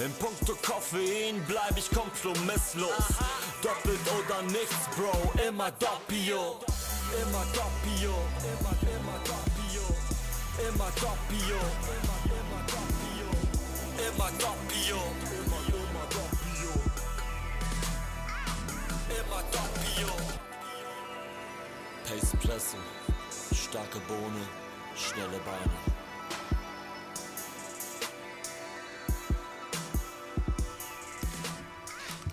In 0.00 0.12
puncto 0.14 0.54
Koffein 0.62 1.42
bleib 1.48 1.76
ich 1.76 1.90
kompromisslos. 1.90 3.08
Doppelt 3.62 3.98
oder 4.06 4.42
nichts, 4.42 4.86
Bro, 4.94 5.32
immer 5.44 5.72
Doppio. 5.72 6.60
Immer 7.20 7.44
Doppio, 7.52 8.14
immer, 8.46 9.18
Doppio. 9.26 9.82
Immer 10.68 10.90
Doppio, 11.00 11.58
immer, 11.98 12.62
Doppio. 12.70 13.28
Immer 14.06 14.30
Doppio, 14.38 15.02
immer 15.66 16.06
Doppio. 16.14 16.70
Immer 19.18 19.42
Doppio. 19.50 20.14
Pace 22.04 22.36
Presse, 22.36 22.76
starke 23.52 23.98
Bohne, 24.06 24.46
schnelle 24.94 25.40
Beine. 25.40 25.97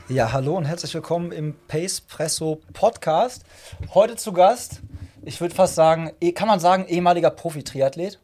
Ja, 0.08 0.32
hallo 0.34 0.56
und 0.56 0.66
herzlich 0.66 0.94
willkommen 0.94 1.32
im 1.32 1.56
Pace 1.68 2.02
Presso 2.02 2.62
Podcast. 2.74 3.44
Heute 3.94 4.16
zu 4.16 4.34
Gast, 4.34 4.82
ich 5.24 5.42
würde 5.42 5.56
fast 5.56 5.76
sagen, 5.76 6.12
eh- 6.22 6.32
kann 6.32 6.48
man 6.48 6.60
sagen, 6.60 6.86
ehemaliger 6.88 7.32
Profi-Triathlet. 7.32 8.20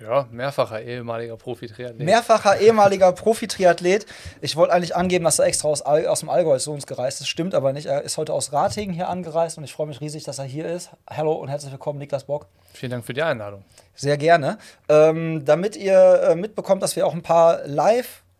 Ja, 0.00 0.28
mehrfacher 0.30 0.80
ehemaliger 0.80 1.36
Profi-Triathlet. 1.36 1.98
Mehrfacher 2.06 2.60
ehemaliger 2.60 3.10
Profi-Triathlet. 3.10 4.06
Ich 4.40 4.54
wollte 4.54 4.72
eigentlich 4.72 4.94
angeben, 4.94 5.24
dass 5.24 5.40
er 5.40 5.46
extra 5.46 5.66
aus, 5.66 5.82
All- 5.82 6.06
aus 6.06 6.20
dem 6.20 6.28
Allgäu 6.28 6.56
zu 6.58 6.70
uns 6.72 6.86
gereist 6.86 7.20
ist. 7.20 7.26
Stimmt 7.26 7.52
aber 7.56 7.72
nicht. 7.72 7.86
Er 7.86 8.02
ist 8.02 8.16
heute 8.16 8.32
aus 8.32 8.52
Ratingen 8.52 8.94
hier 8.94 9.08
angereist 9.08 9.58
und 9.58 9.64
ich 9.64 9.72
freue 9.72 9.88
mich 9.88 10.00
riesig, 10.00 10.22
dass 10.22 10.38
er 10.38 10.44
hier 10.44 10.66
ist. 10.66 10.90
Hallo 11.10 11.32
und 11.32 11.48
herzlich 11.48 11.72
willkommen, 11.72 11.98
Niklas 11.98 12.24
Bock. 12.24 12.46
Vielen 12.74 12.92
Dank 12.92 13.04
für 13.04 13.12
die 13.14 13.22
Einladung. 13.22 13.64
Sehr 13.96 14.16
gerne. 14.18 14.58
Ähm, 14.88 15.44
damit 15.44 15.74
ihr 15.74 16.22
äh, 16.28 16.36
mitbekommt, 16.36 16.80
dass 16.84 16.94
wir 16.94 17.04
auch 17.04 17.14
ein 17.14 17.22
paar 17.22 17.66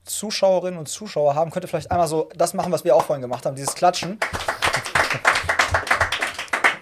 Live-Zuschauerinnen 0.08 0.78
und 0.78 0.88
Zuschauer 0.88 1.34
haben, 1.34 1.50
könnt 1.50 1.64
ihr 1.64 1.68
vielleicht 1.68 1.90
einmal 1.90 2.08
so 2.08 2.28
das 2.34 2.54
machen, 2.54 2.72
was 2.72 2.84
wir 2.84 2.96
auch 2.96 3.04
vorhin 3.04 3.22
gemacht 3.22 3.44
haben, 3.44 3.54
dieses 3.54 3.74
Klatschen. 3.74 4.18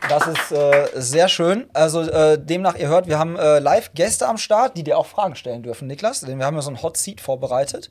Das 0.09 0.29
ist 0.29 0.53
äh, 0.53 0.89
sehr 0.95 1.29
schön. 1.29 1.69
Also 1.73 2.03
äh, 2.03 2.39
demnach, 2.39 2.77
ihr 2.77 2.87
hört, 2.87 3.09
wir 3.09 3.19
haben 3.19 3.37
äh, 3.37 3.59
Live-Gäste 3.59 4.29
am 4.29 4.39
Start, 4.39 4.77
die 4.77 4.85
dir 4.85 4.97
auch 4.97 5.07
Fragen 5.07 5.35
stellen 5.35 5.65
dürfen, 5.65 5.89
Niklas. 5.89 6.21
Denn 6.21 6.39
wir 6.39 6.47
haben 6.47 6.55
ja 6.55 6.63
so 6.63 6.71
ein 6.71 6.81
Hot 6.81 6.97
Seat 6.97 7.21
vorbereitet. 7.21 7.91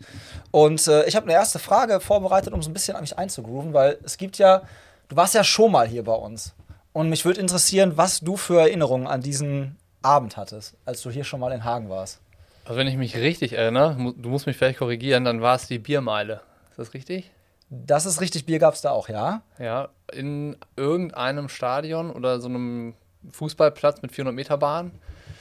Und 0.52 0.88
äh, 0.88 1.06
ich 1.08 1.18
habe 1.18 1.26
eine 1.26 1.34
erste 1.34 1.60
Frage 1.60 2.00
vorbereitet, 2.00 2.54
um 2.54 2.62
so 2.62 2.70
ein 2.70 2.74
bisschen 2.74 2.96
an 2.96 3.02
mich 3.02 3.18
einzugrooven, 3.18 3.74
weil 3.74 3.98
es 4.06 4.16
gibt 4.16 4.38
ja, 4.38 4.62
du 5.10 5.18
warst 5.18 5.34
ja 5.34 5.44
schon 5.44 5.74
mal 5.74 5.88
hier 5.88 6.06
bei 6.06 6.14
uns. 6.14 6.54
Und 6.94 7.10
mich 7.10 7.26
würde 7.26 7.42
interessieren, 7.42 7.98
was 7.98 8.22
du 8.22 8.38
für 8.38 8.62
Erinnerungen 8.62 9.08
an 9.08 9.20
diesen 9.20 9.76
Abend 10.02 10.38
hattest, 10.38 10.76
als 10.86 11.02
du 11.02 11.12
hier 11.12 11.26
schon 11.26 11.42
mal 11.42 11.52
in 11.52 11.66
Hagen 11.66 11.90
warst. 11.90 12.22
Also 12.66 12.80
wenn 12.80 12.88
ich 12.88 12.98
mich 12.98 13.16
richtig 13.16 13.54
erinnere, 13.54 14.14
du 14.18 14.30
musst 14.30 14.48
mich 14.48 14.58
vielleicht 14.58 14.80
korrigieren, 14.80 15.24
dann 15.24 15.42
war 15.42 15.56
es 15.56 15.68
die 15.68 15.78
Biermeile. 15.78 16.42
Ist 16.72 16.80
das 16.80 16.94
richtig? 16.96 17.32
Das 17.70 18.06
ist 18.06 18.22
richtig, 18.22 18.46
Bier 18.46 18.60
gab 18.60 18.74
es 18.74 18.82
da 18.82 18.92
auch, 18.92 19.08
ja? 19.08 19.44
Ja, 19.60 19.90
in 20.12 20.58
irgendeinem 20.76 21.48
Stadion 21.48 22.12
oder 22.12 22.40
so 22.40 22.48
einem 22.48 22.96
Fußballplatz 23.32 24.02
mit 24.02 24.12
400 24.12 24.36
Meter 24.36 24.58
Bahn. 24.58 24.92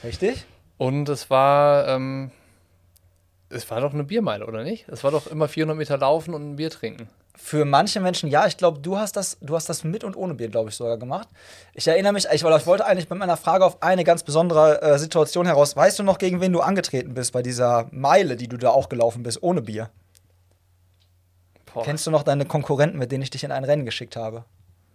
Richtig? 0.02 0.44
Und 0.76 1.08
es 1.08 1.30
war, 1.30 1.88
ähm, 1.88 2.30
es 3.48 3.70
war 3.70 3.80
doch 3.80 3.94
eine 3.94 4.04
Biermeile, 4.04 4.46
oder 4.46 4.62
nicht? 4.62 4.86
Es 4.88 5.02
war 5.02 5.10
doch 5.10 5.26
immer 5.26 5.48
400 5.48 5.76
Meter 5.76 5.96
laufen 5.96 6.34
und 6.34 6.52
ein 6.52 6.56
Bier 6.56 6.70
trinken. 6.70 7.08
Für 7.36 7.64
manche 7.64 8.00
Menschen 8.00 8.30
ja, 8.30 8.46
ich 8.46 8.56
glaube, 8.56 8.78
du 8.78 8.96
hast 8.96 9.16
das, 9.16 9.36
du 9.40 9.56
hast 9.56 9.68
das 9.68 9.82
mit 9.82 10.04
und 10.04 10.16
ohne 10.16 10.34
Bier, 10.34 10.48
glaube 10.48 10.70
ich, 10.70 10.76
sogar 10.76 10.96
gemacht. 10.98 11.28
Ich 11.74 11.86
erinnere 11.88 12.12
mich, 12.12 12.26
ich, 12.26 12.44
ich 12.44 12.66
wollte 12.66 12.86
eigentlich 12.86 13.08
bei 13.08 13.16
meiner 13.16 13.36
Frage 13.36 13.64
auf 13.64 13.82
eine 13.82 14.04
ganz 14.04 14.22
besondere 14.22 14.80
äh, 14.82 14.98
Situation 14.98 15.44
heraus. 15.46 15.76
Weißt 15.76 15.98
du 15.98 16.04
noch, 16.04 16.18
gegen 16.18 16.40
wen 16.40 16.52
du 16.52 16.60
angetreten 16.60 17.12
bist 17.14 17.32
bei 17.32 17.42
dieser 17.42 17.88
Meile, 17.90 18.36
die 18.36 18.46
du 18.48 18.56
da 18.56 18.70
auch 18.70 18.88
gelaufen 18.88 19.24
bist, 19.24 19.42
ohne 19.42 19.62
Bier? 19.62 19.90
Boah. 21.72 21.82
Kennst 21.82 22.06
du 22.06 22.12
noch 22.12 22.22
deine 22.22 22.44
Konkurrenten, 22.46 22.98
mit 22.98 23.10
denen 23.10 23.22
ich 23.22 23.30
dich 23.30 23.42
in 23.42 23.50
ein 23.50 23.64
Rennen 23.64 23.84
geschickt 23.84 24.14
habe? 24.14 24.44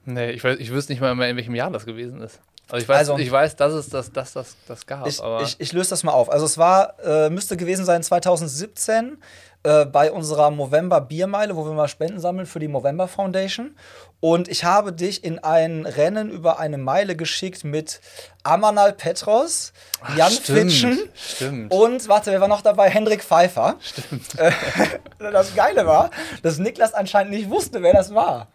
Nee, 0.05 0.31
ich, 0.31 0.43
weiß, 0.43 0.59
ich 0.59 0.71
wüsste 0.71 0.93
nicht 0.93 1.01
mal 1.01 1.13
mehr, 1.15 1.29
in 1.29 1.35
welchem 1.35 1.55
Jahr 1.55 1.69
das 1.69 1.85
gewesen 1.85 2.21
ist. 2.21 2.39
Also 2.69 2.83
ich 2.83 2.87
weiß, 2.89 2.97
Also- 2.99 3.17
ich 3.17 3.31
weiß 3.31 3.55
dass 3.55 3.73
es 3.73 3.89
das, 3.89 4.11
das, 4.11 4.33
das, 4.33 4.55
das 4.67 4.85
gab, 4.85 5.07
Ich, 5.07 5.19
ich, 5.19 5.55
ich 5.59 5.73
löse 5.73 5.89
das 5.89 6.03
mal 6.03 6.11
auf. 6.11 6.31
Also 6.31 6.45
es 6.45 6.57
war, 6.57 6.99
äh, 6.99 7.29
müsste 7.29 7.57
gewesen 7.57 7.83
sein 7.83 8.03
2017 8.03 9.17
äh, 9.63 9.85
bei 9.85 10.11
unserer 10.11 10.51
Movember 10.51 11.01
Biermeile, 11.01 11.55
wo 11.55 11.65
wir 11.65 11.73
mal 11.73 11.89
Spenden 11.89 12.19
sammeln 12.19 12.45
für 12.45 12.59
die 12.59 12.69
Movember 12.69 13.07
Foundation. 13.07 13.75
Und 14.21 14.47
ich 14.47 14.63
habe 14.63 14.93
dich 14.93 15.23
in 15.23 15.39
ein 15.39 15.85
Rennen 15.85 16.29
über 16.29 16.59
eine 16.59 16.77
Meile 16.77 17.15
geschickt 17.15 17.63
mit 17.63 17.99
Amanal 18.43 18.93
Petros, 18.93 19.73
Jan 20.15 20.31
stimmt, 20.31 20.71
Fitschen 20.71 21.09
stimmt. 21.13 21.73
und, 21.73 22.07
warte, 22.07 22.31
wer 22.31 22.39
war 22.41 22.47
noch 22.47 22.61
dabei? 22.61 22.89
Hendrik 22.89 23.23
Pfeiffer. 23.23 23.75
Stimmt. 23.81 24.27
das 25.19 25.55
Geile 25.55 25.85
war, 25.85 26.09
dass 26.41 26.57
Niklas 26.57 26.93
anscheinend 26.93 27.31
nicht 27.31 27.49
wusste, 27.49 27.81
wer 27.81 27.93
das 27.93 28.13
war. 28.13 28.47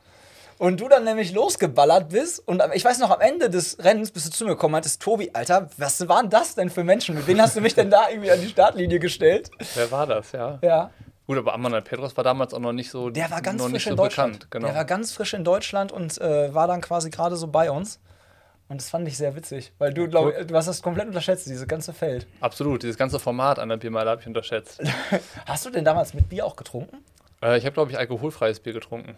Und 0.65 0.81
du 0.81 0.89
dann 0.89 1.05
nämlich 1.05 1.33
losgeballert 1.35 2.09
bist 2.09 2.39
und 2.49 2.63
ich 2.73 2.83
weiß 2.85 2.99
noch, 2.99 3.11
am 3.11 3.21
Ende 3.21 3.51
des 3.51 3.77
Rennens 3.85 4.11
bist 4.11 4.27
du 4.27 4.31
zu 4.31 4.45
mir 4.45 4.53
gekommen 4.53 4.71
und 4.73 4.79
meintest, 4.79 5.03
Tobi, 5.03 5.29
Alter, 5.35 5.69
was 5.77 6.09
waren 6.09 6.31
das 6.31 6.55
denn 6.55 6.71
für 6.71 6.85
Menschen? 6.85 7.15
Mit 7.17 7.29
denen 7.29 7.43
hast 7.43 7.55
du 7.55 7.61
mich 7.61 7.75
denn 7.75 7.91
da 7.91 8.09
irgendwie 8.09 8.31
an 8.31 8.41
die 8.41 8.49
Startlinie 8.49 8.99
gestellt? 8.99 9.51
Wer 9.75 9.91
war 9.91 10.07
das, 10.07 10.33
ja? 10.33 10.59
Ja. 10.63 10.91
Gut, 11.27 11.37
aber 11.37 11.53
Amanal 11.53 11.83
Petros 11.83 12.17
war 12.17 12.25
damals 12.25 12.55
auch 12.55 12.61
noch 12.61 12.73
nicht 12.73 12.91
so, 12.91 13.11
Der 13.11 13.31
war 13.31 13.43
ganz 13.43 13.63
frisch 13.63 13.85
so 13.85 13.91
in 13.91 13.97
Deutschland. 13.97 14.33
bekannt. 14.33 14.51
Genau. 14.53 14.67
Der 14.69 14.77
war 14.77 14.85
ganz 14.87 15.13
frisch 15.13 15.35
in 15.35 15.45
Deutschland 15.45 15.93
und 15.93 16.19
äh, 16.19 16.55
war 16.55 16.67
dann 16.67 16.81
quasi 16.81 17.11
gerade 17.11 17.37
so 17.37 17.47
bei 17.49 17.71
uns. 17.71 18.01
Und 18.69 18.81
das 18.81 18.89
fand 18.89 19.07
ich 19.07 19.19
sehr 19.19 19.37
witzig, 19.37 19.73
weil 19.77 19.93
du, 19.93 20.09
glaub, 20.09 20.27
Cool. 20.35 20.47
du 20.47 20.55
hast 20.57 20.67
das 20.67 20.81
komplett 20.81 21.07
unterschätzt, 21.09 21.47
dieses 21.47 21.69
ganze 21.69 21.93
Feld. 21.93 22.27
Absolut, 22.41 22.83
dieses 22.83 22.97
ganze 22.97 23.19
Format 23.19 23.59
an 23.59 23.69
der 23.69 23.77
Biermeile 23.77 24.09
habe 24.09 24.23
ich 24.23 24.27
unterschätzt. 24.27 24.81
Hast 25.47 25.67
du 25.67 25.71
denn 25.71 25.85
damals 25.85 26.15
mit 26.15 26.31
Bier 26.31 26.47
auch 26.47 26.57
getrunken? 26.57 27.05
äh, 27.43 27.59
ich 27.59 27.67
habe, 27.67 27.75
glaube 27.75 27.91
ich, 27.91 27.99
alkoholfreies 27.99 28.61
Bier 28.61 28.73
getrunken, 28.73 29.17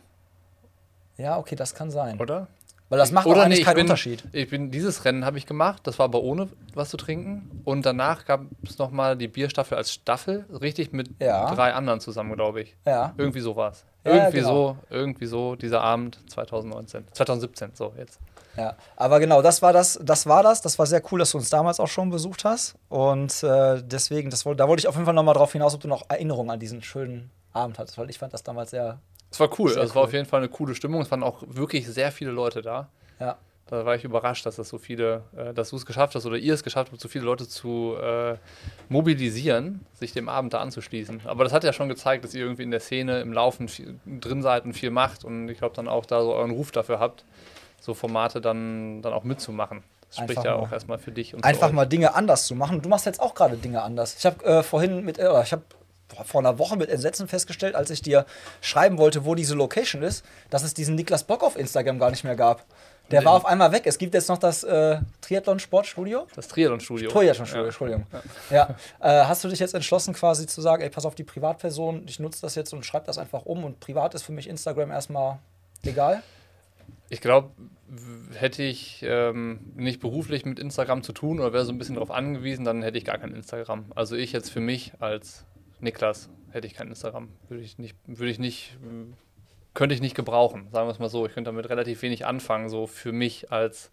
Ja, 1.16 1.38
okay, 1.38 1.54
das 1.56 1.74
kann 1.74 1.90
sein. 1.90 2.20
oder? 2.20 2.48
Weil 2.88 2.98
das 2.98 3.10
macht 3.10 3.26
auch 3.26 3.32
Oder 3.32 3.42
eigentlich 3.42 3.60
nee, 3.60 3.64
keinen 3.64 3.74
bin, 3.74 3.84
Unterschied. 3.86 4.22
Ich 4.32 4.48
bin, 4.48 4.70
dieses 4.70 5.04
Rennen 5.04 5.24
habe 5.24 5.38
ich 5.38 5.46
gemacht, 5.46 5.80
das 5.88 5.98
war 5.98 6.04
aber 6.04 6.22
ohne 6.22 6.48
was 6.74 6.90
zu 6.90 6.96
trinken. 6.96 7.62
Und 7.64 7.84
danach 7.84 8.26
gab 8.26 8.42
es 8.62 8.78
nochmal 8.78 9.16
die 9.16 9.26
Bierstaffel 9.26 9.76
als 9.76 9.92
Staffel, 9.92 10.46
richtig 10.60 10.92
mit 10.92 11.10
Ja. 11.20 11.52
drei 11.52 11.72
anderen 11.74 11.98
zusammen, 11.98 12.34
glaube 12.34 12.60
ich. 12.62 12.76
Ja. 12.86 13.12
Irgendwie 13.16 13.40
so 13.40 13.56
war 13.56 13.72
es. 13.72 13.84
Ja, 14.04 14.14
irgendwie 14.14 14.36
genau. 14.38 14.48
so, 14.48 14.76
irgendwie 14.90 15.26
so, 15.26 15.56
dieser 15.56 15.80
Abend 15.80 16.20
2019. 16.30 17.06
2017, 17.10 17.70
so 17.74 17.92
jetzt. 17.98 18.20
Ja, 18.56 18.76
aber 18.94 19.18
genau, 19.18 19.42
das 19.42 19.62
war 19.62 19.72
das, 19.72 19.98
das 20.02 20.26
war 20.26 20.44
das. 20.44 20.62
Das 20.62 20.78
war 20.78 20.86
sehr 20.86 21.02
cool, 21.10 21.18
dass 21.18 21.32
du 21.32 21.38
uns 21.38 21.50
damals 21.50 21.80
auch 21.80 21.88
schon 21.88 22.10
besucht 22.10 22.44
hast. 22.44 22.76
Und 22.88 23.42
äh, 23.42 23.82
deswegen, 23.82 24.30
das, 24.30 24.44
da 24.44 24.68
wollte 24.68 24.80
ich 24.80 24.86
auf 24.86 24.94
jeden 24.94 25.06
Fall 25.06 25.14
nochmal 25.14 25.34
drauf 25.34 25.50
hinaus, 25.52 25.74
ob 25.74 25.80
du 25.80 25.88
noch 25.88 26.04
Erinnerungen 26.08 26.50
an 26.50 26.60
diesen 26.60 26.82
schönen 26.82 27.30
Abend 27.52 27.80
hattest, 27.80 27.98
weil 27.98 28.08
ich 28.10 28.18
fand 28.18 28.32
das 28.32 28.44
damals 28.44 28.70
sehr, 28.70 29.00
Es 29.30 29.40
war 29.40 29.48
cool, 29.58 29.70
Sehr 29.70 29.80
also 29.82 29.90
es 29.90 29.94
war 29.94 30.02
cool. 30.02 30.06
auf 30.08 30.12
jeden 30.12 30.26
Fall 30.26 30.40
eine 30.40 30.48
coole 30.48 30.74
Stimmung. 30.74 31.02
Es 31.02 31.10
waren 31.10 31.22
auch 31.22 31.42
wirklich 31.46 31.86
sehr 31.86 32.12
viele 32.12 32.30
Leute 32.30 32.62
da. 32.62 32.88
ja. 33.20 33.36
Da 33.68 33.84
war 33.84 33.96
ich 33.96 34.04
überrascht, 34.04 34.46
dass 34.46 34.54
das 34.54 34.68
so 34.68 34.78
viele, 34.78 35.24
äh, 35.36 35.52
dass 35.52 35.70
du 35.70 35.76
es 35.76 35.84
geschafft 35.84 36.14
hast 36.14 36.24
oder 36.24 36.36
ihr 36.36 36.54
es 36.54 36.62
geschafft 36.62 36.92
habt, 36.92 37.00
so 37.00 37.08
viele 37.08 37.24
Leute 37.24 37.48
zu 37.48 37.96
äh, 38.00 38.36
mobilisieren, 38.88 39.84
sich 39.92 40.12
dem 40.12 40.28
Abend 40.28 40.54
da 40.54 40.60
anzuschließen. 40.60 41.22
Aber 41.24 41.44
das 41.44 41.52
hat 41.52 41.64
ja 41.64 41.72
schon 41.72 41.88
gezeigt, 41.88 42.24
dass 42.24 42.32
ihr 42.32 42.42
irgendwie 42.44 42.62
in 42.62 42.70
der 42.70 42.78
Szene 42.78 43.20
im 43.20 43.32
Laufen 43.32 43.66
viel, 43.68 43.98
drin 44.06 44.40
seid 44.40 44.64
und 44.64 44.72
viel 44.74 44.90
macht 44.90 45.24
und 45.24 45.48
ich 45.48 45.58
glaube 45.58 45.74
dann 45.74 45.88
auch 45.88 46.06
da 46.06 46.22
so 46.22 46.32
euren 46.34 46.52
Ruf 46.52 46.70
dafür 46.70 47.00
habt, 47.00 47.24
so 47.80 47.92
Formate 47.92 48.40
dann, 48.40 49.02
dann 49.02 49.12
auch 49.12 49.24
mitzumachen. 49.24 49.82
Das 50.08 50.18
spricht 50.18 50.30
Einfach 50.38 50.44
ja 50.44 50.56
mal- 50.56 50.62
auch 50.62 50.70
erstmal 50.72 50.98
für 50.98 51.10
dich 51.10 51.34
und 51.34 51.42
Einfach 51.44 51.72
mal 51.72 51.86
Dinge 51.86 52.14
anders 52.14 52.46
zu 52.46 52.54
machen. 52.54 52.80
Du 52.82 52.88
machst 52.88 53.06
jetzt 53.06 53.20
auch 53.20 53.34
gerade 53.34 53.56
Dinge 53.56 53.82
anders. 53.82 54.14
Ich 54.16 54.24
habe 54.26 54.44
äh, 54.44 54.62
vorhin 54.62 55.04
mit, 55.04 55.18
äh, 55.18 55.42
ich 55.42 55.50
habe 55.52 55.62
vor 56.24 56.40
einer 56.40 56.58
Woche 56.58 56.76
mit 56.76 56.88
Entsetzen 56.88 57.28
festgestellt, 57.28 57.74
als 57.74 57.90
ich 57.90 58.02
dir 58.02 58.26
schreiben 58.60 58.98
wollte, 58.98 59.24
wo 59.24 59.34
diese 59.34 59.54
Location 59.54 60.02
ist, 60.02 60.24
dass 60.50 60.62
es 60.62 60.74
diesen 60.74 60.94
Niklas 60.94 61.24
Bock 61.24 61.42
auf 61.42 61.56
Instagram 61.56 61.98
gar 61.98 62.10
nicht 62.10 62.24
mehr 62.24 62.36
gab. 62.36 62.64
Der 63.10 63.24
war 63.24 63.34
auf 63.34 63.46
einmal 63.46 63.70
weg. 63.70 63.82
Es 63.86 63.98
gibt 63.98 64.14
jetzt 64.14 64.28
noch 64.28 64.38
das 64.38 64.64
äh, 64.64 64.98
Triathlon 65.20 65.60
Sportstudio. 65.60 66.26
Das 66.34 66.48
Triathlon-Studio. 66.48 67.08
Triathlon-Studio, 67.10 67.62
Ja. 67.62 67.66
Entschuldigung. 67.66 68.06
Ja. 68.50 68.76
Äh, 69.00 69.24
hast 69.26 69.44
du 69.44 69.48
dich 69.48 69.60
jetzt 69.60 69.74
entschlossen, 69.74 70.12
quasi 70.12 70.46
zu 70.46 70.60
sagen, 70.60 70.82
ey, 70.82 70.90
pass 70.90 71.04
auf 71.04 71.14
die 71.14 71.22
Privatperson, 71.22 72.04
ich 72.08 72.18
nutze 72.18 72.40
das 72.42 72.56
jetzt 72.56 72.72
und 72.72 72.84
schreibe 72.84 73.06
das 73.06 73.18
einfach 73.18 73.46
um 73.46 73.62
und 73.62 73.78
privat 73.78 74.14
ist 74.14 74.22
für 74.22 74.32
mich 74.32 74.48
Instagram 74.48 74.90
erstmal 74.90 75.38
egal? 75.84 76.22
Ich 77.08 77.20
glaube, 77.20 77.50
hätte 78.34 78.64
ich 78.64 79.04
ähm, 79.06 79.60
nicht 79.76 80.00
beruflich 80.00 80.44
mit 80.44 80.58
Instagram 80.58 81.04
zu 81.04 81.12
tun 81.12 81.38
oder 81.38 81.52
wäre 81.52 81.64
so 81.64 81.70
ein 81.70 81.78
bisschen 81.78 81.94
darauf 81.94 82.10
angewiesen, 82.10 82.64
dann 82.64 82.82
hätte 82.82 82.98
ich 82.98 83.04
gar 83.04 83.18
kein 83.18 83.32
Instagram. 83.32 83.84
Also 83.94 84.16
ich 84.16 84.32
jetzt 84.32 84.50
für 84.50 84.58
mich 84.60 84.92
als 84.98 85.44
Niklas 85.80 86.28
hätte 86.50 86.66
ich 86.66 86.74
kein 86.74 86.88
Instagram. 86.88 87.28
Würde 87.48 87.62
ich 87.62 87.78
nicht, 87.78 87.96
würde 88.06 88.30
ich 88.30 88.38
nicht, 88.38 88.76
könnte 89.74 89.94
ich 89.94 90.00
nicht 90.00 90.14
gebrauchen, 90.14 90.68
sagen 90.72 90.88
wir 90.88 90.92
es 90.92 90.98
mal 90.98 91.08
so. 91.08 91.26
Ich 91.26 91.34
könnte 91.34 91.48
damit 91.50 91.68
relativ 91.68 92.02
wenig 92.02 92.26
anfangen, 92.26 92.68
so 92.68 92.86
für 92.86 93.12
mich 93.12 93.52
als 93.52 93.90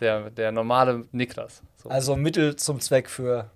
der, 0.00 0.30
der 0.30 0.52
normale 0.52 1.06
Niklas. 1.12 1.62
So. 1.76 1.88
Also 1.88 2.16
Mittel 2.16 2.56
zum 2.56 2.80
Zweck 2.80 3.08
für, 3.08 3.50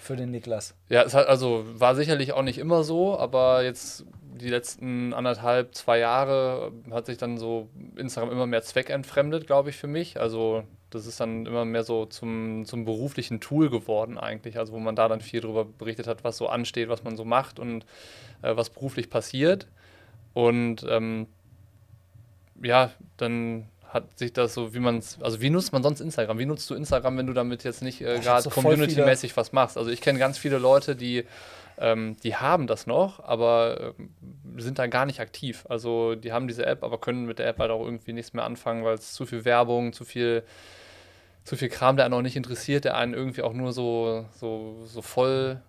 für 0.00 0.16
den 0.16 0.30
Niklas. 0.30 0.74
Ja, 0.88 1.02
es 1.02 1.14
hat 1.14 1.28
also 1.28 1.64
war 1.66 1.94
sicherlich 1.94 2.32
auch 2.32 2.42
nicht 2.42 2.58
immer 2.58 2.82
so, 2.82 3.18
aber 3.18 3.62
jetzt 3.62 4.04
die 4.36 4.48
letzten 4.48 5.12
anderthalb, 5.14 5.74
zwei 5.74 5.98
Jahre 5.98 6.72
hat 6.90 7.06
sich 7.06 7.18
dann 7.18 7.38
so 7.38 7.68
Instagram 7.96 8.30
immer 8.30 8.46
mehr 8.46 8.62
zweckentfremdet, 8.62 9.46
glaube 9.46 9.70
ich, 9.70 9.76
für 9.76 9.88
mich. 9.88 10.20
Also 10.20 10.62
Das 10.90 11.06
ist 11.06 11.18
dann 11.18 11.46
immer 11.46 11.64
mehr 11.64 11.82
so 11.82 12.06
zum, 12.06 12.64
zum 12.64 12.84
beruflichen 12.84 13.40
Tool 13.40 13.70
geworden 13.70 14.18
eigentlich, 14.18 14.58
also 14.58 14.72
wo 14.72 14.78
man 14.78 14.94
da 14.94 15.08
dann 15.08 15.20
viel 15.20 15.40
darüber 15.40 15.64
berichtet 15.64 16.06
hat, 16.06 16.22
was 16.22 16.36
so 16.36 16.48
ansteht, 16.48 16.88
was 16.88 17.02
man 17.02 17.16
so 17.16 17.24
macht 17.24 17.58
und 17.58 17.84
äh, 18.42 18.56
was 18.56 18.70
beruflich 18.70 19.10
passiert. 19.10 19.66
Und 20.32 20.86
ähm, 20.88 21.26
ja, 22.62 22.92
dann 23.16 23.66
hat 23.88 24.18
sich 24.18 24.32
das 24.32 24.54
so, 24.54 24.74
wie 24.74 24.78
man 24.80 24.98
es, 24.98 25.20
also 25.20 25.40
wie 25.40 25.50
nutzt 25.50 25.72
man 25.72 25.82
sonst 25.82 26.00
Instagram? 26.00 26.38
Wie 26.38 26.46
nutzt 26.46 26.68
du 26.70 26.74
Instagram, 26.74 27.18
wenn 27.18 27.26
du 27.26 27.32
damit 27.32 27.64
jetzt 27.64 27.82
nicht 27.82 28.00
äh, 28.00 28.18
gerade 28.20 28.42
so 28.42 28.50
community-mäßig 28.50 29.36
was 29.36 29.52
machst? 29.52 29.76
Also 29.76 29.90
ich 29.90 30.00
kenne 30.00 30.18
ganz 30.18 30.38
viele 30.38 30.58
Leute, 30.58 30.94
die, 30.94 31.24
ähm, 31.78 32.16
die 32.22 32.36
haben 32.36 32.66
das 32.66 32.86
noch, 32.86 33.22
aber 33.22 33.94
äh, 33.98 34.60
sind 34.60 34.78
da 34.78 34.86
gar 34.86 35.06
nicht 35.06 35.20
aktiv. 35.20 35.66
Also 35.68 36.14
die 36.14 36.32
haben 36.32 36.48
diese 36.48 36.66
App, 36.66 36.82
aber 36.82 36.98
können 36.98 37.26
mit 37.26 37.38
der 37.38 37.48
App 37.48 37.58
halt 37.58 37.70
auch 37.70 37.84
irgendwie 37.84 38.12
nichts 38.12 38.32
mehr 38.32 38.44
anfangen, 38.44 38.84
weil 38.84 38.94
es 38.94 39.12
zu 39.12 39.26
viel 39.26 39.44
Werbung, 39.44 39.92
zu 39.92 40.04
viel 40.04 40.42
zu 41.44 41.56
viel 41.56 41.68
Kram, 41.68 41.96
der 41.96 42.04
einen 42.04 42.14
auch 42.14 42.22
nicht 42.22 42.34
interessiert, 42.34 42.84
der 42.84 42.96
einen 42.96 43.14
irgendwie 43.14 43.42
auch 43.42 43.52
nur 43.52 43.72
so, 43.72 44.26
so, 44.32 44.82
so 44.84 45.00
voll, 45.00 45.62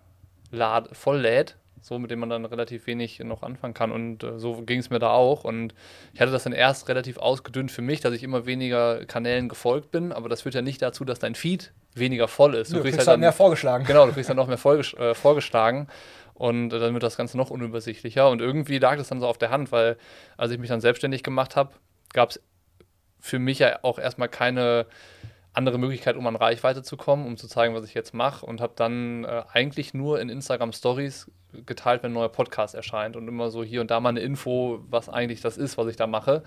lad, 0.50 0.88
voll 0.96 1.20
lädt 1.20 1.56
so 1.82 1.98
mit 1.98 2.10
dem 2.10 2.18
man 2.18 2.28
dann 2.28 2.44
relativ 2.44 2.86
wenig 2.86 3.18
noch 3.20 3.42
anfangen 3.42 3.74
kann. 3.74 3.90
Und 3.90 4.22
äh, 4.22 4.38
so 4.38 4.62
ging 4.62 4.80
es 4.80 4.90
mir 4.90 4.98
da 4.98 5.10
auch. 5.10 5.44
Und 5.44 5.74
ich 6.12 6.20
hatte 6.20 6.32
das 6.32 6.44
dann 6.44 6.52
erst 6.52 6.88
relativ 6.88 7.18
ausgedünnt 7.18 7.70
für 7.70 7.82
mich, 7.82 8.00
dass 8.00 8.12
ich 8.12 8.22
immer 8.22 8.46
weniger 8.46 9.04
Kanälen 9.06 9.48
gefolgt 9.48 9.90
bin. 9.90 10.12
Aber 10.12 10.28
das 10.28 10.42
führt 10.42 10.54
ja 10.54 10.62
nicht 10.62 10.82
dazu, 10.82 11.04
dass 11.04 11.18
dein 11.18 11.34
Feed 11.34 11.72
weniger 11.94 12.28
voll 12.28 12.54
ist. 12.54 12.72
Du, 12.72 12.76
du 12.76 12.82
kriegst, 12.82 12.98
halt, 12.98 13.08
halt 13.08 13.14
dann, 13.14 13.20
mehr 13.20 13.32
vorgeschlagen. 13.32 13.84
Genau, 13.84 14.06
du 14.06 14.12
kriegst 14.12 14.30
dann 14.30 14.36
noch 14.36 14.46
mehr 14.46 14.58
vorges 14.58 14.94
äh, 14.94 15.14
vorgeschlagen. 15.14 15.88
Und 16.34 16.72
äh, 16.72 16.78
dann 16.78 16.92
wird 16.92 17.02
das 17.02 17.16
Ganze 17.16 17.36
noch 17.36 17.50
unübersichtlicher. 17.50 18.30
Und 18.30 18.40
irgendwie 18.40 18.78
lag 18.78 18.96
das 18.96 19.08
dann 19.08 19.20
so 19.20 19.26
auf 19.26 19.38
der 19.38 19.50
Hand, 19.50 19.72
weil 19.72 19.96
als 20.36 20.52
ich 20.52 20.58
mich 20.58 20.68
dann 20.68 20.80
selbstständig 20.80 21.22
gemacht 21.22 21.56
habe, 21.56 21.72
gab 22.12 22.30
es 22.30 22.40
für 23.20 23.38
mich 23.38 23.58
ja 23.58 23.80
auch 23.82 23.98
erstmal 23.98 24.28
keine 24.28 24.86
andere 25.52 25.78
Möglichkeit, 25.78 26.16
um 26.16 26.26
an 26.26 26.36
Reichweite 26.36 26.82
zu 26.84 26.96
kommen, 26.96 27.26
um 27.26 27.36
zu 27.36 27.48
zeigen, 27.48 27.74
was 27.74 27.84
ich 27.84 27.94
jetzt 27.94 28.14
mache. 28.14 28.46
Und 28.46 28.60
habe 28.60 28.74
dann 28.76 29.24
äh, 29.24 29.42
eigentlich 29.52 29.94
nur 29.94 30.20
in 30.20 30.28
Instagram 30.28 30.72
Stories 30.72 31.28
geteilt, 31.66 32.02
wenn 32.02 32.12
ein 32.12 32.14
neuer 32.14 32.28
Podcast 32.28 32.76
erscheint. 32.76 33.16
Und 33.16 33.26
immer 33.26 33.50
so 33.50 33.64
hier 33.64 33.80
und 33.80 33.90
da 33.90 33.98
mal 33.98 34.10
eine 34.10 34.20
Info, 34.20 34.80
was 34.88 35.08
eigentlich 35.08 35.40
das 35.40 35.56
ist, 35.56 35.76
was 35.76 35.88
ich 35.88 35.96
da 35.96 36.06
mache. 36.06 36.44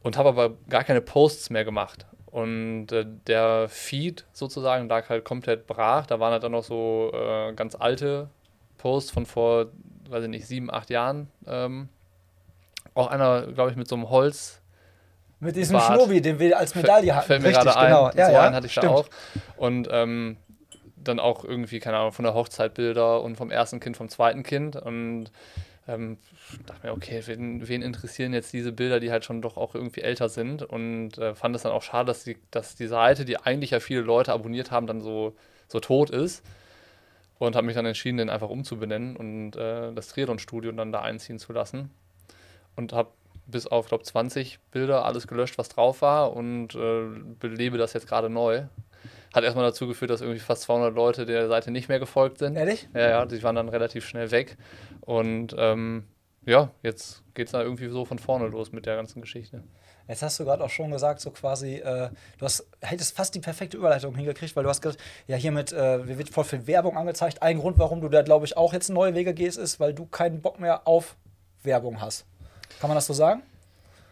Und 0.00 0.16
habe 0.16 0.30
aber 0.30 0.56
gar 0.70 0.84
keine 0.84 1.02
Posts 1.02 1.50
mehr 1.50 1.66
gemacht. 1.66 2.06
Und 2.30 2.92
äh, 2.92 3.06
der 3.26 3.68
Feed 3.68 4.26
sozusagen 4.32 4.88
lag 4.88 5.08
halt 5.08 5.24
komplett 5.24 5.66
brach. 5.66 6.06
Da 6.06 6.20
waren 6.20 6.32
halt 6.32 6.42
dann 6.42 6.52
noch 6.52 6.64
so 6.64 7.10
äh, 7.14 7.52
ganz 7.54 7.74
alte 7.74 8.28
Posts 8.76 9.10
von 9.10 9.26
vor, 9.26 9.66
weiß 10.08 10.24
ich 10.24 10.30
nicht, 10.30 10.46
sieben, 10.46 10.70
acht 10.70 10.90
Jahren. 10.90 11.28
Ähm, 11.46 11.88
auch 12.94 13.06
einer, 13.08 13.46
glaube 13.46 13.70
ich, 13.70 13.76
mit 13.76 13.88
so 13.88 13.94
einem 13.94 14.10
Holz 14.10 14.60
mit 15.40 15.54
diesem 15.54 15.76
Bart. 15.76 15.94
Schnubi, 15.94 16.20
den 16.20 16.38
wir 16.38 16.58
als 16.58 16.74
Medaille 16.74 17.14
hatten. 17.14 17.26
Fällt 17.26 17.42
mir 17.42 17.52
gerade 17.52 17.76
ein. 17.76 17.86
Genau. 17.86 18.10
Ja, 18.14 18.26
so 18.26 18.32
ja, 18.32 18.42
einen 18.42 18.54
hatte 18.54 18.66
ich 18.66 18.72
stimmt. 18.72 18.86
da 18.86 18.90
auch. 18.90 19.08
Und 19.56 19.88
ähm, 19.90 20.36
dann 20.96 21.20
auch 21.20 21.44
irgendwie, 21.44 21.78
keine 21.78 21.96
Ahnung, 21.96 22.12
von 22.12 22.24
der 22.24 22.34
Hochzeit 22.34 22.74
Bilder 22.74 23.22
und 23.22 23.36
vom 23.36 23.50
ersten 23.50 23.78
Kind, 23.80 23.96
vom 23.96 24.08
zweiten 24.08 24.42
Kind. 24.42 24.76
Und 24.76 25.30
ähm, 25.88 26.18
dachte 26.66 26.86
mir, 26.86 26.92
okay, 26.92 27.22
wen, 27.26 27.66
wen, 27.66 27.82
interessieren 27.82 28.32
jetzt 28.32 28.52
diese 28.52 28.72
Bilder, 28.72 29.00
die 29.00 29.10
halt 29.10 29.24
schon 29.24 29.42
doch 29.42 29.56
auch 29.56 29.74
irgendwie 29.74 30.02
älter 30.02 30.28
sind? 30.28 30.62
Und 30.62 31.18
äh, 31.18 31.34
fand 31.34 31.56
es 31.56 31.62
dann 31.62 31.72
auch 31.72 31.82
schade, 31.82 32.06
dass 32.06 32.24
die, 32.24 32.36
dass 32.50 32.76
die 32.76 32.86
Seite, 32.86 33.24
die 33.24 33.38
eigentlich 33.38 33.70
ja 33.70 33.80
viele 33.80 34.02
Leute 34.02 34.32
abonniert 34.32 34.70
haben, 34.70 34.86
dann 34.86 35.00
so, 35.00 35.34
so 35.66 35.80
tot 35.80 36.10
ist. 36.10 36.44
Und 37.38 37.56
habe 37.56 37.66
mich 37.66 37.76
dann 37.76 37.86
entschieden, 37.86 38.18
den 38.18 38.30
einfach 38.30 38.50
umzubenennen 38.50 39.16
und 39.16 39.56
äh, 39.56 39.92
das 39.92 40.08
Triathlon-Studio 40.08 40.72
dann 40.72 40.92
da 40.92 41.02
einziehen 41.02 41.38
zu 41.38 41.52
lassen. 41.52 41.90
Und 42.76 42.92
habe 42.92 43.10
bis 43.46 43.66
auf, 43.66 43.88
glaube 43.88 44.04
20 44.04 44.58
Bilder 44.70 45.04
alles 45.04 45.26
gelöscht, 45.26 45.56
was 45.58 45.68
drauf 45.68 46.02
war 46.02 46.34
und 46.34 46.74
äh, 46.74 47.04
belebe 47.40 47.78
das 47.78 47.94
jetzt 47.94 48.06
gerade 48.06 48.28
neu. 48.28 48.64
Hat 49.34 49.44
erstmal 49.44 49.64
dazu 49.64 49.86
geführt, 49.86 50.10
dass 50.10 50.20
irgendwie 50.20 50.40
fast 50.40 50.62
200 50.62 50.94
Leute 50.94 51.26
der 51.26 51.48
Seite 51.48 51.70
nicht 51.70 51.88
mehr 51.88 51.98
gefolgt 51.98 52.38
sind. 52.38 52.56
Ehrlich? 52.56 52.88
Ja, 52.94 53.10
ja, 53.10 53.26
die 53.26 53.42
waren 53.42 53.56
dann 53.56 53.68
relativ 53.68 54.06
schnell 54.06 54.30
weg. 54.30 54.56
Und 55.00 55.54
ähm, 55.58 56.04
ja, 56.46 56.70
jetzt 56.82 57.22
geht 57.34 57.48
es 57.48 57.52
da 57.52 57.62
irgendwie 57.62 57.88
so 57.88 58.04
von 58.04 58.18
vorne 58.18 58.46
los 58.46 58.72
mit 58.72 58.86
der 58.86 58.96
ganzen 58.96 59.20
Geschichte. 59.20 59.62
Jetzt 60.08 60.22
hast 60.22 60.40
du 60.40 60.44
gerade 60.44 60.64
auch 60.64 60.70
schon 60.70 60.90
gesagt, 60.90 61.20
so 61.20 61.30
quasi, 61.30 61.74
äh, 61.74 62.08
du 62.38 62.44
hast, 62.44 62.66
hättest 62.80 63.14
fast 63.14 63.34
die 63.34 63.40
perfekte 63.40 63.76
Überleitung 63.76 64.14
hingekriegt, 64.14 64.56
weil 64.56 64.62
du 64.64 64.70
hast 64.70 64.80
gesagt, 64.80 64.98
ja, 65.26 65.36
hiermit 65.36 65.70
äh, 65.72 66.08
wird 66.16 66.30
voll 66.30 66.44
viel 66.44 66.66
Werbung 66.66 66.96
angezeigt. 66.96 67.42
Ein 67.42 67.58
Grund, 67.58 67.78
warum 67.78 68.00
du 68.00 68.08
da, 68.08 68.22
glaube 68.22 68.46
ich, 68.46 68.56
auch 68.56 68.72
jetzt 68.72 68.88
neue 68.88 69.14
Wege 69.14 69.34
gehst, 69.34 69.58
ist, 69.58 69.78
weil 69.78 69.92
du 69.92 70.06
keinen 70.06 70.40
Bock 70.40 70.58
mehr 70.58 70.88
auf 70.88 71.16
Werbung 71.62 72.00
hast. 72.00 72.24
Kann 72.80 72.88
man 72.88 72.94
das 72.94 73.06
so 73.06 73.12
sagen? 73.12 73.42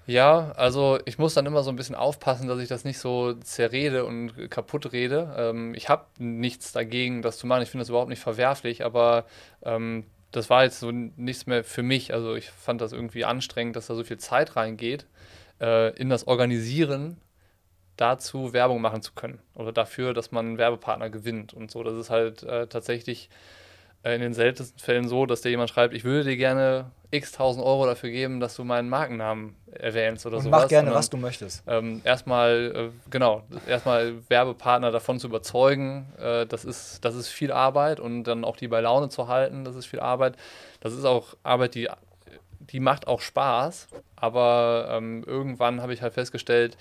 Ja, 0.06 0.52
also 0.52 0.98
ich 1.04 1.18
muss 1.18 1.34
dann 1.34 1.46
immer 1.46 1.64
so 1.64 1.70
ein 1.70 1.76
bisschen 1.76 1.96
aufpassen, 1.96 2.46
dass 2.46 2.60
ich 2.60 2.68
das 2.68 2.84
nicht 2.84 2.98
so 2.98 3.34
zerrede 3.34 4.04
und 4.04 4.50
kaputt 4.50 4.92
rede. 4.92 5.34
Ähm, 5.36 5.74
ich 5.74 5.88
habe 5.88 6.06
nichts 6.18 6.70
dagegen, 6.72 7.22
das 7.22 7.38
zu 7.38 7.46
machen. 7.48 7.62
Ich 7.62 7.70
finde 7.70 7.82
das 7.82 7.88
überhaupt 7.88 8.08
nicht 8.08 8.20
verwerflich, 8.20 8.84
aber 8.84 9.26
ähm, 9.64 10.04
das 10.30 10.48
war 10.48 10.62
jetzt 10.62 10.78
so 10.78 10.92
nichts 10.92 11.46
mehr 11.46 11.64
für 11.64 11.82
mich. 11.82 12.12
Also 12.14 12.36
ich 12.36 12.50
fand 12.50 12.80
das 12.80 12.92
irgendwie 12.92 13.24
anstrengend, 13.24 13.74
dass 13.74 13.88
da 13.88 13.96
so 13.96 14.04
viel 14.04 14.18
Zeit 14.18 14.54
reingeht, 14.54 15.06
äh, 15.60 15.92
in 15.96 16.08
das 16.08 16.26
Organisieren 16.28 17.16
dazu 17.96 18.52
Werbung 18.52 18.80
machen 18.80 19.02
zu 19.02 19.12
können 19.14 19.40
oder 19.54 19.72
dafür, 19.72 20.14
dass 20.14 20.32
man 20.32 20.46
einen 20.46 20.58
Werbepartner 20.58 21.10
gewinnt 21.10 21.54
und 21.54 21.70
so. 21.70 21.82
Das 21.82 21.94
ist 21.94 22.10
halt 22.10 22.42
äh, 22.44 22.66
tatsächlich 22.68 23.30
in 24.14 24.20
den 24.20 24.34
seltensten 24.34 24.78
Fällen 24.78 25.08
so, 25.08 25.26
dass 25.26 25.40
dir 25.40 25.50
jemand 25.50 25.70
schreibt, 25.70 25.94
ich 25.94 26.04
würde 26.04 26.30
dir 26.30 26.36
gerne 26.36 26.90
x 27.10 27.32
tausend 27.32 27.64
Euro 27.64 27.86
dafür 27.86 28.10
geben, 28.10 28.40
dass 28.40 28.56
du 28.56 28.64
meinen 28.64 28.88
Markennamen 28.88 29.54
erwähnst 29.72 30.26
oder 30.26 30.40
so. 30.40 30.48
Mach 30.48 30.68
gerne, 30.68 30.92
was 30.92 31.10
du 31.10 31.16
möchtest. 31.16 31.62
Ähm, 31.66 32.02
erstmal, 32.04 32.90
äh, 32.92 33.10
genau, 33.10 33.42
erstmal 33.66 34.14
Werbepartner 34.28 34.90
davon 34.90 35.18
zu 35.18 35.28
überzeugen, 35.28 36.12
äh, 36.18 36.46
das, 36.46 36.64
ist, 36.64 37.04
das 37.04 37.14
ist 37.14 37.28
viel 37.28 37.52
Arbeit 37.52 38.00
und 38.00 38.24
dann 38.24 38.44
auch 38.44 38.56
die 38.56 38.68
bei 38.68 38.80
Laune 38.80 39.08
zu 39.08 39.28
halten, 39.28 39.64
das 39.64 39.76
ist 39.76 39.86
viel 39.86 40.00
Arbeit. 40.00 40.36
Das 40.80 40.92
ist 40.92 41.04
auch 41.04 41.36
Arbeit, 41.42 41.74
die, 41.74 41.88
die 42.60 42.80
macht 42.80 43.06
auch 43.06 43.20
Spaß, 43.20 43.88
aber 44.16 44.88
ähm, 44.90 45.24
irgendwann 45.26 45.80
habe 45.80 45.92
ich 45.92 46.02
halt 46.02 46.14
festgestellt, 46.14 46.76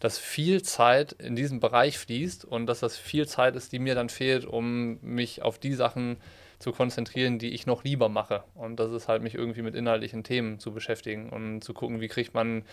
dass 0.00 0.18
viel 0.18 0.62
Zeit 0.62 1.12
in 1.12 1.34
diesem 1.34 1.60
Bereich 1.60 1.98
fließt 1.98 2.44
und 2.44 2.66
dass 2.66 2.80
das 2.80 2.96
viel 2.96 3.26
Zeit 3.26 3.56
ist, 3.56 3.72
die 3.72 3.80
mir 3.80 3.94
dann 3.94 4.08
fehlt, 4.08 4.44
um 4.44 5.00
mich 5.00 5.42
auf 5.42 5.58
die 5.58 5.74
Sachen 5.74 6.16
zu 6.16 6.22
zu 6.58 6.72
konzentrieren, 6.72 7.38
die 7.38 7.50
ich 7.50 7.66
noch 7.66 7.84
lieber 7.84 8.08
mache. 8.08 8.42
Und 8.54 8.80
das 8.80 8.90
ist 8.90 9.08
halt 9.08 9.22
mich 9.22 9.34
irgendwie 9.34 9.62
mit 9.62 9.74
inhaltlichen 9.74 10.24
Themen 10.24 10.58
zu 10.58 10.72
beschäftigen 10.72 11.30
und 11.30 11.62
zu 11.62 11.72
gucken, 11.72 12.00
wie 12.00 12.08
kriegt 12.08 12.34
man 12.34 12.64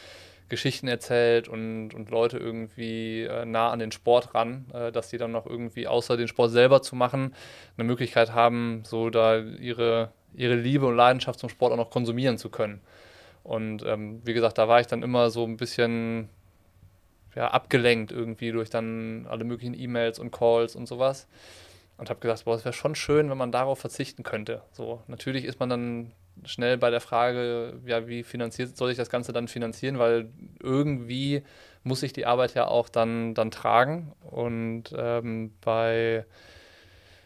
Geschichten 0.50 0.88
erzählt 0.88 1.48
und, 1.48 1.94
und 1.94 2.10
Leute 2.10 2.38
irgendwie 2.38 3.24
äh, 3.24 3.46
nah 3.46 3.72
an 3.72 3.80
den 3.80 3.92
Sport 3.92 4.34
ran, 4.36 4.66
äh, 4.74 4.92
dass 4.92 5.10
die 5.10 5.18
dann 5.18 5.32
noch 5.32 5.46
irgendwie, 5.46 5.88
außer 5.88 6.18
den 6.18 6.28
Sport 6.28 6.52
selber 6.52 6.82
zu 6.82 6.96
machen, 6.96 7.34
eine 7.78 7.86
Möglichkeit 7.86 8.34
haben, 8.34 8.84
so 8.86 9.10
da 9.10 9.40
ihre, 9.40 10.12
ihre 10.36 10.56
Liebe 10.56 10.86
und 10.86 10.96
Leidenschaft 10.96 11.40
zum 11.40 11.50
Sport 11.50 11.74
auch 11.74 11.78
noch 11.78 11.90
konsumieren 11.90 12.38
zu 12.38 12.50
können. 12.50 12.82
Und 13.44 13.84
ähm, 13.86 14.22
wie 14.24 14.34
gesagt, 14.34 14.58
da 14.58 14.68
war 14.68 14.80
ich 14.80 14.88
dann 14.88 15.04
immer 15.04 15.30
so 15.30 15.44
ein 15.44 15.58
bisschen 15.58 16.30
ja, 17.36 17.50
abgelenkt 17.50 18.12
irgendwie 18.12 18.51
durch 18.51 18.70
dann 18.70 19.27
alle 19.30 19.44
möglichen 19.44 19.77
E-Mails 19.77 20.20
und 20.20 20.32
Calls 20.32 20.75
und 20.75 20.88
sowas 20.88 21.27
und 21.98 22.10
habe 22.10 22.20
gesagt, 22.20 22.46
boah, 22.46 22.56
es 22.56 22.66
wäre 22.66 22.74
schon 22.74 22.96
schön, 22.96 23.30
wenn 23.30 23.38
man 23.38 23.52
darauf 23.52 23.80
verzichten 23.80 24.24
könnte. 24.24 24.62
So, 24.72 25.02
natürlich 25.08 25.46
ist 25.46 25.60
man 25.60 25.70
dann 25.70 26.12
schnell 26.44 26.78
bei 26.78 26.90
der 26.90 27.02
Frage, 27.02 27.80
ja, 27.86 28.08
wie 28.08 28.24
finanziert 28.24 28.75
soll 28.75 28.92
ich 28.92 28.98
das 28.98 29.10
Ganze 29.10 29.32
dann 29.32 29.48
finanzieren, 29.48 30.00
weil 30.00 30.30
irgendwie 30.62 31.44
muss 31.84 32.04
ich 32.04 32.14
die 32.14 32.25
Arbeit 32.25 32.54
ja 32.56 32.68
auch 32.68 32.90
dann, 32.90 33.34
dann 33.34 33.52
tragen. 33.52 34.12
Und 34.24 34.94
ähm, 34.98 35.54
bei, 35.62 36.25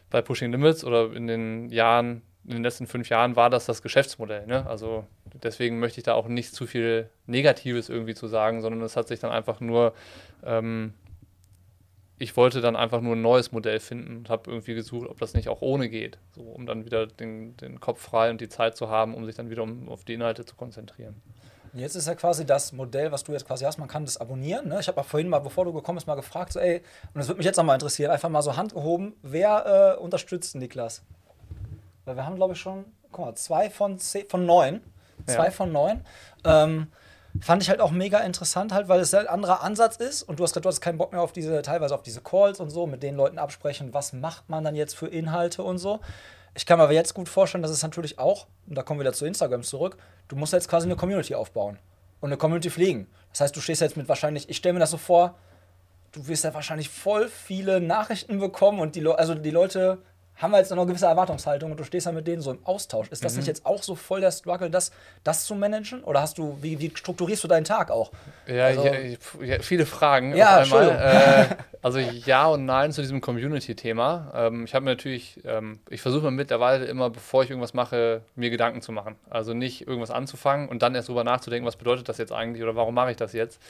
bei 0.10 0.22
Pushing 0.22 0.52
Limits 0.52 0.84
oder 0.84 1.14
in 1.14 1.28
den 1.28 1.70
Jahren, 1.70 2.22
in 2.46 2.52
den 2.52 2.64
letzten 2.64 2.86
fünf 2.86 3.10
Jahren 3.10 3.36
war 3.36 3.50
das 3.50 3.66
das 3.66 3.82
Geschäftsmodell. 3.82 4.46
Ne? 4.46 4.66
Also 4.68 5.06
deswegen 5.44 5.80
möchte 5.80 6.00
ich 6.00 6.04
da 6.04 6.14
auch 6.14 6.28
nicht 6.28 6.54
zu 6.54 6.68
viel 6.68 7.10
Negatives 7.26 7.90
irgendwie 7.90 8.16
zu 8.16 8.28
sagen, 8.28 8.62
sondern 8.62 8.82
es 8.82 8.96
hat 8.96 9.08
sich 9.08 9.20
dann 9.20 9.32
einfach 9.32 9.60
nur 9.60 9.94
ähm, 10.44 10.94
ich 12.20 12.36
wollte 12.36 12.60
dann 12.60 12.76
einfach 12.76 13.02
nur 13.02 13.16
ein 13.16 13.22
neues 13.22 13.52
Modell 13.54 13.80
finden 13.80 14.18
und 14.18 14.30
habe 14.30 14.52
irgendwie 14.52 14.76
gesucht, 14.76 15.08
ob 15.10 15.20
das 15.20 15.34
nicht 15.34 15.48
auch 15.48 15.62
ohne 15.62 15.90
geht, 15.90 16.18
so, 16.36 16.42
um 16.42 16.66
dann 16.66 16.86
wieder 16.86 17.08
den, 17.08 17.56
den 17.58 17.80
Kopf 17.80 18.02
frei 18.02 18.30
und 18.30 18.42
die 18.42 18.50
Zeit 18.50 18.76
zu 18.76 18.90
haben, 18.90 19.16
um 19.16 19.26
sich 19.26 19.36
dann 19.36 19.50
wieder 19.50 19.64
um, 19.64 19.88
auf 19.88 20.04
die 20.04 20.14
Inhalte 20.14 20.46
zu 20.46 20.56
konzentrieren. 20.56 21.22
Jetzt 21.74 21.96
ist 21.96 22.08
ja 22.08 22.16
quasi 22.16 22.46
das 22.46 22.74
Modell, 22.74 23.12
was 23.12 23.24
du 23.24 23.32
jetzt 23.32 23.48
quasi 23.48 23.64
hast, 23.64 23.78
man 23.78 23.88
kann 23.88 24.04
das 24.04 24.18
abonnieren. 24.18 24.68
Ne? 24.68 24.80
Ich 24.80 24.88
habe 24.88 25.04
vorhin 25.04 25.30
mal, 25.30 25.40
bevor 25.40 25.66
du 25.66 25.72
gekommen 25.72 25.96
bist, 25.98 26.08
mal 26.08 26.16
gefragt, 26.16 26.54
so, 26.54 26.60
ey, 26.60 26.82
und 27.14 27.20
das 27.20 27.28
würde 27.28 27.38
mich 27.38 27.46
jetzt 27.46 27.60
auch 27.60 27.64
mal 27.64 27.76
interessieren, 27.76 28.12
einfach 28.12 28.30
mal 28.30 28.42
so 28.42 28.58
Hand 28.58 28.74
gehoben, 28.74 29.14
wer 29.22 29.96
äh, 29.98 30.02
unterstützt 30.02 30.56
Niklas? 30.56 31.04
Weil 32.06 32.16
wir 32.18 32.26
haben, 32.26 32.36
glaube 32.36 32.54
ich, 32.54 32.60
schon, 32.60 32.86
guck 33.12 33.26
mal, 33.26 33.36
zwei 33.36 33.70
von, 33.70 33.98
zehn, 33.98 34.28
von 34.28 34.46
neun. 34.46 34.82
Zwei 35.26 35.46
ja. 35.46 35.52
von 35.52 35.72
neun. 35.72 36.02
Ähm, 36.44 36.88
Fand 37.41 37.62
ich 37.62 37.69
halt 37.69 37.79
auch 37.79 37.91
mega 37.91 38.19
interessant, 38.19 38.74
halt, 38.74 38.88
weil 38.88 39.00
es 39.00 39.13
ein 39.13 39.27
anderer 39.27 39.62
Ansatz 39.62 39.98
ist 39.98 40.24
und 40.24 40.39
du 40.39 40.43
hast, 40.43 40.55
du 40.55 40.67
hast 40.67 40.81
keinen 40.81 40.98
Bock 40.98 41.12
mehr 41.12 41.21
auf 41.21 41.31
diese, 41.31 41.62
teilweise 41.62 41.93
auf 41.93 42.01
diese 42.01 42.21
Calls 42.21 42.59
und 42.59 42.69
so, 42.69 42.88
mit 42.88 43.03
den 43.03 43.15
Leuten 43.15 43.38
absprechen, 43.38 43.93
was 43.93 44.13
macht 44.13 44.50
man 44.50 44.63
dann 44.63 44.75
jetzt 44.75 44.95
für 44.95 45.07
Inhalte 45.07 45.63
und 45.63 45.77
so. 45.77 46.00
Ich 46.55 46.65
kann 46.65 46.79
mir 46.79 46.86
aber 46.86 46.93
jetzt 46.93 47.13
gut 47.13 47.29
vorstellen, 47.29 47.62
dass 47.62 47.71
es 47.71 47.83
natürlich 47.83 48.17
auch, 48.17 48.48
und 48.67 48.75
da 48.75 48.81
kommen 48.81 49.00
wir 49.00 49.03
wieder 49.03 49.13
zu 49.13 49.25
Instagram 49.25 49.63
zurück, 49.63 49.98
du 50.27 50.36
musst 50.36 50.53
jetzt 50.53 50.67
quasi 50.67 50.88
eine 50.88 50.95
Community 50.95 51.36
aufbauen 51.36 51.77
und 52.19 52.29
eine 52.29 52.38
Community 52.38 52.71
pflegen. 52.71 53.07
Das 53.31 53.41
heißt, 53.41 53.55
du 53.55 53.62
stehst 53.62 53.81
jetzt 53.81 53.95
mit 53.95 54.09
wahrscheinlich, 54.09 54.50
ich 54.50 54.57
stelle 54.57 54.74
mir 54.74 54.79
das 54.79 54.91
so 54.91 54.98
vor, 54.98 55.36
du 56.12 56.27
wirst 56.27 56.43
ja 56.43 56.53
wahrscheinlich 56.53 56.89
voll 56.89 57.29
viele 57.29 57.79
Nachrichten 57.79 58.39
bekommen 58.39 58.79
und 58.79 58.95
die, 58.95 59.01
Le 59.01 59.17
also 59.17 59.36
die 59.36 59.51
Leute 59.51 60.00
haben 60.41 60.51
wir 60.51 60.58
jetzt 60.60 60.69
noch 60.72 60.77
eine 60.77 60.86
gewisse 60.88 61.05
Erwartungshaltung 61.05 61.69
und 61.72 61.79
du 61.79 61.84
stehst 61.84 62.05
ja 62.05 62.13
mit 62.13 62.25
denen 62.25 62.41
so 62.41 62.51
im 62.51 62.60
Austausch. 62.65 63.10
Ist 63.10 63.24
das 63.25 63.34
Mhm. 63.34 63.39
nicht 63.39 63.48
jetzt 63.48 63.65
auch 63.65 63.84
so 63.84 63.93
voll 63.96 64.22
der 64.22 64.31
Struggle, 64.31 64.69
das, 64.69 64.91
das 65.24 65.43
zu 65.43 65.53
managen? 65.53 66.01
Oder 66.05 66.22
hast 66.22 66.38
du, 66.38 66.58
wie, 66.62 66.79
wie 66.79 66.91
strukturierst 66.96 67.43
du 67.43 67.50
deinen 67.50 67.65
Tag 67.65 67.91
auch? 67.91 68.12
Ja, 68.48 68.67
Also- 68.67 68.86
ja, 69.43 69.60
viele 69.60 69.86
Fragen 69.86 70.34
Ja, 70.36 70.62
auf 70.62 70.74
einmal. 70.74 71.50
Äh, 71.51 71.55
also 71.81 72.00
ja 72.00 72.48
und 72.48 72.63
nein 72.65 72.91
zu 72.93 73.01
diesem 73.01 73.19
Community-Thema. 73.19 74.31
Ähm, 74.34 74.63
ich 74.65 74.74
habe 74.74 74.86
mir 74.86 74.91
natürlich, 74.91 75.41
ähm, 75.46 75.79
ich 75.89 76.01
versuche 76.01 76.24
mir 76.25 76.31
mittlerweile 76.31 76.86
immer, 76.86 77.10
bevor 77.10 77.43
ich 77.43 77.50
irgendwas 77.50 77.74
mache, 77.74 78.22
mir 78.36 78.50
Gedanken 78.50 78.81
zu 78.81 78.91
machen. 78.91 79.15
Also 79.29 79.53
nicht 79.53 79.88
irgendwas 79.88 80.12
anzufangen 80.12 80.69
und 80.69 80.81
dann 80.81 80.96
erst 80.96 81.10
drüber 81.10 81.24
nachzudenken, 81.25 81.67
was 81.67 81.75
bedeutet 81.75 82.08
das 82.08 82.17
jetzt 82.17 82.31
eigentlich 82.31 82.63
oder 82.63 82.75
warum 82.75 82.93
mache 82.96 83.12
ich 83.12 83.17
das 83.17 83.34
jetzt. 83.34 83.62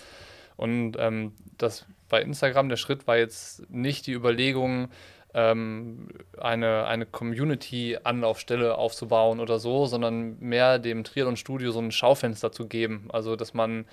Und 0.56 0.98
ähm, 1.00 1.34
das 1.58 1.86
bei 2.10 2.22
Instagram, 2.22 2.70
der 2.70 2.78
Schritt 2.78 3.08
war 3.08 3.18
jetzt 3.18 3.70
nicht 3.72 4.06
die 4.08 4.14
Überlegung, 4.14 4.90
ähm, 5.34 6.08
eine, 6.38 6.86
eine 6.86 7.06
Community-Anlaufstelle 7.06 8.76
aufzubauen 8.76 9.40
oder 9.40 9.60
so, 9.60 9.86
sondern 9.86 10.40
mehr 10.40 10.80
dem 10.80 11.04
Triathlon-Studio 11.04 11.72
so 11.72 11.80
ein 11.80 11.92
Schaufenster 11.92 12.52
zu 12.52 12.68
geben. 12.68 13.08
Also, 13.12 13.36
dass 13.36 13.54
man 13.54 13.86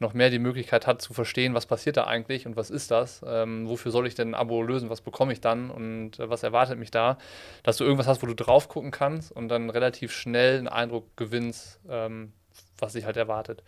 noch 0.00 0.14
mehr 0.14 0.30
die 0.30 0.38
Möglichkeit 0.38 0.86
hat 0.86 1.00
zu 1.00 1.14
verstehen, 1.14 1.54
was 1.54 1.66
passiert 1.66 1.96
da 1.96 2.04
eigentlich 2.04 2.46
und 2.46 2.56
was 2.56 2.70
ist 2.70 2.90
das, 2.90 3.24
ähm, 3.26 3.68
wofür 3.68 3.92
soll 3.92 4.06
ich 4.06 4.14
denn 4.14 4.30
ein 4.30 4.34
Abo 4.34 4.62
lösen, 4.62 4.90
was 4.90 5.00
bekomme 5.00 5.32
ich 5.32 5.40
dann 5.40 5.70
und 5.70 6.18
äh, 6.18 6.28
was 6.28 6.42
erwartet 6.42 6.78
mich 6.78 6.90
da, 6.90 7.16
dass 7.62 7.76
du 7.76 7.84
irgendwas 7.84 8.08
hast, 8.08 8.22
wo 8.22 8.26
du 8.26 8.34
drauf 8.34 8.68
gucken 8.68 8.90
kannst 8.90 9.30
und 9.30 9.48
dann 9.48 9.70
relativ 9.70 10.12
schnell 10.12 10.58
einen 10.58 10.68
Eindruck 10.68 11.16
gewinnst, 11.16 11.80
ähm, 11.88 12.32
was 12.78 12.94
dich 12.94 13.04
halt 13.04 13.16
erwartet. 13.16 13.62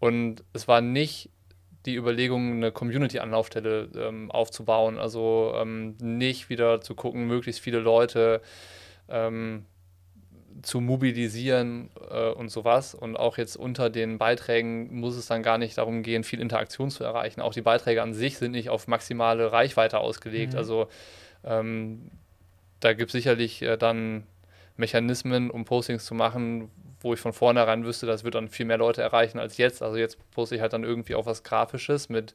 Und 0.00 0.44
es 0.52 0.68
war 0.68 0.80
nicht 0.80 1.30
die 1.86 1.96
Überlegung, 1.96 2.52
eine 2.52 2.72
Community-Anlaufstelle 2.72 3.88
ähm, 3.96 4.30
aufzubauen. 4.30 4.98
Also 4.98 5.52
ähm, 5.56 5.96
nicht 6.00 6.48
wieder 6.48 6.80
zu 6.80 6.94
gucken, 6.94 7.26
möglichst 7.26 7.60
viele 7.60 7.78
Leute 7.78 8.40
ähm, 9.08 9.66
zu 10.62 10.80
mobilisieren 10.80 11.90
äh, 12.10 12.30
und 12.30 12.48
sowas. 12.48 12.94
Und 12.94 13.16
auch 13.16 13.38
jetzt 13.38 13.56
unter 13.56 13.90
den 13.90 14.18
Beiträgen 14.18 14.98
muss 14.98 15.16
es 15.16 15.26
dann 15.26 15.42
gar 15.42 15.58
nicht 15.58 15.76
darum 15.76 16.02
gehen, 16.02 16.24
viel 16.24 16.40
Interaktion 16.40 16.90
zu 16.90 17.04
erreichen. 17.04 17.40
Auch 17.40 17.52
die 17.52 17.62
Beiträge 17.62 18.02
an 18.02 18.14
sich 18.14 18.38
sind 18.38 18.52
nicht 18.52 18.70
auf 18.70 18.88
maximale 18.88 19.52
Reichweite 19.52 19.98
ausgelegt. 19.98 20.54
Also 20.54 20.88
ähm, 21.44 22.10
da 22.80 22.92
gibt 22.92 23.10
es 23.10 23.12
sicherlich 23.12 23.62
äh, 23.62 23.76
dann 23.76 24.24
Mechanismen, 24.76 25.50
um 25.50 25.64
Postings 25.64 26.04
zu 26.04 26.14
machen, 26.14 26.70
wo 27.04 27.12
ich 27.12 27.20
von 27.20 27.34
vornherein 27.34 27.84
wüsste, 27.84 28.06
das 28.06 28.24
wird 28.24 28.34
dann 28.34 28.48
viel 28.48 28.64
mehr 28.64 28.78
Leute 28.78 29.02
erreichen 29.02 29.38
als 29.38 29.58
jetzt. 29.58 29.82
Also 29.82 29.98
jetzt 29.98 30.18
poste 30.30 30.56
ich 30.56 30.62
halt 30.62 30.72
dann 30.72 30.84
irgendwie 30.84 31.14
auch 31.14 31.26
was 31.26 31.42
Grafisches 31.42 32.08
mit, 32.08 32.34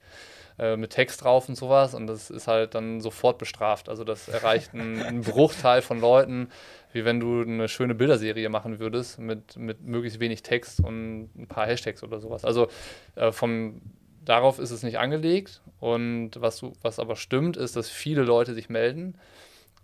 äh, 0.60 0.78
mit 0.78 0.92
Text 0.92 1.24
drauf 1.24 1.50
und 1.50 1.56
sowas 1.56 1.96
und 1.96 2.06
das 2.06 2.30
ist 2.30 2.48
halt 2.48 2.76
dann 2.76 3.02
sofort 3.02 3.40
bestraft. 3.40 3.90
Also 3.90 4.04
das 4.04 4.30
erreicht 4.30 4.74
einen, 4.76 5.02
einen 5.04 5.22
Bruchteil 5.22 5.82
von 5.82 6.00
Leuten, 6.00 6.50
wie 6.94 7.04
wenn 7.04 7.20
du 7.20 7.42
eine 7.42 7.68
schöne 7.68 7.96
Bilderserie 7.96 8.48
machen 8.50 8.80
würdest 8.80 9.18
mit, 9.18 9.58
mit 9.58 9.82
möglichst 9.82 10.20
wenig 10.20 10.44
Text 10.44 10.80
und 10.80 11.32
ein 11.36 11.48
paar 11.48 11.66
Hashtags 11.66 12.04
oder 12.04 12.20
sowas. 12.20 12.46
Also 12.46 12.68
äh, 13.16 13.32
vom, 13.32 13.82
darauf 14.24 14.60
ist 14.60 14.70
es 14.70 14.84
nicht 14.84 15.00
angelegt 15.00 15.62
und 15.80 16.34
was, 16.38 16.64
was 16.84 17.00
aber 17.00 17.16
stimmt, 17.16 17.58
ist, 17.58 17.76
dass 17.76 17.90
viele 17.90 18.22
Leute 18.22 18.54
sich 18.54 18.70
melden 18.70 19.16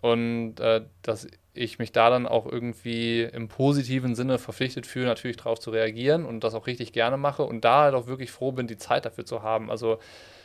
und 0.06 0.60
äh, 0.60 0.82
dass 1.02 1.28
ich 1.56 1.80
mich 1.80 1.92
da 1.92 2.12
dann 2.12 2.28
auch 2.28 2.46
irgendwie 2.46 3.24
im 3.24 3.48
positiven 3.48 4.14
Sinne 4.14 4.38
verpflichtet 4.38 4.86
fühle, 4.86 5.08
natürlich 5.08 5.38
darauf 5.38 5.60
zu 5.60 5.72
reagieren 5.72 6.26
und 6.26 6.44
das 6.44 6.54
auch 6.54 6.68
richtig 6.68 6.94
gerne 6.94 7.18
mache 7.18 7.42
und 7.42 7.66
da 7.66 7.86
halt 7.86 7.96
auch 7.96 8.06
wirklich 8.06 8.30
froh 8.30 8.52
bin, 8.52 8.68
die 8.68 8.78
Zeit 8.78 9.06
dafür 9.06 9.26
zu 9.26 9.42
haben. 9.42 9.72
Also 9.72 9.98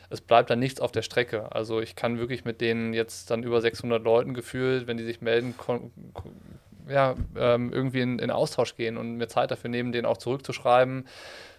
es 0.08 0.22
bleibt 0.22 0.48
dann 0.48 0.60
nichts 0.60 0.80
auf 0.80 0.92
der 0.92 1.02
Strecke. 1.02 1.54
Also 1.54 1.82
ich 1.82 1.94
kann 1.94 2.18
wirklich 2.18 2.46
mit 2.46 2.62
denen 2.62 2.94
jetzt 2.94 3.30
dann 3.30 3.42
über 3.42 3.60
600 3.60 4.02
Leuten 4.02 4.32
gefühlt, 4.32 4.86
wenn 4.86 4.96
die 4.96 5.04
sich 5.04 5.20
melden, 5.20 5.54
ja, 6.88 7.14
ähm, 7.36 7.70
irgendwie 7.70 8.00
in, 8.00 8.18
in 8.18 8.30
Austausch 8.30 8.76
gehen 8.76 8.96
und 8.96 9.18
mir 9.18 9.28
Zeit 9.28 9.50
dafür 9.50 9.68
nehmen, 9.68 9.92
denen 9.92 10.06
auch 10.06 10.16
zurückzuschreiben. 10.16 11.06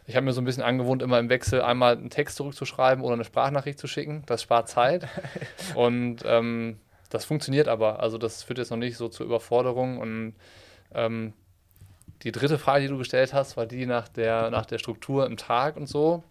Ich 0.07 0.15
habe 0.15 0.25
mir 0.25 0.33
so 0.33 0.41
ein 0.41 0.45
bisschen 0.45 0.63
angewohnt, 0.63 1.03
immer 1.03 1.19
im 1.19 1.29
Wechsel 1.29 1.61
einmal 1.61 1.97
einen 1.97 2.09
Text 2.09 2.37
zurückzuschreiben 2.37 3.03
oder 3.03 3.13
eine 3.13 3.25
Sprachnachricht 3.25 3.77
zu 3.77 3.85
schicken. 3.85 4.23
Das 4.25 4.41
spart 4.41 4.69
Zeit. 4.69 5.07
Und 5.75 6.23
ähm, 6.25 6.79
das 7.11 7.25
funktioniert 7.25 7.67
aber. 7.67 7.99
Also 7.99 8.17
das 8.17 8.41
führt 8.41 8.57
jetzt 8.57 8.71
noch 8.71 8.77
nicht 8.77 8.97
so 8.97 9.09
zur 9.09 9.25
Überforderung. 9.25 9.99
Und 9.99 10.33
ähm, 10.93 11.33
die 12.23 12.31
dritte 12.31 12.57
Frage, 12.57 12.83
die 12.83 12.87
du 12.87 12.97
gestellt 12.97 13.33
hast, 13.33 13.57
war 13.57 13.65
die 13.65 13.85
nach 13.85 14.07
der, 14.07 14.49
nach 14.49 14.65
der 14.65 14.79
Struktur 14.79 15.25
im 15.25 15.37
Tag 15.37 15.75
und 15.75 15.87
so. 15.87 16.23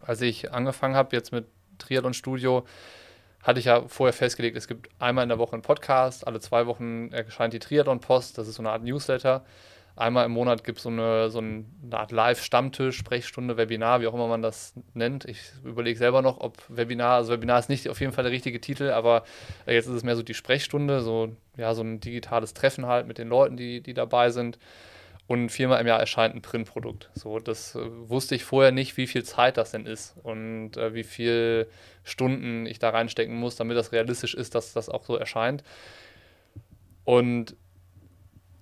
Als 0.00 0.20
ich 0.20 0.52
angefangen 0.52 0.94
habe 0.94 1.14
jetzt 1.16 1.32
mit 1.32 1.46
Triathlon 1.78 2.14
Studio, 2.14 2.64
hatte 3.42 3.58
ich 3.58 3.66
ja 3.66 3.82
vorher 3.88 4.12
festgelegt, 4.12 4.56
es 4.56 4.68
gibt 4.68 4.88
einmal 5.00 5.24
in 5.24 5.28
der 5.28 5.38
Woche 5.38 5.54
einen 5.54 5.62
Podcast, 5.62 6.26
alle 6.26 6.40
zwei 6.40 6.66
Wochen 6.66 7.10
erscheint 7.12 7.52
die 7.52 7.58
Triathlon 7.58 8.00
Post, 8.00 8.38
das 8.38 8.48
ist 8.48 8.56
so 8.56 8.62
eine 8.62 8.70
Art 8.70 8.82
Newsletter. 8.82 9.44
Einmal 9.98 10.26
im 10.26 10.32
Monat 10.32 10.62
gibt 10.62 10.78
es 10.78 10.84
so 10.84 10.90
eine, 10.90 11.28
so 11.28 11.38
eine 11.38 11.64
Art 11.90 12.12
Live-Stammtisch, 12.12 12.96
Sprechstunde, 12.96 13.56
Webinar, 13.56 14.00
wie 14.00 14.06
auch 14.06 14.14
immer 14.14 14.28
man 14.28 14.42
das 14.42 14.74
nennt. 14.94 15.24
Ich 15.24 15.40
überlege 15.64 15.98
selber 15.98 16.22
noch, 16.22 16.40
ob 16.40 16.56
Webinar, 16.68 17.16
also 17.16 17.32
Webinar 17.32 17.58
ist 17.58 17.68
nicht 17.68 17.88
auf 17.88 18.00
jeden 18.00 18.12
Fall 18.12 18.22
der 18.22 18.32
richtige 18.32 18.60
Titel, 18.60 18.90
aber 18.90 19.24
jetzt 19.66 19.86
ist 19.86 19.94
es 19.94 20.04
mehr 20.04 20.14
so 20.14 20.22
die 20.22 20.34
Sprechstunde, 20.34 21.00
so, 21.00 21.34
ja, 21.56 21.74
so 21.74 21.82
ein 21.82 21.98
digitales 21.98 22.54
Treffen 22.54 22.86
halt 22.86 23.08
mit 23.08 23.18
den 23.18 23.28
Leuten, 23.28 23.56
die, 23.56 23.80
die 23.80 23.92
dabei 23.92 24.30
sind. 24.30 24.60
Und 25.26 25.50
viermal 25.50 25.80
im 25.80 25.86
Jahr 25.86 26.00
erscheint 26.00 26.34
ein 26.34 26.42
Printprodukt. 26.42 27.10
So, 27.14 27.38
das 27.40 27.74
äh, 27.74 27.80
wusste 28.08 28.36
ich 28.36 28.44
vorher 28.44 28.72
nicht, 28.72 28.96
wie 28.96 29.06
viel 29.08 29.24
Zeit 29.24 29.56
das 29.56 29.72
denn 29.72 29.84
ist 29.84 30.16
und 30.22 30.76
äh, 30.76 30.94
wie 30.94 31.02
viel 31.02 31.66
Stunden 32.04 32.66
ich 32.66 32.78
da 32.78 32.90
reinstecken 32.90 33.36
muss, 33.36 33.56
damit 33.56 33.76
das 33.76 33.92
realistisch 33.92 34.34
ist, 34.34 34.54
dass 34.54 34.72
das 34.72 34.88
auch 34.88 35.04
so 35.04 35.16
erscheint. 35.16 35.64
Und 37.04 37.56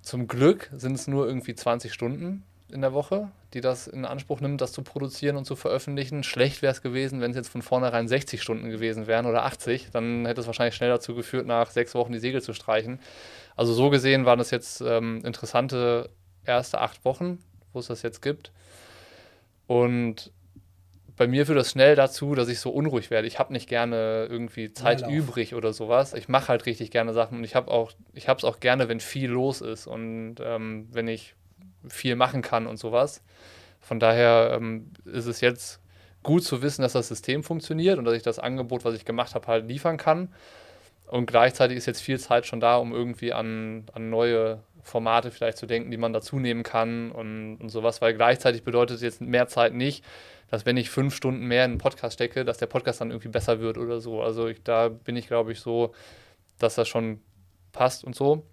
zum 0.06 0.28
Glück 0.28 0.70
sind 0.72 0.94
es 0.94 1.08
nur 1.08 1.26
irgendwie 1.26 1.56
20 1.56 1.92
Stunden 1.92 2.44
in 2.70 2.80
der 2.80 2.92
Woche, 2.92 3.28
die 3.54 3.60
das 3.60 3.88
in 3.88 4.04
Anspruch 4.04 4.40
nimmt, 4.40 4.60
das 4.60 4.70
zu 4.70 4.82
produzieren 4.82 5.36
und 5.36 5.46
zu 5.46 5.56
veröffentlichen. 5.56 6.22
Schlecht 6.22 6.62
wäre 6.62 6.70
es 6.70 6.80
gewesen, 6.80 7.20
wenn 7.20 7.32
es 7.32 7.36
jetzt 7.36 7.48
von 7.48 7.60
vornherein 7.60 8.06
60 8.06 8.40
Stunden 8.40 8.70
gewesen 8.70 9.08
wären 9.08 9.26
oder 9.26 9.44
80. 9.44 9.88
Dann 9.90 10.25
hätte 10.25 10.40
es 10.40 10.46
wahrscheinlich 10.46 10.76
schnell 10.76 10.90
dazu 10.90 11.16
geführt, 11.16 11.48
nach 11.48 11.72
sechs 11.72 11.96
Wochen 11.96 12.12
die 12.12 12.20
Segel 12.20 12.40
zu 12.40 12.52
streichen. 12.52 13.00
Also 13.56 13.75
so 13.75 13.90
gesehen 13.90 14.26
waren 14.26 14.38
das 14.38 14.52
jetzt 14.52 14.80
ähm, 14.80 15.25
interessante 15.25 16.08
erste 16.44 16.80
acht 16.80 17.04
Wochen, 17.04 17.40
wo 17.72 17.80
es 17.80 17.88
das 17.88 18.02
jetzt 18.02 18.22
gibt. 18.22 18.52
Und 19.66 20.30
bei 21.16 21.26
mir 21.26 21.46
führt 21.46 21.58
das 21.58 21.70
schnell 21.70 21.96
dazu, 21.96 22.35
dass 22.35 22.49
ich 22.49 22.61
so 22.61 22.70
unruhig 22.70 23.11
werde. 23.11 23.26
Ich 23.26 23.38
habe 23.38 23.52
nicht 23.52 23.68
gerne 23.68 24.26
irgendwie 24.28 24.73
Zeit 24.73 25.00
Leerlauf. 25.00 25.16
übrig 25.16 25.54
oder 25.54 25.73
sowas. 25.73 26.12
Ich 26.12 26.28
mache 26.28 26.49
halt 26.49 26.66
richtig 26.66 26.90
gerne 26.90 27.14
Sachen 27.14 27.38
und 27.38 27.44
ich 27.44 27.54
habe 27.54 27.70
auch, 27.70 27.92
ich 28.12 28.28
habe 28.28 28.38
es 28.38 28.44
auch 28.44 28.61
gerne, 28.61 28.88
wenn 28.88 29.00
viel 29.00 29.30
los 29.30 29.61
ist 29.62 29.87
und 29.87 30.37
ähm, 30.42 30.88
wenn 30.92 31.08
ich 31.08 31.35
viel 31.88 32.16
machen 32.16 32.42
kann 32.42 32.66
und 32.66 32.76
sowas. 32.76 33.23
Von 33.80 33.99
daher 33.99 34.52
ähm, 34.54 34.90
ist 35.04 35.26
es 35.26 35.40
jetzt 35.40 35.80
gut 36.23 36.44
zu 36.44 36.61
wissen, 36.61 36.82
dass 36.82 36.92
das 36.92 37.08
System 37.08 37.42
funktioniert 37.42 37.99
und 37.99 38.04
dass 38.04 38.14
ich 38.14 38.23
das 38.23 38.38
Angebot, 38.38 38.85
was 38.85 38.94
ich 38.94 39.04
gemacht 39.04 39.35
habe, 39.35 39.46
halt 39.46 39.68
liefern 39.68 39.96
kann. 39.96 40.35
Und 41.06 41.26
gleichzeitig 41.26 41.78
ist 41.78 41.87
jetzt 41.87 42.02
viel 42.02 42.18
Zeit 42.18 42.46
schon 42.46 42.61
da, 42.61 42.76
um 42.76 42.92
irgendwie 42.92 43.32
an, 43.32 43.85
an 43.92 44.11
neue 44.11 44.61
Formate 44.87 45.31
vielleicht 45.31 45.59
zu 45.59 45.66
denken, 45.66 45.90
die 45.90 45.97
man 45.97 46.12
dazu 46.12 46.38
nehmen 46.38 46.62
kann 46.62 47.11
und, 47.11 47.57
und 47.57 47.69
sowas, 47.71 48.00
weil 48.00 48.14
gleichzeitig 48.14 48.62
bedeutet 48.62 49.00
jetzt 49.00 49.21
mehr 49.21 49.49
Zeit 49.49 49.75
nicht, 49.75 50.05
dass 50.49 50.64
wenn 50.64 50.76
ich 50.76 50.90
fünf 50.90 51.14
Stunden 51.14 51.47
mehr 51.47 51.64
in 51.64 51.73
einen 51.73 51.78
Podcast 51.78 52.14
stecke, 52.14 52.45
dass 52.45 52.59
der 52.59 52.66
Podcast 52.66 53.00
dann 53.00 53.11
irgendwie 53.11 53.28
besser 53.28 53.61
wird 53.61 53.78
oder 53.78 54.00
so. 54.00 54.23
Also 54.23 54.47
ich, 54.47 54.62
da 54.62 54.88
bin 54.88 55.16
ich, 55.16 55.26
glaube 55.26 55.50
ich, 55.52 55.61
so, 55.61 55.93
dass 56.59 56.76
das 56.76 56.87
schon 56.87 57.21
passt 57.73 58.05
und 58.05 58.14
so. 58.14 58.47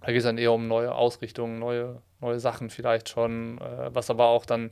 Da 0.00 0.08
geht 0.08 0.18
es 0.18 0.24
dann 0.24 0.38
eher 0.38 0.52
um 0.52 0.68
neue 0.68 0.94
Ausrichtungen, 0.94 1.58
neue, 1.58 2.00
neue 2.20 2.38
Sachen 2.38 2.70
vielleicht 2.70 3.08
schon, 3.08 3.58
äh, 3.58 3.92
was 3.92 4.10
aber 4.10 4.26
auch 4.26 4.46
dann 4.46 4.70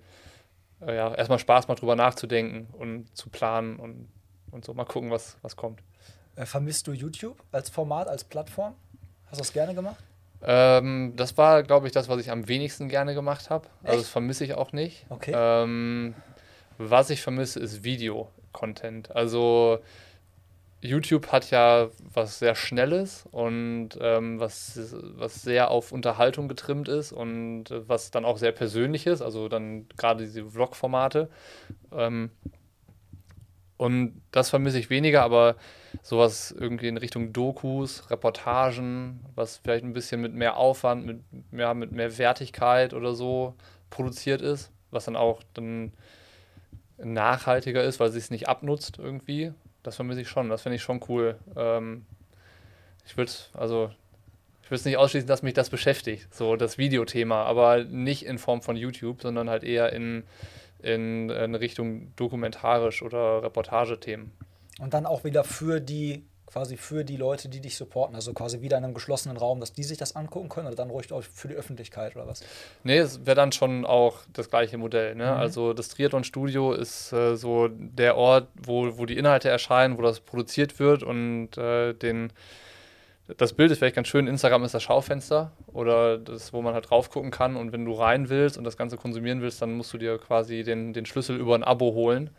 äh, 0.80 0.94
ja, 0.94 1.12
erstmal 1.14 1.40
Spaß 1.40 1.66
macht, 1.66 1.80
drüber 1.80 1.96
nachzudenken 1.96 2.68
und 2.72 3.16
zu 3.16 3.28
planen 3.28 3.76
und, 3.76 4.08
und 4.52 4.64
so 4.64 4.72
mal 4.72 4.84
gucken, 4.84 5.10
was, 5.10 5.36
was 5.42 5.56
kommt. 5.56 5.82
Äh, 6.36 6.46
vermisst 6.46 6.86
du 6.86 6.92
YouTube 6.92 7.42
als 7.50 7.70
Format, 7.70 8.06
als 8.06 8.22
Plattform? 8.22 8.74
Hast 9.26 9.40
du 9.40 9.42
das 9.42 9.52
gerne 9.52 9.74
gemacht? 9.74 10.02
Ähm, 10.44 11.14
das 11.16 11.36
war, 11.38 11.62
glaube 11.62 11.86
ich, 11.86 11.92
das, 11.92 12.08
was 12.08 12.20
ich 12.20 12.30
am 12.30 12.48
wenigsten 12.48 12.88
gerne 12.88 13.14
gemacht 13.14 13.50
habe. 13.50 13.68
Also 13.84 13.98
das 13.98 14.08
vermisse 14.08 14.44
ich 14.44 14.54
auch 14.54 14.72
nicht. 14.72 15.06
Okay. 15.08 15.32
Ähm, 15.34 16.14
was 16.78 17.10
ich 17.10 17.22
vermisse, 17.22 17.60
ist 17.60 17.84
Video-Content. 17.84 19.14
Also 19.14 19.80
YouTube 20.80 21.28
hat 21.30 21.50
ja 21.50 21.90
was 22.12 22.40
sehr 22.40 22.56
Schnelles 22.56 23.24
und 23.30 23.90
ähm, 24.00 24.40
was, 24.40 24.96
was 25.16 25.42
sehr 25.42 25.70
auf 25.70 25.92
Unterhaltung 25.92 26.48
getrimmt 26.48 26.88
ist 26.88 27.12
und 27.12 27.70
äh, 27.70 27.88
was 27.88 28.10
dann 28.10 28.24
auch 28.24 28.36
sehr 28.36 28.50
persönlich 28.50 29.06
ist, 29.06 29.22
also 29.22 29.48
dann 29.48 29.86
gerade 29.96 30.24
diese 30.24 30.44
Vlog-Formate. 30.50 31.30
Ähm, 31.92 32.30
und 33.76 34.20
das 34.32 34.50
vermisse 34.50 34.78
ich 34.80 34.90
weniger, 34.90 35.22
aber 35.22 35.54
sowas 36.02 36.54
irgendwie 36.56 36.88
in 36.88 36.96
Richtung 36.96 37.32
Dokus, 37.32 38.10
Reportagen, 38.10 39.20
was 39.34 39.58
vielleicht 39.58 39.84
ein 39.84 39.92
bisschen 39.92 40.20
mit 40.20 40.32
mehr 40.32 40.56
Aufwand, 40.56 41.04
mit, 41.04 41.20
ja, 41.52 41.74
mit 41.74 41.92
mehr 41.92 42.16
Wertigkeit 42.18 42.94
oder 42.94 43.14
so 43.14 43.54
produziert 43.90 44.40
ist, 44.40 44.70
was 44.90 45.04
dann 45.04 45.16
auch 45.16 45.42
dann 45.54 45.92
nachhaltiger 46.98 47.82
ist, 47.82 48.00
weil 48.00 48.08
es 48.08 48.14
sich 48.14 48.30
nicht 48.30 48.48
abnutzt 48.48 48.98
irgendwie. 48.98 49.52
Das 49.82 49.96
vermisse 49.96 50.20
ich 50.20 50.28
schon. 50.28 50.48
Das 50.48 50.62
finde 50.62 50.76
ich 50.76 50.82
schon 50.82 51.00
cool. 51.08 51.36
Ähm, 51.56 52.06
ich 53.04 53.16
würde, 53.16 53.32
also, 53.54 53.90
ich 54.62 54.70
würde 54.70 54.76
es 54.76 54.84
nicht 54.84 54.96
ausschließen, 54.96 55.28
dass 55.28 55.42
mich 55.42 55.54
das 55.54 55.70
beschäftigt, 55.70 56.32
so 56.34 56.56
das 56.56 56.78
Videothema, 56.78 57.42
aber 57.44 57.84
nicht 57.84 58.24
in 58.24 58.38
Form 58.38 58.62
von 58.62 58.76
YouTube, 58.76 59.22
sondern 59.22 59.50
halt 59.50 59.64
eher 59.64 59.92
in, 59.92 60.22
in, 60.82 61.30
in 61.30 61.54
Richtung 61.54 62.14
dokumentarisch 62.16 63.02
oder 63.02 63.42
Reportagethemen. 63.42 64.30
Und 64.82 64.94
dann 64.94 65.06
auch 65.06 65.22
wieder 65.22 65.44
für 65.44 65.80
die 65.80 66.24
quasi 66.46 66.76
für 66.76 67.04
die 67.04 67.16
Leute, 67.16 67.48
die 67.48 67.60
dich 67.60 67.76
supporten, 67.76 68.14
also 68.14 68.34
quasi 68.34 68.60
wieder 68.60 68.76
in 68.76 68.84
einem 68.84 68.92
geschlossenen 68.92 69.38
Raum, 69.38 69.58
dass 69.60 69.72
die 69.72 69.84
sich 69.84 69.96
das 69.96 70.16
angucken 70.16 70.50
können 70.50 70.66
oder 70.66 70.76
dann 70.76 70.90
ruhig 70.90 71.10
auch 71.12 71.22
für 71.22 71.48
die 71.48 71.54
Öffentlichkeit 71.54 72.14
oder 72.14 72.26
was? 72.26 72.44
Nee, 72.84 72.98
es 72.98 73.24
wäre 73.24 73.36
dann 73.36 73.52
schon 73.52 73.86
auch 73.86 74.18
das 74.34 74.50
gleiche 74.50 74.76
Modell. 74.76 75.14
Ne? 75.14 75.24
Mhm. 75.24 75.30
Also 75.30 75.72
das 75.72 75.88
Triathlon-Studio 75.88 76.72
ist 76.72 77.12
äh, 77.12 77.36
so 77.36 77.68
der 77.68 78.16
Ort, 78.18 78.48
wo, 78.54 78.98
wo 78.98 79.06
die 79.06 79.16
Inhalte 79.16 79.48
erscheinen, 79.48 79.96
wo 79.96 80.02
das 80.02 80.20
produziert 80.20 80.78
wird 80.78 81.02
und 81.02 81.56
äh, 81.56 81.94
den 81.94 82.32
das 83.38 83.54
Bild 83.54 83.70
ist 83.70 83.78
vielleicht 83.78 83.96
ganz 83.96 84.08
schön. 84.08 84.26
Instagram 84.26 84.64
ist 84.64 84.74
das 84.74 84.82
Schaufenster 84.82 85.52
oder 85.68 86.18
das, 86.18 86.52
wo 86.52 86.60
man 86.60 86.74
halt 86.74 86.90
drauf 86.90 87.08
gucken 87.08 87.30
kann. 87.30 87.56
Und 87.56 87.72
wenn 87.72 87.84
du 87.84 87.92
rein 87.92 88.28
willst 88.28 88.58
und 88.58 88.64
das 88.64 88.76
Ganze 88.76 88.96
konsumieren 88.96 89.40
willst, 89.40 89.62
dann 89.62 89.72
musst 89.72 89.94
du 89.94 89.96
dir 89.96 90.18
quasi 90.18 90.64
den, 90.64 90.92
den 90.92 91.06
Schlüssel 91.06 91.36
über 91.36 91.54
ein 91.54 91.62
Abo 91.62 91.94
holen 91.94 92.30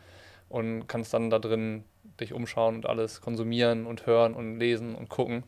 und 0.54 0.86
kannst 0.86 1.16
dann 1.16 1.32
da 1.32 1.40
drin 1.40 1.84
dich 2.20 2.32
umschauen 2.32 2.76
und 2.76 2.86
alles 2.86 3.22
konsumieren 3.22 3.88
und 3.88 4.06
hören 4.06 4.36
und 4.36 4.60
lesen 4.60 4.94
und 4.94 5.10
gucken. 5.10 5.44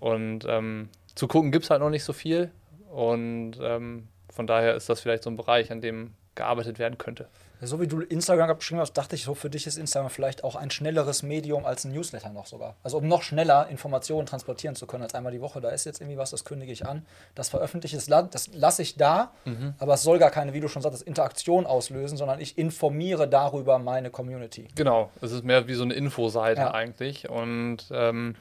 Und 0.00 0.44
ähm, 0.48 0.88
zu 1.14 1.28
gucken 1.28 1.52
gibt 1.52 1.62
es 1.62 1.70
halt 1.70 1.80
noch 1.80 1.90
nicht 1.90 2.02
so 2.02 2.12
viel. 2.12 2.50
Und 2.90 3.52
ähm, 3.62 4.08
von 4.30 4.48
daher 4.48 4.74
ist 4.74 4.88
das 4.88 5.00
vielleicht 5.00 5.22
so 5.22 5.30
ein 5.30 5.36
Bereich, 5.36 5.70
an 5.70 5.80
dem 5.80 6.14
gearbeitet 6.34 6.80
werden 6.80 6.98
könnte. 6.98 7.28
So 7.64 7.80
wie 7.80 7.86
du 7.86 8.00
Instagram 8.00 8.56
beschrieben 8.56 8.80
hast, 8.80 8.94
dachte 8.94 9.14
ich 9.14 9.22
so, 9.22 9.34
für 9.34 9.48
dich 9.48 9.68
ist 9.68 9.78
Instagram 9.78 10.10
vielleicht 10.10 10.42
auch 10.42 10.56
ein 10.56 10.70
schnelleres 10.70 11.22
Medium 11.22 11.64
als 11.64 11.84
ein 11.84 11.92
Newsletter 11.92 12.30
noch 12.30 12.46
sogar. 12.46 12.74
Also 12.82 12.98
um 12.98 13.06
noch 13.06 13.22
schneller 13.22 13.68
Informationen 13.68 14.26
transportieren 14.26 14.74
zu 14.74 14.86
können 14.86 15.04
als 15.04 15.14
einmal 15.14 15.30
die 15.30 15.40
Woche. 15.40 15.60
Da 15.60 15.70
ist 15.70 15.84
jetzt 15.84 16.00
irgendwie 16.00 16.18
was, 16.18 16.30
das 16.30 16.44
kündige 16.44 16.72
ich 16.72 16.84
an. 16.86 17.06
Das 17.36 17.50
veröffentliche 17.50 17.96
ich, 17.96 18.06
das 18.06 18.50
lasse 18.52 18.82
ich 18.82 18.96
da, 18.96 19.32
mhm. 19.44 19.74
aber 19.78 19.94
es 19.94 20.02
soll 20.02 20.18
gar 20.18 20.30
keine, 20.30 20.52
wie 20.54 20.60
du 20.60 20.66
schon 20.66 20.82
sagtest, 20.82 21.04
Interaktion 21.04 21.64
auslösen, 21.64 22.16
sondern 22.16 22.40
ich 22.40 22.58
informiere 22.58 23.28
darüber 23.28 23.78
meine 23.78 24.10
Community. 24.10 24.68
Genau, 24.74 25.10
es 25.20 25.30
ist 25.30 25.44
mehr 25.44 25.68
wie 25.68 25.74
so 25.74 25.84
eine 25.84 25.94
Infoseite 25.94 26.62
ja. 26.62 26.74
eigentlich. 26.74 27.28
Und 27.28 27.84
ähm, 27.92 28.34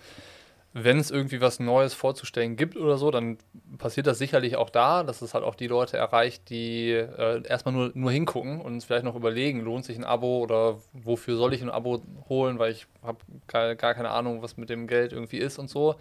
wenn 0.73 0.99
es 0.99 1.11
irgendwie 1.11 1.41
was 1.41 1.59
Neues 1.59 1.93
vorzustellen 1.93 2.55
gibt 2.55 2.77
oder 2.77 2.97
so, 2.97 3.11
dann 3.11 3.37
passiert 3.77 4.07
das 4.07 4.17
sicherlich 4.17 4.55
auch 4.55 4.69
da, 4.69 5.03
dass 5.03 5.21
es 5.21 5.33
halt 5.33 5.43
auch 5.43 5.55
die 5.55 5.67
Leute 5.67 5.97
erreicht, 5.97 6.49
die 6.49 6.91
äh, 6.91 7.45
erstmal 7.45 7.73
nur, 7.73 7.91
nur 7.93 8.11
hingucken 8.11 8.61
und 8.61 8.81
vielleicht 8.81 9.03
noch 9.03 9.15
überlegen, 9.15 9.61
lohnt 9.61 9.83
sich 9.83 9.97
ein 9.97 10.05
Abo 10.05 10.39
oder 10.39 10.77
wofür 10.93 11.35
soll 11.35 11.53
ich 11.53 11.61
ein 11.61 11.69
Abo 11.69 12.01
holen, 12.29 12.57
weil 12.57 12.71
ich 12.71 12.87
habe 13.03 13.17
gar, 13.47 13.75
gar 13.75 13.93
keine 13.93 14.11
Ahnung, 14.11 14.41
was 14.41 14.55
mit 14.55 14.69
dem 14.69 14.87
Geld 14.87 15.11
irgendwie 15.11 15.39
ist 15.39 15.59
und 15.59 15.69
so. 15.69 15.95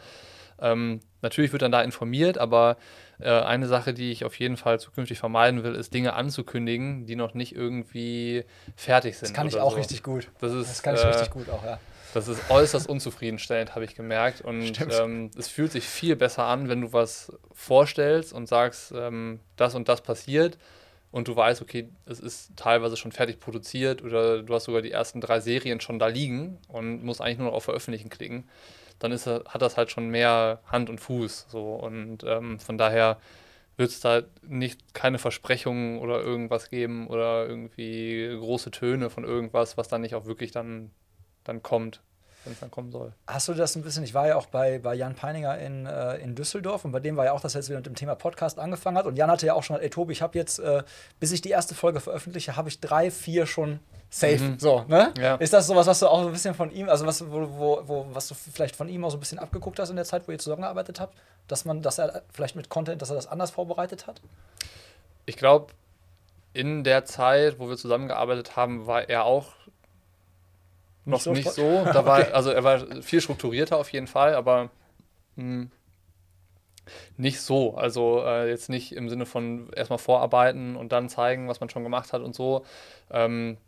Ähm, 0.61 1.01
natürlich 1.23 1.53
wird 1.53 1.63
dann 1.63 1.73
da 1.73 1.83
informiert, 1.83 2.39
aber 2.39 2.77
äh, 3.19 3.31
eine 3.31 3.67
Sache, 3.67 3.93
die 3.95 4.13
ich 4.13 4.25
auf 4.25 4.39
jeden 4.39 4.57
Fall 4.57 4.79
zukünftig 4.79 5.19
vermeiden 5.19 5.65
will, 5.65 5.75
ist 5.75 5.93
Dinge 5.95 6.13
anzukündigen, 6.13 7.07
die 7.07 7.17
noch 7.17 7.35
nicht 7.35 7.57
irgendwie 7.57 8.45
fertig 8.77 9.17
sind. 9.17 9.31
Das 9.31 9.35
kann 9.35 9.49
ich 9.49 9.59
auch 9.59 9.73
so. 9.73 9.79
richtig 9.79 10.03
gut. 10.03 10.29
Das, 10.41 10.53
ist, 10.53 10.71
das 10.71 10.83
kann 10.83 10.95
ich 10.95 11.03
äh, 11.03 11.09
richtig 11.09 11.31
gut 11.31 11.49
auch, 11.49 11.65
ja. 11.65 11.81
Das 12.15 12.29
ist 12.29 12.51
äußerst 12.51 12.89
unzufriedenstellend, 12.89 13.75
habe 13.75 13.85
ich 13.85 13.95
gemerkt. 13.95 14.41
Und 14.41 14.81
ähm, 15.01 15.31
es 15.37 15.49
fühlt 15.49 15.73
sich 15.73 15.85
viel 15.85 16.17
besser 16.17 16.45
an, 16.45 16.69
wenn 16.69 16.81
du 16.81 16.93
was 16.93 17.33
vorstellst 17.53 18.33
und 18.33 18.49
sagst, 18.49 18.93
ähm, 18.97 19.41
das 19.57 19.75
und 19.75 19.89
das 19.89 20.01
passiert 20.01 20.59
und 21.13 21.29
du 21.29 21.35
weißt, 21.35 21.63
okay, 21.63 21.89
es 22.07 22.21
ist 22.21 22.57
teilweise 22.57 22.97
schon 22.97 23.13
fertig 23.13 23.41
produziert 23.41 24.03
oder 24.03 24.43
du 24.43 24.55
hast 24.55 24.65
sogar 24.65 24.83
die 24.83 24.93
ersten 24.93 25.21
drei 25.21 25.41
Serien 25.41 25.81
schon 25.81 25.99
da 25.99 26.07
liegen 26.07 26.59
und 26.69 27.05
musst 27.05 27.21
eigentlich 27.21 27.39
nur 27.39 27.49
noch 27.49 27.55
auf 27.55 27.65
Veröffentlichen 27.65 28.11
klicken, 28.11 28.49
dann 28.99 29.13
ist, 29.13 29.27
hat 29.27 29.63
das 29.63 29.77
halt 29.77 29.91
schon 29.91 30.09
mehr 30.11 30.61
Hand 30.67 30.91
und 30.91 31.01
Fuß. 31.01 31.47
So. 31.49 31.75
Und 31.75 32.23
ähm, 32.25 32.61
von 32.61 32.79
daher 32.79 33.19
wird 33.77 33.91
es 33.91 34.01
da 34.01 34.23
nicht 34.43 34.95
keine 34.95 35.19
Versprechungen 35.19 35.99
oder 35.99 36.21
irgendwas 36.21 36.71
geben 36.71 37.07
oder 37.07 37.47
irgendwie 37.47 38.29
große 38.39 38.71
Töne 38.71 39.11
von 39.11 39.25
irgendwas, 39.25 39.77
was 39.77 39.89
dann 39.89 40.03
nicht 40.03 40.15
auch 40.15 40.27
wirklich 40.27 40.51
dann 40.51 40.91
dann 41.51 41.63
kommt, 41.63 42.01
wenn 42.45 42.55
es 42.55 42.61
dann 42.61 42.71
kommen 42.71 42.91
soll. 42.91 43.13
Hast 43.27 43.49
du 43.49 43.55
das 43.55 43.77
ein 43.77 43.83
bisschen, 43.83 44.05
ich 44.05 44.15
war 44.15 44.29
ja 44.29 44.37
auch 44.37 44.47
bei, 44.47 44.79
bei 44.79 44.95
Jan 44.95 45.15
Peininger 45.15 45.59
in, 45.59 45.85
äh, 45.85 46.17
in 46.17 46.35
Düsseldorf 46.35 46.85
und 46.85 46.93
bei 46.93 47.01
dem 47.01 47.17
war 47.17 47.27
ja 47.27 47.33
auch, 47.33 47.41
dass 47.41 47.55
er 47.55 47.61
jetzt 47.61 47.69
wieder 47.69 47.79
mit 47.79 47.87
dem 47.87 47.97
Thema 47.97 48.15
Podcast 48.15 48.59
angefangen 48.59 48.97
hat 48.97 49.07
und 49.07 49.17
Jan 49.17 49.31
hatte 49.31 49.47
ja 49.47 49.55
auch 49.55 49.63
schon 49.63 49.75
gesagt, 49.75 49.85
ey 49.85 49.91
Tobi, 49.91 50.13
ich 50.13 50.23
habe 50.23 50.39
jetzt, 50.39 50.59
äh, 50.61 50.83
bis 51.19 51.33
ich 51.33 51.43
die 51.43 51.51
erste 51.51 51.75
Folge 51.75 52.01
veröffentliche, 52.01 52.57
habe 52.57 52.69
ich 52.69 52.81
drei, 52.81 53.11
vier 53.11 53.47
schon 53.47 53.81
safe. 54.11 54.39
Mhm. 54.39 54.59
So, 54.59 54.85
ne? 54.89 55.13
Ja. 55.19 55.37
Ist 55.37 55.53
das 55.53 55.67
sowas, 55.67 55.87
was 55.87 56.01
du 56.01 56.09
auch 56.09 56.23
so 56.23 56.29
ein 56.29 56.33
bisschen 56.33 56.55
von 56.55 56.71
ihm, 56.71 56.89
also 56.89 57.07
was, 57.07 57.29
wo, 57.31 57.49
wo, 57.59 57.83
wo, 57.85 58.07
was 58.13 58.29
du 58.29 58.35
vielleicht 58.35 58.77
von 58.77 58.89
ihm 58.89 59.05
auch 59.05 59.11
so 59.11 59.17
ein 59.17 59.21
bisschen 59.21 59.39
abgeguckt 59.39 59.79
hast 59.79 59.91
in 59.91 59.97
der 59.97 60.05
Zeit, 60.05 60.27
wo 60.27 60.33
ihr 60.33 60.39
zusammengearbeitet 60.39 61.01
habt? 61.01 61.17
Dass 61.49 61.65
man, 61.65 61.83
dass 61.83 61.99
er 61.99 62.23
vielleicht 62.33 62.57
mit 62.57 62.69
Content, 62.69 63.03
dass 63.03 63.11
er 63.11 63.17
das 63.17 63.27
anders 63.27 63.51
vorbereitet 63.51 64.07
hat? 64.07 64.21
Ich 65.27 65.37
glaube, 65.37 65.73
in 66.53 66.85
der 66.85 67.05
Zeit, 67.05 67.59
wo 67.59 67.69
wir 67.69 67.77
zusammengearbeitet 67.77 68.57
haben, 68.57 68.87
war 68.87 69.09
er 69.09 69.25
auch 69.25 69.53
noch 71.11 71.21
so 71.21 71.33
nicht 71.33 71.51
so. 71.51 71.85
Da 71.93 72.05
war, 72.05 72.21
okay. 72.21 72.33
Also 72.33 72.51
er 72.51 72.65
war 72.65 73.03
viel 73.03 73.21
strukturierter 73.21 73.77
auf 73.77 73.93
jeden 73.93 74.07
Fall, 74.07 74.35
aber 74.35 74.71
mh, 75.37 75.43
hm, 75.45 75.71
nicht 77.17 77.41
so. 77.41 77.77
Also 77.77 78.23
äh, 78.25 78.49
jetzt 78.49 78.69
nicht 78.69 78.93
im 78.93 79.09
Sinne 79.09 79.27
von 79.27 79.71
erstmal 79.75 79.99
vorarbeiten 79.99 80.77
und 80.77 80.93
dann 80.93 81.09
zeigen, 81.09 81.49
was 81.49 81.61
man 81.61 81.69
schon 81.69 81.85
gemacht 81.85 82.13
hat 82.13 82.23
und 82.23 82.35
so. 82.35 82.65
Ähm, 83.11 83.59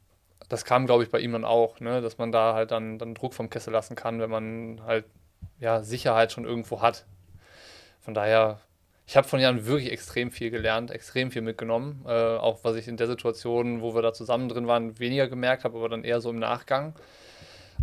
das 0.49 0.65
kam, 0.65 0.87
glaube 0.87 1.03
ich, 1.05 1.11
bei 1.11 1.21
ihm 1.21 1.33
dann 1.33 1.45
auch, 1.45 1.81
ne? 1.81 2.01
dass 2.01 2.19
man 2.19 2.33
da 2.33 2.55
halt 2.55 2.71
dann, 2.71 2.99
dann 2.99 3.15
Druck 3.15 3.35
vom 3.35 3.51
Kessel 3.51 3.73
lassen 3.73 3.97
kann, 3.97 4.21
wenn 4.21 4.31
man 4.31 4.81
halt 4.85 5.05
ja, 5.61 5.83
Sicherheit 5.83 6.33
schon 6.33 6.45
irgendwo 6.45 6.83
hat. 6.83 7.07
Von 8.01 8.15
daher, 8.15 8.61
ich 9.07 9.17
habe 9.17 9.29
von 9.29 9.41
Jan 9.41 9.67
wirklich 9.67 9.91
extrem 9.93 10.31
viel 10.31 10.51
gelernt, 10.51 10.91
extrem 10.91 11.31
viel 11.31 11.43
mitgenommen. 11.43 12.05
Äh, 12.07 12.37
auch 12.37 12.65
was 12.65 12.77
ich 12.77 12.89
in 12.89 12.97
der 12.97 13.07
Situation, 13.07 13.81
wo 13.81 13.95
wir 13.95 14.03
da 14.03 14.13
zusammen 14.13 14.49
drin 14.49 14.67
waren, 14.67 14.99
weniger 14.99 15.29
gemerkt 15.29 15.65
habe, 15.65 15.79
aber 15.79 15.89
dann 15.89 16.05
eher 16.05 16.21
so 16.21 16.31
im 16.31 16.39
Nachgang. 16.39 16.95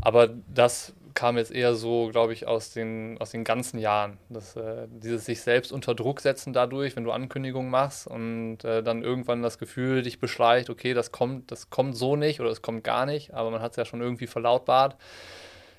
Aber 0.02 0.28
das 0.28 0.94
kam 1.14 1.38
jetzt 1.38 1.52
eher 1.52 1.76
so, 1.76 2.08
glaube 2.12 2.34
ich, 2.34 2.48
aus 2.48 2.72
den, 2.72 3.18
aus 3.20 3.32
den 3.32 3.44
ganzen 3.44 3.78
Jahren. 3.78 4.18
Das, 4.30 4.56
äh, 4.56 4.88
dieses 4.90 5.26
sich 5.26 5.42
selbst 5.42 5.72
unter 5.72 5.96
Druck 5.96 6.22
setzen 6.22 6.54
dadurch, 6.54 6.96
wenn 6.96 7.04
du 7.04 7.12
Ankündigungen 7.12 7.70
machst 7.70 8.08
und 8.08 8.64
äh, 8.64 8.82
dann 8.82 9.04
irgendwann 9.04 9.42
das 9.42 9.58
Gefühl 9.58 10.02
dich 10.02 10.20
beschleicht, 10.20 10.70
okay, 10.70 10.94
das 10.94 11.12
kommt, 11.12 11.52
das 11.52 11.70
kommt 11.70 11.98
so 11.98 12.16
nicht 12.16 12.40
oder 12.40 12.50
es 12.50 12.62
kommt 12.62 12.84
gar 12.84 13.06
nicht, 13.06 13.34
aber 13.34 13.52
man 13.52 13.62
hat 13.62 13.72
es 13.72 13.78
ja 13.78 13.86
schon 13.86 14.02
irgendwie 14.02 14.28
verlautbart. 14.28 14.96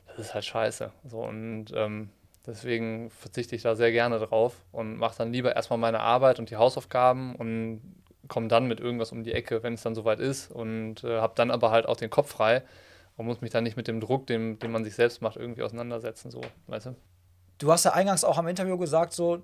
Das 0.08 0.18
ist 0.18 0.34
halt 0.34 0.44
scheiße. 0.44 0.92
So, 1.04 1.20
und 1.20 1.66
ähm, 1.74 2.10
deswegen 2.46 3.10
verzichte 3.10 3.56
ich 3.56 3.62
da 3.62 3.76
sehr 3.76 3.92
gerne 3.92 4.18
drauf 4.18 4.56
und 4.72 4.98
mache 4.98 5.16
dann 5.16 5.32
lieber 5.32 5.56
erstmal 5.56 5.78
meine 5.78 6.00
Arbeit 6.00 6.38
und 6.38 6.50
die 6.50 6.56
Hausaufgaben 6.56 7.34
und 7.36 7.80
komme 8.28 8.48
dann 8.48 8.66
mit 8.66 8.80
irgendwas 8.80 9.12
um 9.12 9.24
die 9.24 9.32
Ecke, 9.32 9.62
wenn 9.62 9.74
es 9.74 9.82
dann 9.82 9.94
soweit 9.94 10.20
ist 10.20 10.50
und 10.50 11.02
äh, 11.04 11.18
habe 11.18 11.32
dann 11.34 11.50
aber 11.50 11.70
halt 11.70 11.86
auch 11.86 11.96
den 11.96 12.10
Kopf 12.10 12.30
frei 12.30 12.62
man 13.16 13.26
muss 13.26 13.40
mich 13.40 13.50
dann 13.50 13.64
nicht 13.64 13.76
mit 13.76 13.88
dem 13.88 14.00
Druck, 14.00 14.26
den, 14.26 14.58
den 14.58 14.70
man 14.70 14.84
sich 14.84 14.94
selbst 14.94 15.22
macht, 15.22 15.36
irgendwie 15.36 15.62
auseinandersetzen, 15.62 16.30
so, 16.30 16.40
weißt 16.66 16.86
du? 16.86 16.96
Du 17.58 17.70
hast 17.70 17.84
ja 17.84 17.92
eingangs 17.92 18.24
auch 18.24 18.38
am 18.38 18.48
Interview 18.48 18.78
gesagt, 18.78 19.12
so 19.12 19.42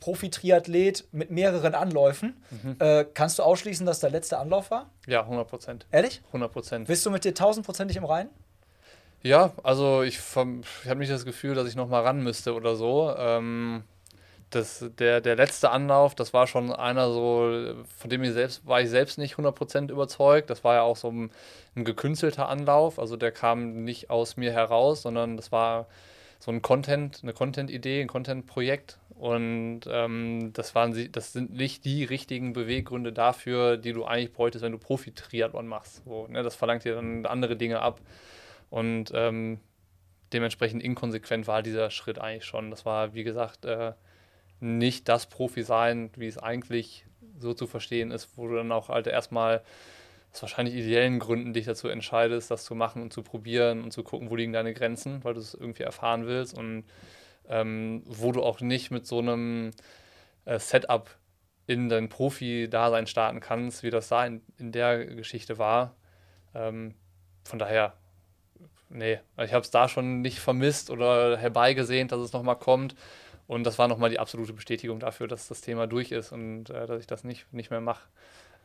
Profi-Triathlet 0.00 1.08
mit 1.12 1.30
mehreren 1.30 1.74
Anläufen. 1.74 2.42
Mhm. 2.50 2.76
Äh, 2.78 3.04
kannst 3.12 3.38
du 3.38 3.42
ausschließen, 3.42 3.84
dass 3.84 4.00
der 4.00 4.10
letzte 4.10 4.38
Anlauf 4.38 4.70
war? 4.70 4.90
Ja, 5.06 5.22
100 5.22 5.48
Prozent. 5.48 5.86
Ehrlich? 5.90 6.22
100 6.28 6.52
Prozent. 6.52 6.88
Bist 6.88 7.04
du 7.04 7.10
mit 7.10 7.24
dir 7.24 7.34
tausendprozentig 7.34 7.96
im 7.96 8.04
Reinen? 8.04 8.30
Ja, 9.22 9.52
also 9.64 10.02
ich, 10.02 10.18
ich 10.18 10.36
habe 10.36 11.00
nicht 11.00 11.10
das 11.10 11.24
Gefühl, 11.24 11.54
dass 11.54 11.68
ich 11.68 11.74
noch 11.74 11.88
mal 11.88 12.02
ran 12.02 12.22
müsste 12.22 12.54
oder 12.54 12.76
so. 12.76 13.12
Ähm, 13.16 13.82
das, 14.50 14.84
der, 14.98 15.20
der 15.20 15.36
letzte 15.36 15.70
Anlauf, 15.70 16.14
das 16.14 16.32
war 16.32 16.46
schon 16.46 16.72
einer 16.72 17.10
so, 17.12 17.74
von 17.96 18.10
dem 18.10 18.22
ich 18.22 18.32
selbst, 18.32 18.66
war 18.66 18.80
ich 18.80 18.88
selbst 18.88 19.18
nicht 19.18 19.36
100% 19.36 19.90
überzeugt. 19.90 20.50
Das 20.50 20.64
war 20.64 20.74
ja 20.74 20.82
auch 20.82 20.96
so 20.96 21.10
ein, 21.10 21.30
ein 21.76 21.84
gekünstelter 21.84 22.48
Anlauf. 22.48 22.98
Also 22.98 23.16
der 23.16 23.32
kam 23.32 23.84
nicht 23.84 24.10
aus 24.10 24.36
mir 24.36 24.52
heraus, 24.52 25.02
sondern 25.02 25.36
das 25.36 25.52
war 25.52 25.86
so 26.38 26.50
ein 26.50 26.62
Content, 26.62 27.20
eine 27.22 27.32
Content-Idee, 27.32 28.00
ein 28.00 28.08
Content-Projekt. 28.08 28.98
Und 29.10 29.80
ähm, 29.88 30.52
das, 30.52 30.74
waren, 30.74 31.12
das 31.12 31.32
sind 31.32 31.52
nicht 31.52 31.84
die 31.84 32.04
richtigen 32.04 32.52
Beweggründe 32.52 33.12
dafür, 33.12 33.76
die 33.76 33.92
du 33.92 34.04
eigentlich 34.04 34.32
bräuchtest, 34.32 34.64
wenn 34.64 34.72
du 34.72 34.78
Profi-Triathlon 34.78 35.66
machst. 35.66 36.04
So, 36.04 36.26
ne? 36.28 36.42
Das 36.42 36.54
verlangt 36.54 36.84
dir 36.84 36.94
dann 36.94 37.26
andere 37.26 37.56
Dinge 37.56 37.80
ab. 37.80 38.00
Und 38.70 39.10
ähm, 39.14 39.58
dementsprechend 40.32 40.82
inkonsequent 40.82 41.46
war 41.46 41.62
dieser 41.62 41.90
Schritt 41.90 42.18
eigentlich 42.20 42.44
schon. 42.44 42.70
Das 42.70 42.86
war, 42.86 43.14
wie 43.14 43.24
gesagt, 43.24 43.64
äh, 43.64 43.92
nicht 44.60 45.08
das 45.08 45.26
Profi 45.26 45.62
sein, 45.62 46.10
wie 46.16 46.26
es 46.26 46.38
eigentlich 46.38 47.06
so 47.38 47.54
zu 47.54 47.66
verstehen 47.66 48.10
ist, 48.10 48.36
wo 48.36 48.48
du 48.48 48.56
dann 48.56 48.72
auch 48.72 48.88
halt 48.88 49.06
erstmal 49.06 49.62
aus 50.32 50.42
wahrscheinlich 50.42 50.74
ideellen 50.74 51.18
Gründen 51.18 51.52
dich 51.52 51.66
dazu 51.66 51.88
entscheidest, 51.88 52.50
das 52.50 52.64
zu 52.64 52.74
machen 52.74 53.02
und 53.02 53.12
zu 53.12 53.22
probieren 53.22 53.82
und 53.82 53.92
zu 53.92 54.02
gucken, 54.02 54.30
wo 54.30 54.36
liegen 54.36 54.52
deine 54.52 54.74
Grenzen, 54.74 55.24
weil 55.24 55.34
du 55.34 55.40
es 55.40 55.54
irgendwie 55.54 55.84
erfahren 55.84 56.26
willst 56.26 56.56
und 56.56 56.84
ähm, 57.48 58.02
wo 58.04 58.32
du 58.32 58.42
auch 58.42 58.60
nicht 58.60 58.90
mit 58.90 59.06
so 59.06 59.20
einem 59.20 59.70
äh, 60.44 60.58
Setup 60.58 61.08
in 61.66 61.88
dein 61.88 62.08
Profi-Dasein 62.08 63.06
starten 63.06 63.40
kannst, 63.40 63.82
wie 63.82 63.90
das 63.90 64.08
da 64.08 64.26
in, 64.26 64.42
in 64.58 64.72
der 64.72 65.04
Geschichte 65.06 65.58
war. 65.58 65.94
Ähm, 66.54 66.94
von 67.44 67.58
daher 67.58 67.94
nee, 68.90 69.20
ich 69.42 69.52
habe 69.52 69.62
es 69.62 69.70
da 69.70 69.88
schon 69.88 70.20
nicht 70.20 70.40
vermisst 70.40 70.90
oder 70.90 71.36
herbeigesehnt, 71.36 72.12
dass 72.12 72.20
es 72.20 72.32
nochmal 72.32 72.58
kommt. 72.58 72.94
Und 73.48 73.64
das 73.64 73.78
war 73.78 73.88
nochmal 73.88 74.10
die 74.10 74.20
absolute 74.20 74.52
Bestätigung 74.52 75.00
dafür, 75.00 75.26
dass 75.26 75.48
das 75.48 75.62
Thema 75.62 75.86
durch 75.86 76.12
ist 76.12 76.32
und 76.32 76.68
äh, 76.70 76.86
dass 76.86 77.00
ich 77.00 77.06
das 77.06 77.24
nicht, 77.24 77.52
nicht 77.52 77.70
mehr 77.70 77.80
mache. 77.80 78.06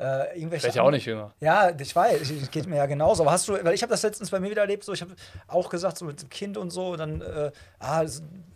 Äh, 0.04 0.38
irgendwelche 0.38 0.68
ich 0.68 0.76
ja 0.76 0.82
auch 0.84 0.92
nicht 0.92 1.06
jünger. 1.06 1.32
Ja, 1.40 1.70
ich 1.80 1.96
weiß, 1.96 2.30
ich- 2.30 2.52
geht 2.52 2.68
mir 2.68 2.76
ja 2.76 2.86
genauso. 2.88 3.24
Aber 3.24 3.32
hast 3.32 3.48
du, 3.48 3.54
weil 3.64 3.74
ich 3.74 3.82
habe 3.82 3.92
das 3.92 4.04
letztens 4.04 4.30
bei 4.32 4.40
mir 4.42 4.50
wieder 4.50 4.62
erlebt, 4.62 4.84
so 4.84 4.92
ich 4.92 5.02
habe 5.02 5.16
auch 5.48 5.70
gesagt, 5.70 5.98
so 5.98 6.04
mit 6.04 6.22
dem 6.22 6.30
Kind 6.30 6.58
und 6.58 6.72
so, 6.72 6.98
dann, 6.98 7.22
äh, 7.22 7.52
ah, 7.80 8.04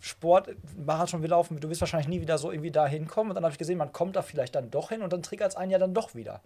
Sport, 0.00 0.50
Marathon, 0.76 1.22
wir 1.22 1.28
laufen, 1.30 1.58
du 1.58 1.70
wirst 1.70 1.80
wahrscheinlich 1.80 2.06
nie 2.08 2.20
wieder 2.20 2.36
so 2.38 2.52
irgendwie 2.52 2.70
da 2.70 2.86
hinkommen. 2.86 3.30
Und 3.30 3.34
dann 3.36 3.44
habe 3.44 3.52
ich 3.52 3.58
gesehen, 3.58 3.78
man 3.78 3.92
kommt 3.92 4.14
da 4.16 4.22
vielleicht 4.22 4.54
dann 4.54 4.70
doch 4.70 4.90
hin 4.90 5.00
und 5.02 5.12
dann 5.12 5.22
triggert 5.22 5.50
es 5.52 5.56
einen 5.56 5.70
ja 5.70 5.78
dann 5.78 5.94
doch 5.94 6.14
wieder. 6.14 6.40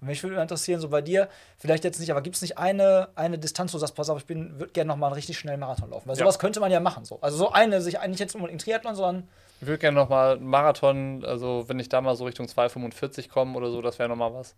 Und 0.00 0.08
mich 0.08 0.22
würde 0.22 0.40
interessieren, 0.40 0.80
so 0.80 0.88
bei 0.88 1.02
dir, 1.02 1.28
vielleicht 1.56 1.84
jetzt 1.84 2.00
nicht, 2.00 2.10
aber 2.10 2.20
gibt 2.20 2.36
es 2.36 2.42
nicht 2.42 2.58
eine, 2.58 3.08
eine 3.14 3.38
Distanz, 3.38 3.72
wo 3.72 3.76
du 3.76 3.80
sagst, 3.80 3.94
pass 3.94 4.10
auf, 4.10 4.18
ich 4.22 4.28
würde 4.28 4.72
gerne 4.72 4.88
nochmal 4.88 5.08
einen 5.08 5.14
richtig 5.14 5.38
schnellen 5.38 5.60
Marathon 5.60 5.90
laufen? 5.90 6.08
Weil 6.08 6.16
Ja. 6.16 6.24
sowas 6.24 6.38
könnte 6.38 6.58
man 6.60 6.72
ja 6.72 6.80
machen. 6.80 7.04
So. 7.04 7.18
Also 7.20 7.36
so 7.36 7.52
eine, 7.52 7.80
sich 7.80 8.00
eigentlich 8.00 8.18
jetzt 8.20 8.34
unbedingt 8.34 8.60
Triathlon, 8.62 8.94
sondern 8.94 9.28
Ich 9.60 9.66
würde 9.66 9.78
gerne 9.78 9.96
nochmal 9.96 10.36
einen 10.36 10.46
Marathon, 10.46 11.24
also 11.24 11.64
wenn 11.68 11.78
ich 11.78 11.88
da 11.88 12.00
mal 12.00 12.14
so 12.16 12.24
Richtung 12.24 12.46
2,45 12.46 13.28
komme 13.28 13.56
oder 13.56 13.70
so, 13.70 13.82
das 13.82 13.98
wäre 13.98 14.08
nochmal 14.08 14.32
was. 14.34 14.54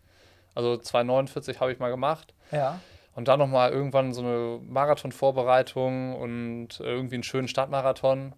Also 0.54 0.74
2,49 0.74 1.60
habe 1.60 1.72
ich 1.72 1.78
mal 1.78 1.90
gemacht. 1.90 2.34
ja. 2.50 2.80
Und 3.16 3.26
dann 3.26 3.40
nochmal 3.40 3.72
irgendwann 3.72 4.14
so 4.14 4.22
eine 4.22 4.60
Marathon-Vorbereitung 4.68 6.14
und 6.14 6.78
irgendwie 6.78 7.16
einen 7.16 7.24
schönen 7.24 7.48
Stadtmarathon. 7.48 8.34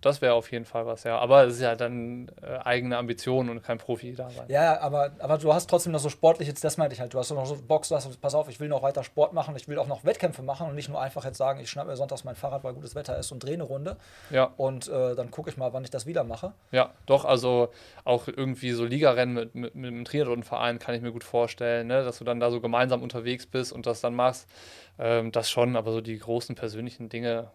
Das 0.00 0.20
wäre 0.20 0.34
auf 0.34 0.50
jeden 0.50 0.64
Fall 0.64 0.86
was, 0.86 1.04
ja. 1.04 1.18
Aber 1.18 1.44
es 1.44 1.54
ist 1.54 1.60
ja 1.60 1.74
dann 1.76 2.30
äh, 2.42 2.58
eigene 2.64 2.96
Ambition 2.98 3.48
und 3.48 3.62
kein 3.62 3.78
Profi 3.78 4.14
da 4.14 4.30
sein. 4.30 4.46
Ja, 4.48 4.80
aber, 4.80 5.12
aber 5.18 5.38
du 5.38 5.52
hast 5.52 5.68
trotzdem 5.68 5.92
noch 5.92 6.00
so 6.00 6.08
sportlich, 6.08 6.48
jetzt 6.48 6.64
das 6.64 6.76
meinte 6.76 6.94
ich 6.94 7.00
halt, 7.00 7.14
du 7.14 7.18
hast 7.18 7.30
noch 7.30 7.46
so 7.46 7.56
Box, 7.66 7.88
du 7.88 7.94
hast, 7.96 8.20
pass 8.20 8.34
auf, 8.34 8.48
ich 8.48 8.60
will 8.60 8.68
noch 8.68 8.82
weiter 8.82 9.04
Sport 9.04 9.32
machen, 9.32 9.54
ich 9.56 9.68
will 9.68 9.78
auch 9.78 9.86
noch 9.86 10.04
Wettkämpfe 10.04 10.42
machen 10.42 10.68
und 10.68 10.74
nicht 10.74 10.88
nur 10.88 11.00
einfach 11.00 11.24
jetzt 11.24 11.38
sagen, 11.38 11.60
ich 11.60 11.70
schnapp 11.70 11.86
mir 11.86 11.96
sonntags 11.96 12.24
mein 12.24 12.34
Fahrrad, 12.34 12.64
weil 12.64 12.74
gutes 12.74 12.94
Wetter 12.94 13.18
ist 13.18 13.32
und 13.32 13.44
drehe 13.44 13.54
eine 13.54 13.64
Runde 13.64 13.96
Ja, 14.30 14.52
und 14.56 14.88
äh, 14.88 15.14
dann 15.14 15.30
gucke 15.30 15.50
ich 15.50 15.56
mal, 15.56 15.72
wann 15.72 15.84
ich 15.84 15.90
das 15.90 16.06
wieder 16.06 16.24
mache. 16.24 16.52
ja, 16.70 16.90
doch, 17.06 17.24
also 17.24 17.68
auch 18.04 18.28
irgendwie 18.28 18.72
so 18.72 18.84
Ligarennen 18.84 19.34
mit, 19.34 19.54
mit, 19.54 19.74
mit 19.74 19.88
einem 19.92 20.04
Triathlon-Verein 20.04 20.78
kann 20.78 20.94
ich 20.94 21.02
mir 21.02 21.12
gut 21.12 21.24
vorstellen, 21.24 21.86
ne? 21.86 22.04
dass 22.04 22.18
du 22.18 22.24
dann 22.24 22.40
da 22.40 22.50
so 22.50 22.60
gemeinsam 22.60 23.02
unterwegs 23.02 23.46
bist 23.46 23.72
und 23.72 23.86
das 23.86 24.00
dann 24.00 24.14
machst. 24.14 24.48
Ähm, 24.98 25.32
das 25.32 25.50
schon, 25.50 25.76
aber 25.76 25.92
so 25.92 26.00
die 26.00 26.18
großen 26.18 26.54
persönlichen 26.54 27.08
Dinge, 27.08 27.50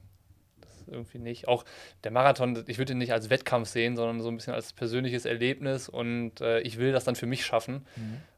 irgendwie 0.88 1.20
nicht. 1.20 1.48
Auch 1.48 1.64
der 2.04 2.12
Marathon, 2.12 2.64
ich 2.68 2.78
würde 2.78 2.94
ihn 2.94 2.98
nicht 3.00 3.14
als 3.14 3.30
Wettkampf 3.30 3.70
sehen, 3.70 3.96
sondern 3.96 4.22
so 4.22 4.30
ein 4.30 4.38
bisschen 4.38 4.54
als 4.54 4.74
persönliches 4.74 5.26
Erlebnis 5.26 5.90
und 5.90 6.42
äh, 6.42 6.60
ich 6.62 6.78
will 6.78 6.92
das 6.92 7.04
dann 7.04 7.16
für 7.16 7.26
mich 7.26 7.46
schaffen. 7.46 7.86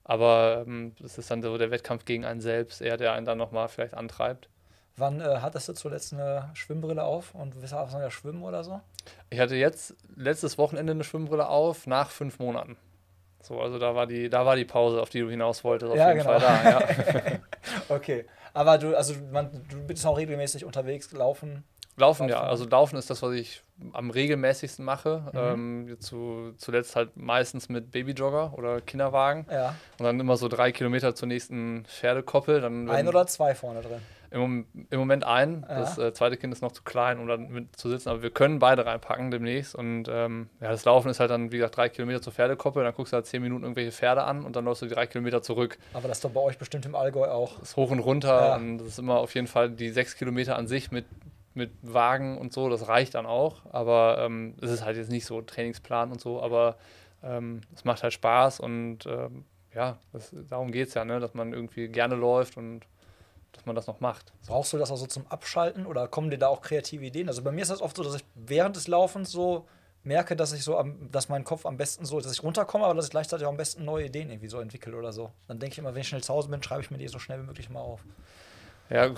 Aber 0.04 0.64
ähm, 0.68 0.94
das 1.00 1.18
ist 1.18 1.30
dann 1.30 1.42
so 1.42 1.58
der 1.58 1.72
Wettkampf 1.72 2.06
gegen 2.06 2.26
einen 2.26 2.42
selbst, 2.42 2.82
eher 2.82 2.98
der 2.98 3.14
einen 3.14 3.26
dann 3.26 3.38
nochmal 3.38 3.68
vielleicht 3.68 3.94
antreibt. 3.94 4.50
Wann 4.98 5.22
äh, 5.22 5.38
hattest 5.42 5.70
du 5.70 5.74
zuletzt 5.74 6.14
eine 6.14 6.50
Schwimmbrille 6.54 7.04
auf 7.04 7.34
und 7.34 7.60
bist 7.62 7.72
du 7.74 7.78
ja 7.78 8.12
schwimmen 8.12 8.44
oder 8.44 8.64
so? 8.64 8.82
Ich 9.30 9.40
hatte 9.40 9.56
jetzt 9.56 9.96
letztes 10.16 10.58
Wochenende 10.58 10.92
eine 10.92 11.04
Schwimmbrille 11.04 11.48
auf, 11.48 11.88
nach 11.88 12.10
fünf 12.10 12.40
Monaten. 12.40 12.76
So, 13.42 13.62
also 13.62 13.80
da 13.80 13.96
war 13.96 14.06
die, 14.06 14.30
da 14.30 14.46
war 14.46 14.56
die 14.58 14.66
Pause, 14.66 15.02
auf 15.02 15.10
die 15.10 15.22
du 15.22 15.30
hinaus 15.30 15.64
wolltest, 15.64 15.92
auf 15.92 15.98
Ja, 15.98 16.10
jeden 16.12 16.24
genau. 16.24 16.40
Fall 16.40 16.64
da. 16.64 16.70
Ja. 16.70 17.40
Okay, 17.90 18.26
aber 18.54 18.78
du, 18.78 18.96
also 18.96 19.14
man, 19.32 19.66
du 19.70 19.82
bist 19.86 20.06
auch 20.06 20.18
regelmäßig 20.18 20.66
unterwegs, 20.66 21.12
laufen. 21.12 21.64
Laufen, 22.00 22.30
ja. 22.30 22.42
Also 22.42 22.66
Laufen 22.66 22.98
ist 22.98 23.10
das, 23.10 23.22
was 23.22 23.34
ich 23.34 23.64
am 23.94 24.10
regelmäßigsten 24.10 24.84
mache. 24.84 25.24
Mhm. 25.34 25.88
Ähm, 25.90 25.98
zu, 26.00 26.54
zuletzt 26.58 26.96
halt 26.96 27.16
meistens 27.16 27.70
mit 27.70 27.92
Babyjogger 27.92 28.54
oder 28.58 28.82
Kinderwagen. 28.82 29.46
Ja, 29.52 29.76
Und 29.98 30.06
dann 30.06 30.20
immer 30.20 30.38
so 30.38 30.48
drei 30.48 30.72
Kilometer 30.72 31.16
zur 31.16 31.28
nächsten 31.28 31.86
Pferdekoppel. 31.86 32.62
Dann 32.62 32.90
ein 32.90 33.08
oder 33.08 33.28
zwei 33.28 33.56
vorne 33.56 33.82
drin. 33.82 34.02
Im, 34.32 34.68
Im 34.92 35.00
Moment 35.00 35.24
ein. 35.24 35.66
Ja. 35.68 35.80
Das 35.80 35.98
äh, 35.98 36.14
zweite 36.14 36.38
Kind 36.38 36.54
ist 36.54 36.62
noch 36.62 36.72
zu 36.72 36.84
klein, 36.84 37.20
um 37.20 37.28
dann 37.28 37.50
mit 37.50 37.76
zu 37.76 37.90
sitzen. 37.90 38.10
Aber 38.10 38.22
wir 38.22 38.30
können 38.30 38.60
beide 38.60 38.86
reinpacken 38.86 39.32
demnächst. 39.32 39.74
Und 39.74 40.08
ähm, 40.08 40.50
ja, 40.62 40.70
das 40.70 40.86
Laufen 40.86 41.10
ist 41.10 41.20
halt 41.20 41.32
dann, 41.32 41.52
wie 41.52 41.58
gesagt, 41.58 41.78
drei 41.78 41.90
Kilometer 41.90 42.22
zur 42.22 42.34
Pferdekoppel. 42.34 42.84
Dann 42.84 42.94
guckst 42.94 43.12
du 43.12 43.16
halt 43.16 43.26
zehn 43.26 43.42
Minuten 43.42 43.64
irgendwelche 43.64 43.92
Pferde 43.92 44.24
an 44.24 44.44
und 44.44 44.56
dann 44.56 44.66
läufst 44.66 44.84
du 44.84 44.86
die 44.86 44.94
drei 44.94 45.08
Kilometer 45.08 45.42
zurück. 45.42 45.80
Aber 45.94 46.08
das 46.08 46.18
ist 46.18 46.26
doch 46.26 46.30
bei 46.30 46.42
euch 46.42 46.60
bestimmt 46.60 46.86
im 46.86 46.94
Allgäu 46.94 47.28
auch. 47.28 47.58
Das 47.60 47.70
ist 47.70 47.76
hoch 47.76 47.90
und 47.90 48.00
runter. 48.00 48.50
Ja. 48.50 48.56
Und 48.58 48.78
das 48.78 48.88
ist 48.88 49.00
immer 49.00 49.18
auf 49.18 49.34
jeden 49.34 49.48
Fall 49.48 49.72
die 49.72 49.90
sechs 49.90 50.16
Kilometer 50.16 50.58
an 50.58 50.68
sich 50.68 50.92
mit, 50.92 51.06
mit 51.60 51.72
Wagen 51.84 52.38
und 52.38 52.54
so. 52.54 52.70
Das 52.70 52.88
reicht 52.88 53.16
dann 53.16 53.26
auch. 53.26 53.62
Aber 53.72 54.18
ähm, 54.20 54.56
es 54.62 54.72
ist 54.72 54.84
halt 54.84 54.98
jetzt 54.98 55.12
nicht 55.12 55.26
so 55.26 55.42
Trainingsplan 55.42 56.12
und 56.12 56.20
so. 56.20 56.42
Aber 56.42 56.78
ähm, 57.24 57.62
es 57.76 57.86
macht 57.86 58.02
halt 58.02 58.14
Spaß. 58.14 58.60
Und 58.60 59.06
ähm, 59.06 59.46
ja, 59.76 59.98
das, 60.12 60.34
darum 60.50 60.72
geht 60.72 60.88
es 60.88 60.94
ja, 60.96 61.06
ne? 61.06 61.20
dass 61.20 61.34
man 61.34 61.54
irgendwie 61.54 61.88
gerne 61.88 62.16
läuft 62.16 62.58
und 62.58 62.82
dass 63.52 63.66
man 63.66 63.76
das 63.76 63.88
noch 63.88 64.00
macht. 64.00 64.32
Brauchst 64.48 64.74
du 64.74 64.78
das 64.78 64.92
also 64.92 65.06
zum 65.06 65.28
Abschalten 65.28 65.86
oder 65.86 66.08
kommen 66.08 66.30
dir 66.30 66.38
da 66.38 66.48
auch 66.48 66.62
kreative 66.62 67.06
Ideen? 67.06 67.28
Also 67.28 67.44
bei 67.44 67.52
mir 67.52 67.62
ist 67.62 67.72
das 67.72 67.82
oft 67.82 67.96
so, 67.96 68.04
dass 68.04 68.16
ich 68.16 68.26
während 68.36 68.76
des 68.76 68.88
Laufens 68.88 69.32
so 69.32 69.68
merke, 70.04 70.36
dass 70.36 70.54
ich 70.54 70.64
so 70.64 70.78
am, 70.78 71.12
dass 71.12 71.30
mein 71.30 71.44
Kopf 71.44 71.66
am 71.66 71.78
besten 71.78 72.06
so, 72.06 72.20
dass 72.20 72.32
ich 72.32 72.44
runterkomme, 72.44 72.86
aber 72.86 72.96
dass 72.96 73.06
ich 73.06 73.12
gleichzeitig 73.12 73.46
auch 73.46 73.52
am 73.52 73.58
besten 73.58 73.86
neue 73.86 74.06
Ideen 74.06 74.30
irgendwie 74.30 74.48
so 74.48 74.60
entwickle 74.60 74.96
oder 74.96 75.12
so. 75.12 75.32
Dann 75.48 75.60
denke 75.60 75.74
ich 75.74 75.80
immer, 75.80 75.94
wenn 75.94 76.02
ich 76.02 76.08
schnell 76.08 76.24
zu 76.24 76.34
Hause 76.34 76.50
bin, 76.50 76.64
schreibe 76.64 76.82
ich 76.82 76.92
mir 76.92 76.98
die 76.98 77.08
so 77.08 77.20
schnell 77.20 77.42
wie 77.42 77.46
möglich 77.46 77.70
mal 77.70 77.82
auf. 77.82 78.02
Ja, 78.90 79.12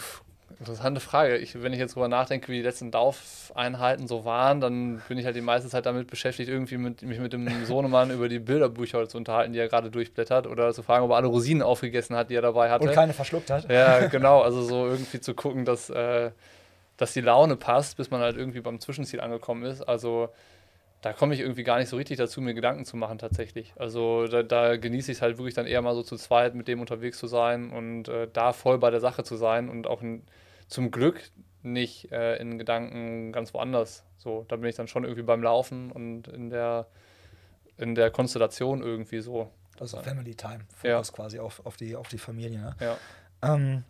interessante 0.59 0.99
Frage. 0.99 1.37
Ich, 1.37 1.61
wenn 1.61 1.73
ich 1.73 1.79
jetzt 1.79 1.95
drüber 1.95 2.07
nachdenke, 2.07 2.47
wie 2.49 2.57
die 2.57 2.61
letzten 2.61 2.91
Laufeinheiten 2.91 4.07
so 4.07 4.25
waren, 4.25 4.61
dann 4.61 5.01
bin 5.07 5.17
ich 5.17 5.25
halt 5.25 5.35
die 5.35 5.41
meiste 5.41 5.69
Zeit 5.69 5.85
damit 5.85 6.07
beschäftigt, 6.07 6.49
irgendwie 6.49 6.77
mit, 6.77 7.01
mich 7.01 7.19
mit 7.19 7.33
dem 7.33 7.65
Sohnemann 7.65 8.11
über 8.11 8.29
die 8.29 8.39
Bilderbücher 8.39 9.07
zu 9.07 9.17
unterhalten, 9.17 9.53
die 9.53 9.59
er 9.59 9.67
gerade 9.67 9.89
durchblättert, 9.89 10.47
oder 10.47 10.73
zu 10.73 10.83
fragen, 10.83 11.05
ob 11.05 11.11
er 11.11 11.17
alle 11.17 11.27
Rosinen 11.27 11.63
aufgegessen 11.63 12.15
hat, 12.15 12.29
die 12.29 12.35
er 12.35 12.41
dabei 12.41 12.69
hatte. 12.69 12.87
Und 12.87 12.93
keine 12.93 13.13
verschluckt 13.13 13.49
hat. 13.49 13.69
Ja, 13.69 14.07
genau. 14.07 14.41
Also 14.41 14.61
so 14.61 14.87
irgendwie 14.87 15.19
zu 15.19 15.33
gucken, 15.33 15.65
dass, 15.65 15.89
äh, 15.89 16.31
dass 16.97 17.13
die 17.13 17.21
Laune 17.21 17.55
passt, 17.55 17.97
bis 17.97 18.11
man 18.11 18.21
halt 18.21 18.37
irgendwie 18.37 18.61
beim 18.61 18.79
Zwischenziel 18.79 19.21
angekommen 19.21 19.63
ist. 19.63 19.81
Also 19.81 20.29
da 21.01 21.13
komme 21.13 21.33
ich 21.33 21.39
irgendwie 21.39 21.63
gar 21.63 21.79
nicht 21.79 21.89
so 21.89 21.97
richtig 21.97 22.17
dazu, 22.17 22.41
mir 22.41 22.53
Gedanken 22.53 22.85
zu 22.85 22.95
machen 22.95 23.17
tatsächlich. 23.17 23.73
Also 23.75 24.27
da, 24.27 24.43
da 24.43 24.77
genieße 24.77 25.11
ich 25.11 25.17
es 25.17 25.21
halt 25.21 25.37
wirklich 25.37 25.55
dann 25.55 25.65
eher 25.65 25.81
mal 25.81 25.95
so 25.95 26.03
zu 26.03 26.15
zweit 26.15 26.53
mit 26.53 26.67
dem 26.67 26.79
unterwegs 26.79 27.17
zu 27.17 27.27
sein 27.27 27.71
und 27.71 28.07
äh, 28.07 28.27
da 28.31 28.53
voll 28.53 28.77
bei 28.77 28.91
der 28.91 28.99
Sache 28.99 29.23
zu 29.23 29.35
sein 29.35 29.67
und 29.67 29.87
auch 29.87 30.01
in, 30.03 30.21
zum 30.71 30.89
Glück 30.89 31.21
nicht 31.61 32.11
äh, 32.11 32.37
in 32.37 32.57
Gedanken 32.57 33.31
ganz 33.31 33.53
woanders. 33.53 34.03
So, 34.17 34.45
da 34.47 34.55
bin 34.55 34.69
ich 34.69 34.75
dann 34.75 34.87
schon 34.87 35.03
irgendwie 35.03 35.21
beim 35.23 35.43
Laufen 35.43 35.91
und 35.91 36.27
in 36.27 36.49
der, 36.49 36.87
in 37.77 37.93
der 37.93 38.09
Konstellation 38.09 38.81
irgendwie 38.81 39.19
so. 39.19 39.51
Also 39.79 39.99
Family 40.01 40.33
Time, 40.35 40.61
Ja. 40.83 40.95
Fokus 40.97 41.13
quasi 41.13 41.39
auf, 41.39 41.65
auf, 41.65 41.75
die, 41.77 41.95
auf 41.95 42.07
die 42.07 42.17
Familie. 42.17 42.59
Ne? 42.59 42.75
Ja. 42.79 42.97
Ähm, 43.43 43.83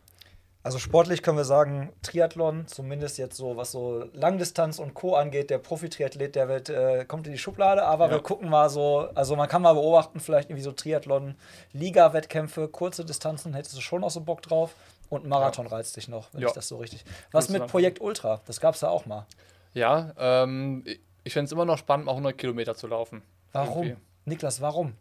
also 0.64 0.80
sportlich 0.80 1.24
können 1.24 1.38
wir 1.38 1.44
sagen, 1.46 1.92
Triathlon, 2.02 2.68
zumindest 2.68 3.18
jetzt 3.18 3.36
so, 3.36 3.58
was 3.58 3.72
so 3.72 4.06
Langdistanz 4.14 4.78
und 4.80 4.94
Co. 4.94 5.16
angeht, 5.16 5.50
der 5.50 5.58
Profi-Triathlet, 5.58 6.36
der 6.36 6.48
wird, 6.50 6.70
äh, 6.70 7.04
kommt 7.06 7.26
in 7.28 7.34
die 7.34 7.40
Schublade, 7.40 7.84
aber 7.84 8.06
Ja. 8.06 8.12
wir 8.12 8.20
gucken 8.22 8.50
mal 8.50 8.70
so, 8.70 9.08
also 9.16 9.36
man 9.36 9.50
kann 9.50 9.62
mal 9.64 9.74
beobachten, 9.74 10.20
vielleicht 10.20 10.50
irgendwie 10.50 10.64
so 10.64 10.72
Triathlon-Liga-Wettkämpfe, 10.72 12.68
kurze 12.68 13.06
Distanzen, 13.06 13.54
hättest 13.54 13.76
du 13.78 13.82
schon 13.82 14.02
noch 14.02 14.12
so 14.12 14.22
Bock 14.22 14.42
drauf 14.42 14.76
und 15.12 15.28
Marathon 15.28 15.68
reizt 15.68 15.96
dich 15.98 16.08
noch, 16.08 16.34
wenn 16.34 16.42
Ja. 16.42 16.48
ich 16.48 16.54
das 16.54 16.68
so 16.68 16.78
richtig. 16.78 17.04
Was 17.32 17.50
mit. 17.50 17.68
Projekt 17.68 18.02
Ultra? 18.02 18.42
Das 18.46 18.60
gab 18.60 18.74
es 18.76 18.82
ja 18.82 18.90
auch 18.90 19.06
mal. 19.06 19.28
Ja, 19.74 20.14
ähm, 20.18 20.84
ich- 21.24 21.34
finde 21.34 21.46
es 21.46 21.52
immer 21.52 21.66
noch 21.66 21.78
spannend, 21.78 22.08
mal 22.08 22.14
100 22.14 22.38
Kilometer 22.38 22.74
zu 22.76 22.88
laufen. 22.88 23.22
Warum? 23.52 23.84
Irgendwie. 23.88 24.02
Niklas, 24.26 24.62
warum? 24.62 24.94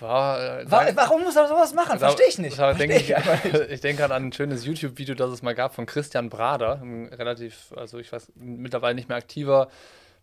War, 0.00 0.60
äh, 0.60 0.70
Wa 0.70 0.84
da- 0.84 0.96
warum 0.96 1.22
muss 1.24 1.34
man 1.34 1.48
sowas 1.48 1.74
machen? 1.74 1.98
Verstehe 1.98 2.28
ich 2.28 2.38
nicht. 2.38 2.54
Versteh 2.54 2.86
denke 2.86 2.96
ich, 3.02 3.10
ich 3.10 3.54
ich 3.70 3.80
denke 3.80 4.04
an 4.04 4.12
ein 4.12 4.32
schönes 4.32 4.64
YouTube-Video, 4.64 5.14
das 5.16 5.30
es 5.30 5.42
mal 5.42 5.54
gab 5.56 5.74
von 5.74 5.86
Christian 5.86 6.28
Brader, 6.30 6.80
ein 6.80 7.08
relativ, 7.12 7.72
also 7.76 7.98
ich 7.98 8.12
weiß, 8.12 8.32
mittlerweile 8.36 8.94
nicht 8.94 9.08
mehr 9.08 9.18
aktiver 9.18 9.68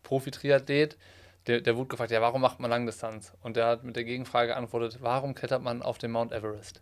Profi-Triathlet. 0.03 0.97
Der, 1.47 1.61
der 1.61 1.75
wurde 1.77 1.89
gefragt, 1.89 2.09
ja, 2.11 2.21
warum 2.21 2.41
macht 2.41 2.59
man 2.59 2.71
Langdistanz? 2.71 3.33
Und 3.43 3.57
der 3.57 3.67
hat 3.67 3.83
mit 3.83 3.95
der 3.97 4.03
Gegenfrage 4.05 4.47
geantwortet, 4.47 4.97
warum 5.01 5.35
klettert 5.35 5.61
man 5.61 5.83
auf 5.83 5.97
den 5.97 6.09
Mount 6.11 6.31
Everest? 6.31 6.81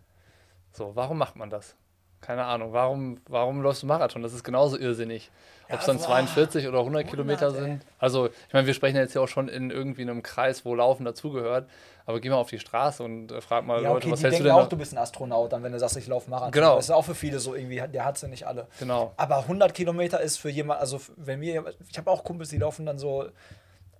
So, 0.76 0.94
warum 0.94 1.18
macht 1.18 1.36
man 1.36 1.50
das? 1.50 1.76
Keine 2.20 2.44
Ahnung. 2.44 2.72
Warum, 2.72 3.20
warum 3.28 3.60
läufst 3.62 3.82
du 3.82 3.86
Marathon? 3.86 4.22
Das 4.22 4.32
ist 4.32 4.42
genauso 4.44 4.78
irrsinnig. 4.78 5.30
Ob 5.70 5.80
es 5.80 5.86
dann 5.86 5.98
boah. 5.98 6.04
42 6.06 6.66
oder 6.68 6.78
100 6.80 7.06
Kilometer 7.06 7.46
100, 7.48 7.62
ey. 7.62 7.70
sind. 7.72 7.86
Also, 7.98 8.26
ich 8.28 8.52
meine, 8.52 8.66
wir 8.66 8.74
sprechen 8.74 8.96
jetzt 8.96 9.14
ja 9.14 9.20
auch 9.20 9.28
schon 9.28 9.48
in 9.48 9.70
irgendwie 9.70 10.02
einem 10.02 10.22
Kreis, 10.22 10.64
wo 10.64 10.74
Laufen 10.74 11.04
dazugehört. 11.04 11.68
Aber 12.06 12.20
geh 12.20 12.28
mal 12.30 12.36
auf 12.36 12.48
die 12.50 12.58
Straße 12.58 13.02
und 13.02 13.30
äh, 13.30 13.40
frag 13.40 13.64
mal 13.66 13.82
Ja, 13.82 13.90
Leute, 13.90 14.06
okay, 14.06 14.12
was 14.12 14.18
die 14.20 14.24
hältst 14.24 14.40
du 14.40 14.44
denn 14.44 14.52
auch, 14.52 14.62
da- 14.62 14.66
du 14.68 14.76
bist 14.76 14.92
ein 14.92 14.98
Astronaut, 14.98 15.52
dann 15.52 15.62
wenn 15.62 15.72
du 15.72 15.78
sagst, 15.78 15.96
ich 15.96 16.06
laufe 16.06 16.28
Marathon. 16.30 16.52
Genau. 16.52 16.76
Das 16.76 16.86
ist 16.86 16.90
auch 16.90 17.04
für 17.04 17.14
viele 17.14 17.38
so 17.38 17.54
irgendwie, 17.54 17.82
der 17.86 18.04
hat 18.04 18.18
sie 18.18 18.28
nicht 18.28 18.46
alle. 18.46 18.68
Genau. 18.78 19.12
Aber 19.16 19.42
100 19.46 19.72
Kilometer 19.74 20.20
ist 20.20 20.38
für 20.38 20.50
jemand, 20.50 20.80
also 20.80 21.00
wenn 21.16 21.40
mir, 21.40 21.64
ich 21.90 21.98
habe 21.98 22.10
auch 22.10 22.24
Kumpels, 22.24 22.48
die 22.50 22.58
laufen 22.58 22.84
dann 22.86 22.98
so, 22.98 23.26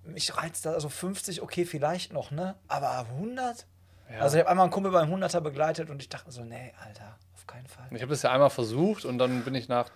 mich 0.03 0.35
reizt 0.37 0.65
da, 0.65 0.73
also 0.73 0.89
50, 0.89 1.41
okay, 1.41 1.65
vielleicht 1.65 2.11
noch, 2.13 2.31
ne? 2.31 2.55
Aber 2.67 3.05
100? 3.17 3.65
Ja. 4.11 4.19
Also 4.19 4.37
ich 4.37 4.41
habe 4.41 4.49
einmal 4.51 4.65
einen 4.65 4.73
Kumpel 4.73 4.91
beim 4.91 5.11
100er 5.11 5.41
begleitet 5.41 5.89
und 5.89 6.01
ich 6.01 6.09
dachte 6.09 6.31
so, 6.31 6.43
nee, 6.43 6.73
Alter, 6.85 7.17
auf 7.33 7.47
keinen 7.47 7.67
Fall. 7.67 7.85
Ich 7.91 8.01
habe 8.01 8.11
das 8.11 8.21
ja 8.21 8.31
einmal 8.31 8.49
versucht 8.49 9.05
und 9.05 9.17
dann 9.17 9.43
bin 9.43 9.55
ich 9.55 9.67
nach 9.67 9.89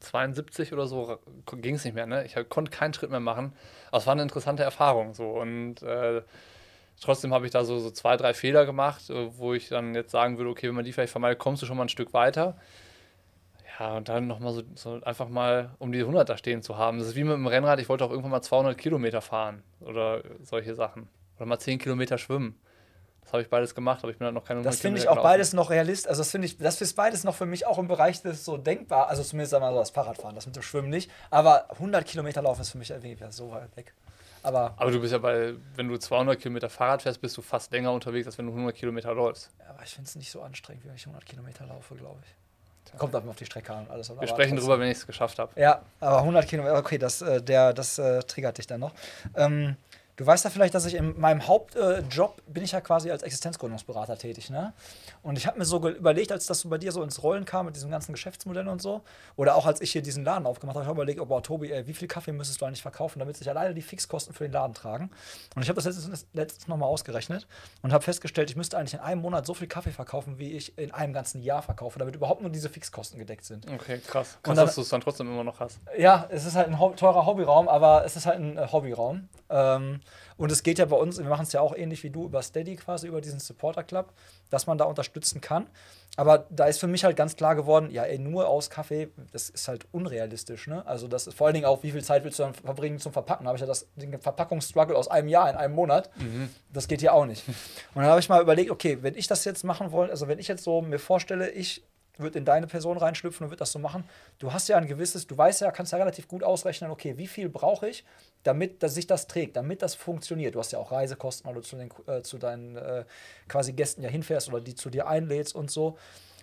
72 0.00 0.72
oder 0.72 0.86
so, 0.86 1.18
ging 1.60 1.74
es 1.74 1.84
nicht 1.84 1.94
mehr. 1.94 2.06
Ne? 2.06 2.24
Ich 2.24 2.36
konnte 2.48 2.70
keinen 2.70 2.94
Schritt 2.94 3.10
mehr 3.10 3.20
machen. 3.20 3.52
Aber 3.88 3.98
es 3.98 4.06
war 4.06 4.12
eine 4.12 4.22
interessante 4.22 4.62
Erfahrung. 4.62 5.14
So. 5.14 5.30
Und 5.30 5.82
äh, 5.82 6.22
trotzdem 7.00 7.34
habe 7.34 7.46
ich 7.46 7.52
da 7.52 7.64
so, 7.64 7.78
so 7.78 7.90
zwei, 7.90 8.16
drei 8.16 8.34
Fehler 8.34 8.66
gemacht, 8.66 9.10
äh, 9.10 9.36
wo 9.36 9.52
ich 9.52 9.68
dann 9.68 9.94
jetzt 9.94 10.12
sagen 10.12 10.38
würde, 10.38 10.50
okay, 10.50 10.68
wenn 10.68 10.76
man 10.76 10.84
die 10.84 10.92
vielleicht 10.92 11.12
vermeidet, 11.12 11.38
kommst 11.38 11.62
du 11.62 11.66
schon 11.66 11.76
mal 11.76 11.84
ein 11.84 11.88
Stück 11.88 12.12
weiter. 12.12 12.56
Ja, 13.78 13.96
und 13.96 14.08
dann 14.08 14.26
nochmal 14.26 14.52
so, 14.52 14.62
so 14.74 15.00
einfach 15.02 15.28
mal 15.28 15.70
um 15.78 15.90
die 15.90 16.00
100 16.00 16.28
da 16.28 16.36
stehen 16.36 16.62
zu 16.62 16.76
haben. 16.76 16.98
Das 16.98 17.08
ist 17.08 17.16
wie 17.16 17.24
mit 17.24 17.32
dem 17.32 17.46
Rennrad, 17.46 17.80
ich 17.80 17.88
wollte 17.88 18.04
auch 18.04 18.10
irgendwann 18.10 18.30
mal 18.30 18.42
200 18.42 18.76
Kilometer 18.76 19.22
fahren 19.22 19.62
oder 19.80 20.22
solche 20.42 20.74
Sachen. 20.74 21.08
Oder 21.36 21.46
mal 21.46 21.58
10 21.58 21.78
Kilometer 21.78 22.18
schwimmen. 22.18 22.60
Das 23.22 23.32
habe 23.32 23.42
ich 23.42 23.48
beides 23.48 23.74
gemacht, 23.74 24.00
aber 24.02 24.10
ich 24.10 24.18
bin 24.18 24.24
halt 24.24 24.34
noch 24.34 24.44
keine 24.44 24.58
100 24.58 24.72
Das 24.72 24.80
finde 24.80 24.98
ich 24.98 25.08
auch 25.08 25.22
beides 25.22 25.52
noch 25.52 25.70
realist. 25.70 26.08
Also 26.08 26.20
das 26.20 26.30
finde 26.30 26.46
ich, 26.46 26.58
das 26.58 26.80
ist 26.80 26.94
beides 26.96 27.22
noch 27.22 27.34
für 27.34 27.46
mich 27.46 27.66
auch 27.66 27.78
im 27.78 27.86
Bereich 27.86 28.22
des 28.22 28.44
so 28.44 28.56
denkbar. 28.56 29.08
Also 29.08 29.22
zumindest 29.22 29.54
einmal 29.54 29.72
so 29.72 29.78
das 29.78 29.90
Fahrradfahren, 29.90 30.34
das 30.34 30.46
mit 30.46 30.56
dem 30.56 30.62
Schwimmen 30.62 30.90
nicht. 30.90 31.10
Aber 31.30 31.70
100 31.70 32.04
Kilometer 32.04 32.42
laufen 32.42 32.62
ist 32.62 32.70
für 32.70 32.78
mich 32.78 32.90
irgendwie 32.90 33.16
so 33.30 33.50
weit 33.52 33.76
weg. 33.76 33.94
Aber, 34.42 34.74
Aber 34.76 34.90
du 34.90 35.00
bist 35.00 35.12
ja 35.12 35.18
bei, 35.18 35.54
wenn 35.76 35.88
du 35.88 35.98
200 35.98 36.40
Kilometer 36.40 36.70
Fahrrad 36.70 37.02
fährst, 37.02 37.20
bist 37.20 37.36
du 37.36 37.42
fast 37.42 37.72
länger 37.72 37.92
unterwegs, 37.92 38.26
als 38.26 38.38
wenn 38.38 38.46
du 38.46 38.52
100 38.52 38.74
Kilometer 38.74 39.14
läufst. 39.14 39.50
aber 39.68 39.82
ich 39.82 39.90
finde 39.90 40.08
es 40.08 40.16
nicht 40.16 40.30
so 40.30 40.40
anstrengend, 40.40 40.84
wie 40.84 40.88
wenn 40.88 40.96
ich 40.96 41.06
100 41.06 41.26
Kilometer 41.26 41.66
laufe, 41.66 41.94
glaube 41.94 42.20
ich. 42.24 42.34
Kommt 42.98 43.14
aber 43.14 43.30
auf 43.30 43.36
die 43.36 43.46
Strecke 43.46 43.72
an 43.72 43.84
und 43.84 43.90
alles. 43.90 44.10
Wir 44.18 44.26
sprechen 44.26 44.56
drüber, 44.56 44.78
wenn 44.80 44.90
ich 44.90 44.98
es 44.98 45.06
geschafft 45.06 45.38
habe. 45.38 45.52
Ja, 45.60 45.82
aber 46.00 46.18
100 46.18 46.48
Kilometer, 46.48 46.76
okay, 46.76 46.98
das, 46.98 47.22
äh, 47.22 47.40
der, 47.40 47.72
das 47.72 47.98
äh, 47.98 48.20
triggert 48.24 48.58
dich 48.58 48.66
dann 48.66 48.80
noch. 48.80 48.92
Ähm, 49.36 49.76
du 50.20 50.26
weißt 50.26 50.44
ja 50.44 50.50
vielleicht, 50.50 50.74
dass 50.74 50.84
ich 50.84 50.94
in 50.94 51.18
meinem 51.18 51.46
Hauptjob 51.46 52.38
äh, 52.38 52.50
bin 52.50 52.62
ich 52.62 52.72
ja 52.72 52.82
quasi 52.82 53.10
als 53.10 53.22
Existenzgründungsberater 53.22 54.18
tätig, 54.18 54.50
ne? 54.50 54.74
Und 55.22 55.38
ich 55.38 55.46
habe 55.46 55.58
mir 55.58 55.64
so 55.64 55.78
überlegt, 55.88 56.30
als 56.30 56.44
das 56.44 56.60
so 56.60 56.68
bei 56.68 56.76
dir 56.76 56.92
so 56.92 57.02
ins 57.02 57.22
Rollen 57.22 57.46
kam 57.46 57.64
mit 57.64 57.74
diesem 57.74 57.90
ganzen 57.90 58.12
Geschäftsmodell 58.12 58.68
und 58.68 58.82
so, 58.82 59.00
oder 59.36 59.54
auch 59.54 59.64
als 59.64 59.80
ich 59.80 59.92
hier 59.92 60.02
diesen 60.02 60.22
Laden 60.22 60.44
aufgemacht 60.44 60.76
habe, 60.76 60.84
habe 60.84 60.92
ich 60.92 60.98
überlegt, 60.98 61.20
oh, 61.22 61.24
boah, 61.24 61.42
Tobi, 61.42 61.72
ey, 61.72 61.86
wie 61.86 61.94
viel 61.94 62.06
Kaffee 62.06 62.32
müsstest 62.32 62.60
du 62.60 62.66
eigentlich 62.66 62.82
verkaufen, 62.82 63.18
damit 63.18 63.38
sich 63.38 63.48
alleine 63.48 63.72
die 63.72 63.80
Fixkosten 63.80 64.34
für 64.34 64.44
den 64.44 64.52
Laden 64.52 64.74
tragen? 64.74 65.10
Und 65.56 65.62
ich 65.62 65.70
habe 65.70 65.80
das 65.80 65.86
letztens, 65.86 66.26
letztens 66.34 66.68
nochmal 66.68 66.90
ausgerechnet 66.90 67.46
und 67.80 67.94
habe 67.94 68.04
festgestellt, 68.04 68.50
ich 68.50 68.56
müsste 68.56 68.76
eigentlich 68.76 68.92
in 68.92 69.00
einem 69.00 69.22
Monat 69.22 69.46
so 69.46 69.54
viel 69.54 69.68
Kaffee 69.68 69.92
verkaufen, 69.92 70.38
wie 70.38 70.52
ich 70.52 70.76
in 70.76 70.90
einem 70.90 71.14
ganzen 71.14 71.42
Jahr 71.42 71.62
verkaufe, 71.62 71.98
damit 71.98 72.14
überhaupt 72.14 72.42
nur 72.42 72.50
diese 72.50 72.68
Fixkosten 72.68 73.18
gedeckt 73.18 73.46
sind. 73.46 73.66
Okay, 73.72 74.02
krass. 74.06 74.36
Krass, 74.42 74.56
dass 74.56 74.74
du 74.74 74.82
es 74.82 74.90
dann 74.90 75.00
trotzdem 75.00 75.28
immer 75.28 75.44
noch 75.44 75.60
hast. 75.60 75.78
Ja, 75.96 76.26
es 76.28 76.44
ist 76.44 76.56
halt 76.56 76.68
ein 76.68 76.96
teurer 76.96 77.24
Hobbyraum, 77.24 77.68
aber 77.68 78.04
es 78.04 78.16
ist 78.16 78.26
halt 78.26 78.38
ein 78.38 78.58
äh, 78.58 78.68
Hobbyraum. 78.70 79.30
Ähm, 79.48 80.00
und 80.36 80.50
es 80.52 80.62
geht 80.62 80.78
ja 80.78 80.84
bei 80.84 80.96
uns, 80.96 81.18
wir 81.18 81.26
machen 81.26 81.42
es 81.42 81.52
ja 81.52 81.60
auch 81.60 81.74
ähnlich 81.74 82.02
wie 82.02 82.10
du 82.10 82.24
über 82.24 82.42
Steady 82.42 82.76
quasi, 82.76 83.06
über 83.06 83.20
diesen 83.20 83.40
Supporter 83.40 83.82
Club, 83.82 84.12
dass 84.50 84.66
man 84.66 84.78
da 84.78 84.84
unterstützen 84.84 85.40
kann. 85.40 85.68
Aber 86.16 86.46
da 86.50 86.66
ist 86.66 86.80
für 86.80 86.88
mich 86.88 87.04
halt 87.04 87.16
ganz 87.16 87.36
klar 87.36 87.54
geworden, 87.54 87.90
ja, 87.90 88.02
ey, 88.02 88.18
nur 88.18 88.48
aus 88.48 88.68
Kaffee, 88.68 89.10
das 89.32 89.48
ist 89.48 89.68
halt 89.68 89.86
unrealistisch, 89.92 90.66
ne? 90.66 90.84
Also 90.84 91.06
das 91.06 91.28
ist 91.28 91.36
vor 91.36 91.46
allen 91.46 91.54
Dingen 91.54 91.66
auch, 91.66 91.82
wie 91.82 91.92
viel 91.92 92.02
Zeit 92.02 92.24
willst 92.24 92.38
du 92.38 92.42
dann 92.42 92.54
verbringen 92.54 92.98
zum 92.98 93.12
Verpacken? 93.12 93.44
Da 93.44 93.48
habe 93.48 93.56
ich 93.56 93.60
ja 93.60 93.66
das, 93.66 93.86
den 93.94 94.20
Verpackungsstruggle 94.20 94.96
aus 94.96 95.08
einem 95.08 95.28
Jahr 95.28 95.48
in 95.48 95.56
einem 95.56 95.74
Monat. 95.74 96.10
Das 96.72 96.88
geht 96.88 97.00
ja 97.00 97.12
auch 97.12 97.26
nicht. 97.26 97.46
Und 97.46 98.02
dann 98.02 98.06
habe 98.06 98.20
ich 98.20 98.28
mal 98.28 98.42
überlegt, 98.42 98.70
okay, 98.70 98.98
wenn 99.02 99.14
ich 99.14 99.28
das 99.28 99.44
jetzt 99.44 99.62
machen 99.62 99.92
wollte, 99.92 100.12
also 100.12 100.26
wenn 100.26 100.38
ich 100.38 100.48
jetzt 100.48 100.64
so 100.64 100.82
mir 100.82 100.98
vorstelle, 100.98 101.50
ich 101.50 101.84
würde 102.20 102.38
in 102.38 102.44
deine 102.44 102.66
Person 102.66 102.96
reinschlüpfen 102.96 103.44
und 103.44 103.50
würde 103.50 103.58
das 103.58 103.72
so 103.72 103.78
machen. 103.78 104.04
Du 104.38 104.52
hast 104.52 104.68
ja 104.68 104.76
ein 104.76 104.86
gewisses, 104.86 105.26
du 105.26 105.36
weißt 105.36 105.60
ja, 105.60 105.70
kannst 105.70 105.92
ja 105.92 105.98
relativ 105.98 106.28
gut 106.28 106.42
ausrechnen, 106.42 106.90
okay, 106.90 107.16
wie 107.18 107.26
viel 107.26 107.48
brauche 107.48 107.88
ich, 107.88 108.04
damit 108.42 108.82
dass 108.82 108.94
sich 108.94 109.06
das 109.06 109.26
trägt, 109.26 109.56
damit 109.56 109.82
das 109.82 109.94
funktioniert. 109.94 110.54
Du 110.54 110.58
hast 110.58 110.72
ja 110.72 110.78
auch 110.78 110.92
Reisekosten, 110.92 111.48
weil 111.48 111.54
du 111.54 111.60
zu, 111.60 111.76
den, 111.76 111.90
äh, 112.06 112.22
zu 112.22 112.38
deinen 112.38 112.76
äh, 112.76 113.04
quasi 113.48 113.72
Gästen 113.72 114.02
ja 114.02 114.08
hinfährst 114.08 114.48
oder 114.48 114.60
die 114.60 114.74
zu 114.74 114.90
dir 114.90 115.06
einlädst 115.06 115.54
und 115.54 115.70
so. 115.70 115.98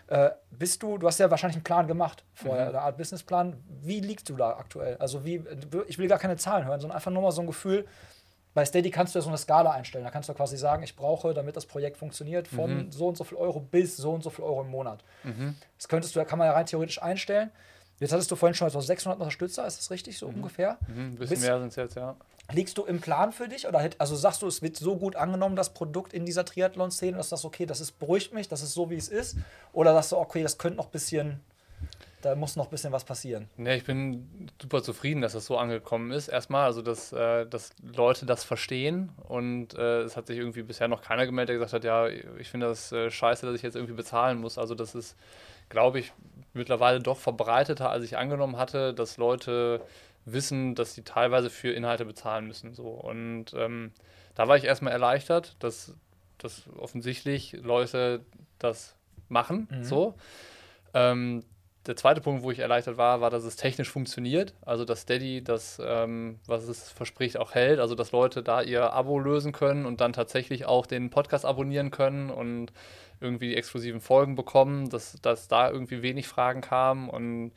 Äh, 0.08 0.30
bist 0.52 0.82
du, 0.84 0.98
du 0.98 1.08
hast 1.08 1.20
ja 1.20 1.30
wahrscheinlich 1.30 1.58
einen 1.58 1.64
Plan 1.64 1.86
gemacht, 1.86 2.24
vorher, 2.34 2.70
eine 2.70 2.82
Art 2.82 2.98
Businessplan. 2.98 3.62
Wie 3.82 4.00
liegst 4.00 4.30
du 4.30 4.38
da 4.38 4.52
aktuell? 4.52 4.96
Also 4.98 5.26
wie, 5.26 5.44
ich 5.88 5.98
will 5.98 6.08
gar 6.08 6.20
keine 6.20 6.38
Zahlen 6.38 6.66
hören, 6.66 6.80
sondern 6.80 6.96
einfach 6.96 7.12
nur 7.12 7.22
mal 7.22 7.32
so 7.32 7.42
ein 7.42 7.48
Gefühl, 7.48 7.86
bei 8.58 8.66
Steady 8.66 8.90
kannst 8.90 9.14
du 9.14 9.20
ja 9.20 9.22
so 9.22 9.30
eine 9.30 9.38
Skala 9.38 9.70
einstellen. 9.70 10.04
Da 10.04 10.10
kannst 10.10 10.30
du 10.30 10.34
quasi 10.34 10.58
sagen, 10.58 10.82
ich 10.82 10.96
brauche, 10.96 11.36
damit 11.36 11.56
das 11.56 11.68
Projekt 11.68 11.96
funktioniert, 11.96 12.48
von 12.48 12.92
so 12.92 13.08
und 13.08 13.16
so 13.16 13.24
viel 13.24 13.38
Euro 13.38 13.60
bis 13.60 13.98
so 13.98 14.12
und 14.12 14.24
so 14.24 14.32
viel 14.32 14.44
Euro 14.44 14.62
im 14.62 14.72
Monat. 14.72 15.04
Das 15.78 15.88
könntest 15.88 16.16
du, 16.16 16.26
kann 16.26 16.40
man 16.40 16.48
ja 16.48 16.54
rein 16.54 16.66
theoretisch 16.66 17.00
einstellen. 17.00 17.52
Jetzt 18.00 18.14
hattest 18.14 18.32
du 18.32 18.36
vorhin 18.36 18.56
schon 18.56 18.68
so 18.72 18.82
600 18.82 19.20
Unterstützer, 19.20 19.68
ist 19.68 19.78
das 19.78 19.92
richtig, 19.92 20.18
so 20.18 20.26
ungefähr? 20.26 20.80
Mhm, 20.88 21.00
ein 21.00 21.16
bisschen 21.18 21.36
Bis- 21.36 21.46
mehr 21.46 21.60
sind 21.60 21.68
es 21.68 21.76
jetzt, 21.76 21.96
ja. 21.98 22.16
Liegst 22.52 22.76
du 22.80 22.86
im 22.86 23.00
Plan 23.00 23.32
für 23.32 23.48
dich? 23.48 23.68
Oder 23.68 23.90
also 24.00 24.16
sagst 24.16 24.42
du, 24.42 24.48
es 24.48 24.64
wird 24.64 24.76
so 24.76 24.96
gut 24.96 25.16
angenommen, 25.16 25.56
das 25.56 25.76
Produkt 25.76 26.14
in 26.14 26.26
dieser 26.26 26.44
Triathlon-Szene, 26.44 27.16
dass 27.18 27.30
das 27.30 27.46
okay, 27.46 27.68
das 27.68 27.80
ist, 27.80 28.00
beruhigt 28.00 28.34
mich, 28.34 28.48
das 28.48 28.64
ist 28.64 28.74
so, 28.74 28.90
wie 28.90 28.96
es 28.96 29.08
ist? 29.08 29.38
Oder 29.72 29.94
sagst 29.94 30.14
du, 30.14 30.18
okay, 30.18 30.42
das 30.42 30.58
könnte 30.58 30.78
noch 30.78 30.86
ein 30.86 30.92
bisschen, 30.92 31.42
da 32.22 32.36
muss 32.36 32.56
noch 32.56 32.66
ein 32.66 32.72
bisschen 32.72 32.92
was 32.92 33.04
passieren? 33.04 33.48
Nee, 33.58 33.76
ich 33.76 33.84
bin 33.84 34.50
super 34.60 34.82
zufrieden, 34.82 35.22
dass 35.22 35.34
das 35.34 35.46
so 35.46 35.58
angekommen 35.58 36.12
ist. 36.12 36.28
Erstmal, 36.28 36.66
also 36.66 36.82
dass, 36.82 37.14
äh, 37.14 37.46
dass 37.46 37.72
Leute 37.82 38.26
das 38.26 38.44
verstehen 38.44 39.12
und 39.28 39.76
äh, 39.76 40.02
es 40.02 40.18
hat 40.18 40.28
sich 40.28 40.38
irgendwie 40.38 40.64
bisher 40.64 40.88
noch 40.88 41.02
keiner 41.02 41.26
gemeldet, 41.26 41.50
der 41.50 41.56
gesagt 41.58 41.74
hat, 41.74 41.84
ja, 41.84 42.08
ich 42.08 42.50
finde 42.50 42.68
das 42.68 42.92
äh, 42.92 43.12
scheiße, 43.12 43.46
dass 43.46 43.56
ich 43.56 43.62
jetzt 43.62 43.76
irgendwie 43.76 43.94
bezahlen 43.94 44.40
muss. 44.40 44.58
Also 44.58 44.74
das 44.74 44.96
ist, 44.96 45.16
glaube 45.70 46.00
ich, 46.00 46.12
mittlerweile 46.54 47.00
doch 47.00 47.18
verbreiteter, 47.18 47.90
als 47.92 48.04
ich 48.04 48.18
angenommen 48.18 48.58
hatte, 48.58 48.94
dass 48.94 49.18
Leute 49.18 49.82
wissen, 50.26 50.74
dass 50.74 50.96
sie 50.96 51.04
teilweise 51.04 51.50
für 51.50 51.72
Inhalte 51.72 52.04
bezahlen 52.04 52.48
müssen. 52.48 52.74
So. 52.74 52.88
Und 52.88 53.54
ähm, 53.54 53.92
da 54.34 54.48
war 54.48 54.58
ich 54.58 54.64
erstmal 54.64 54.92
erleichtert, 54.92 55.56
dass, 55.60 55.94
dass 56.40 56.64
offensichtlich 56.78 57.54
Leute 57.62 58.26
das 58.60 58.96
machen. 59.30 59.68
So. 59.82 60.16
Ähm, 60.94 61.44
der 61.88 61.96
zweite 61.96 62.22
Punkt, 62.22 62.44
wo 62.44 62.52
ich 62.52 62.60
erleichtert 62.60 62.98
war, 62.98 63.22
war, 63.22 63.30
dass 63.30 63.44
es 63.44 63.56
technisch 63.56 63.90
funktioniert. 63.90 64.54
Also, 64.66 64.86
dass 64.86 65.02
Steady 65.02 65.44
das, 65.44 65.82
ähm, 65.84 66.40
was 66.46 66.68
es 66.68 66.92
verspricht, 66.92 67.38
auch 67.38 67.56
hält. 67.56 67.80
Also, 67.80 67.96
dass 67.96 68.12
Leute 68.12 68.44
da 68.44 68.62
ihr 68.62 68.94
Abo 68.94 69.20
lösen 69.20 69.52
können 69.54 69.86
und 69.86 70.02
dann 70.02 70.14
tatsächlich 70.14 70.66
auch 70.66 70.86
den 70.86 71.10
Podcast 71.10 71.46
abonnieren 71.46 71.92
können 71.92 72.30
und 72.30 72.72
irgendwie 73.20 73.50
die 73.50 73.56
exklusiven 73.56 74.02
Folgen 74.02 74.36
bekommen, 74.36 74.90
dass, 74.90 75.20
dass 75.22 75.48
da 75.48 75.72
irgendwie 75.72 76.02
wenig 76.02 76.28
Fragen 76.28 76.62
kamen 76.62 77.10
und 77.10 77.52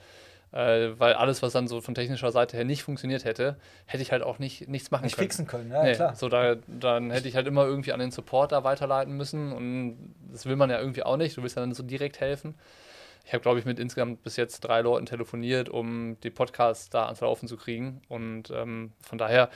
äh, 0.53 0.99
weil 0.99 1.15
alles, 1.15 1.43
was 1.43 1.53
dann 1.53 1.69
so 1.69 1.81
von 1.81 1.95
technischer 1.95 2.33
Seite 2.33 2.57
her 2.57 2.65
nicht 2.65 2.83
funktioniert 2.83 3.25
hätte, 3.25 3.57
hätte 3.87 4.03
ich 4.03 4.11
halt 4.11 4.23
auch 4.23 4.39
nicht, 4.39 4.69
nichts 4.69 4.91
machen 4.91 5.05
Nicht 5.05 5.17
können. 5.17 5.29
fixen 5.29 5.47
können, 5.47 5.71
ja, 5.71 5.83
Nee, 5.83 5.95
klar. 5.95 6.17
So, 6.17 6.29
da, 6.29 6.57
dann 6.67 7.11
hätte 7.11 7.29
ich 7.29 7.37
halt 7.37 7.47
immer 7.47 7.65
irgendwie 7.67 7.93
an 7.93 8.01
den 8.01 8.11
Supporter 8.11 8.65
weiterleiten 8.65 9.17
müssen 9.17 9.53
und 9.53 10.15
das 10.33 10.47
will 10.47 10.57
man 10.57 10.71
ja 10.71 10.81
irgendwie 10.81 11.05
auch 11.05 11.17
nicht. 11.17 11.37
Du 11.37 11.43
willst 11.43 11.57
ja 11.57 11.63
dann 11.63 11.73
so 11.73 11.83
direkt 11.85 12.21
helfen. 12.21 12.55
Ich 13.25 13.33
habe, 13.33 13.43
glaube 13.43 13.59
ich, 13.59 13.65
mit 13.65 13.79
insgesamt 13.79 14.23
bis 14.23 14.37
jetzt 14.37 14.61
drei 14.61 14.81
Leuten 14.81 15.07
telefoniert, 15.07 15.69
um 15.69 16.19
die 16.21 16.31
Podcasts 16.31 16.91
da 16.91 17.05
ans 17.05 17.21
Laufen 17.21 17.49
zu 17.49 17.57
kriegen. 17.57 18.03
Und 18.09 18.51
ähm, 18.51 18.93
von 19.01 19.19
daher, 19.19 19.51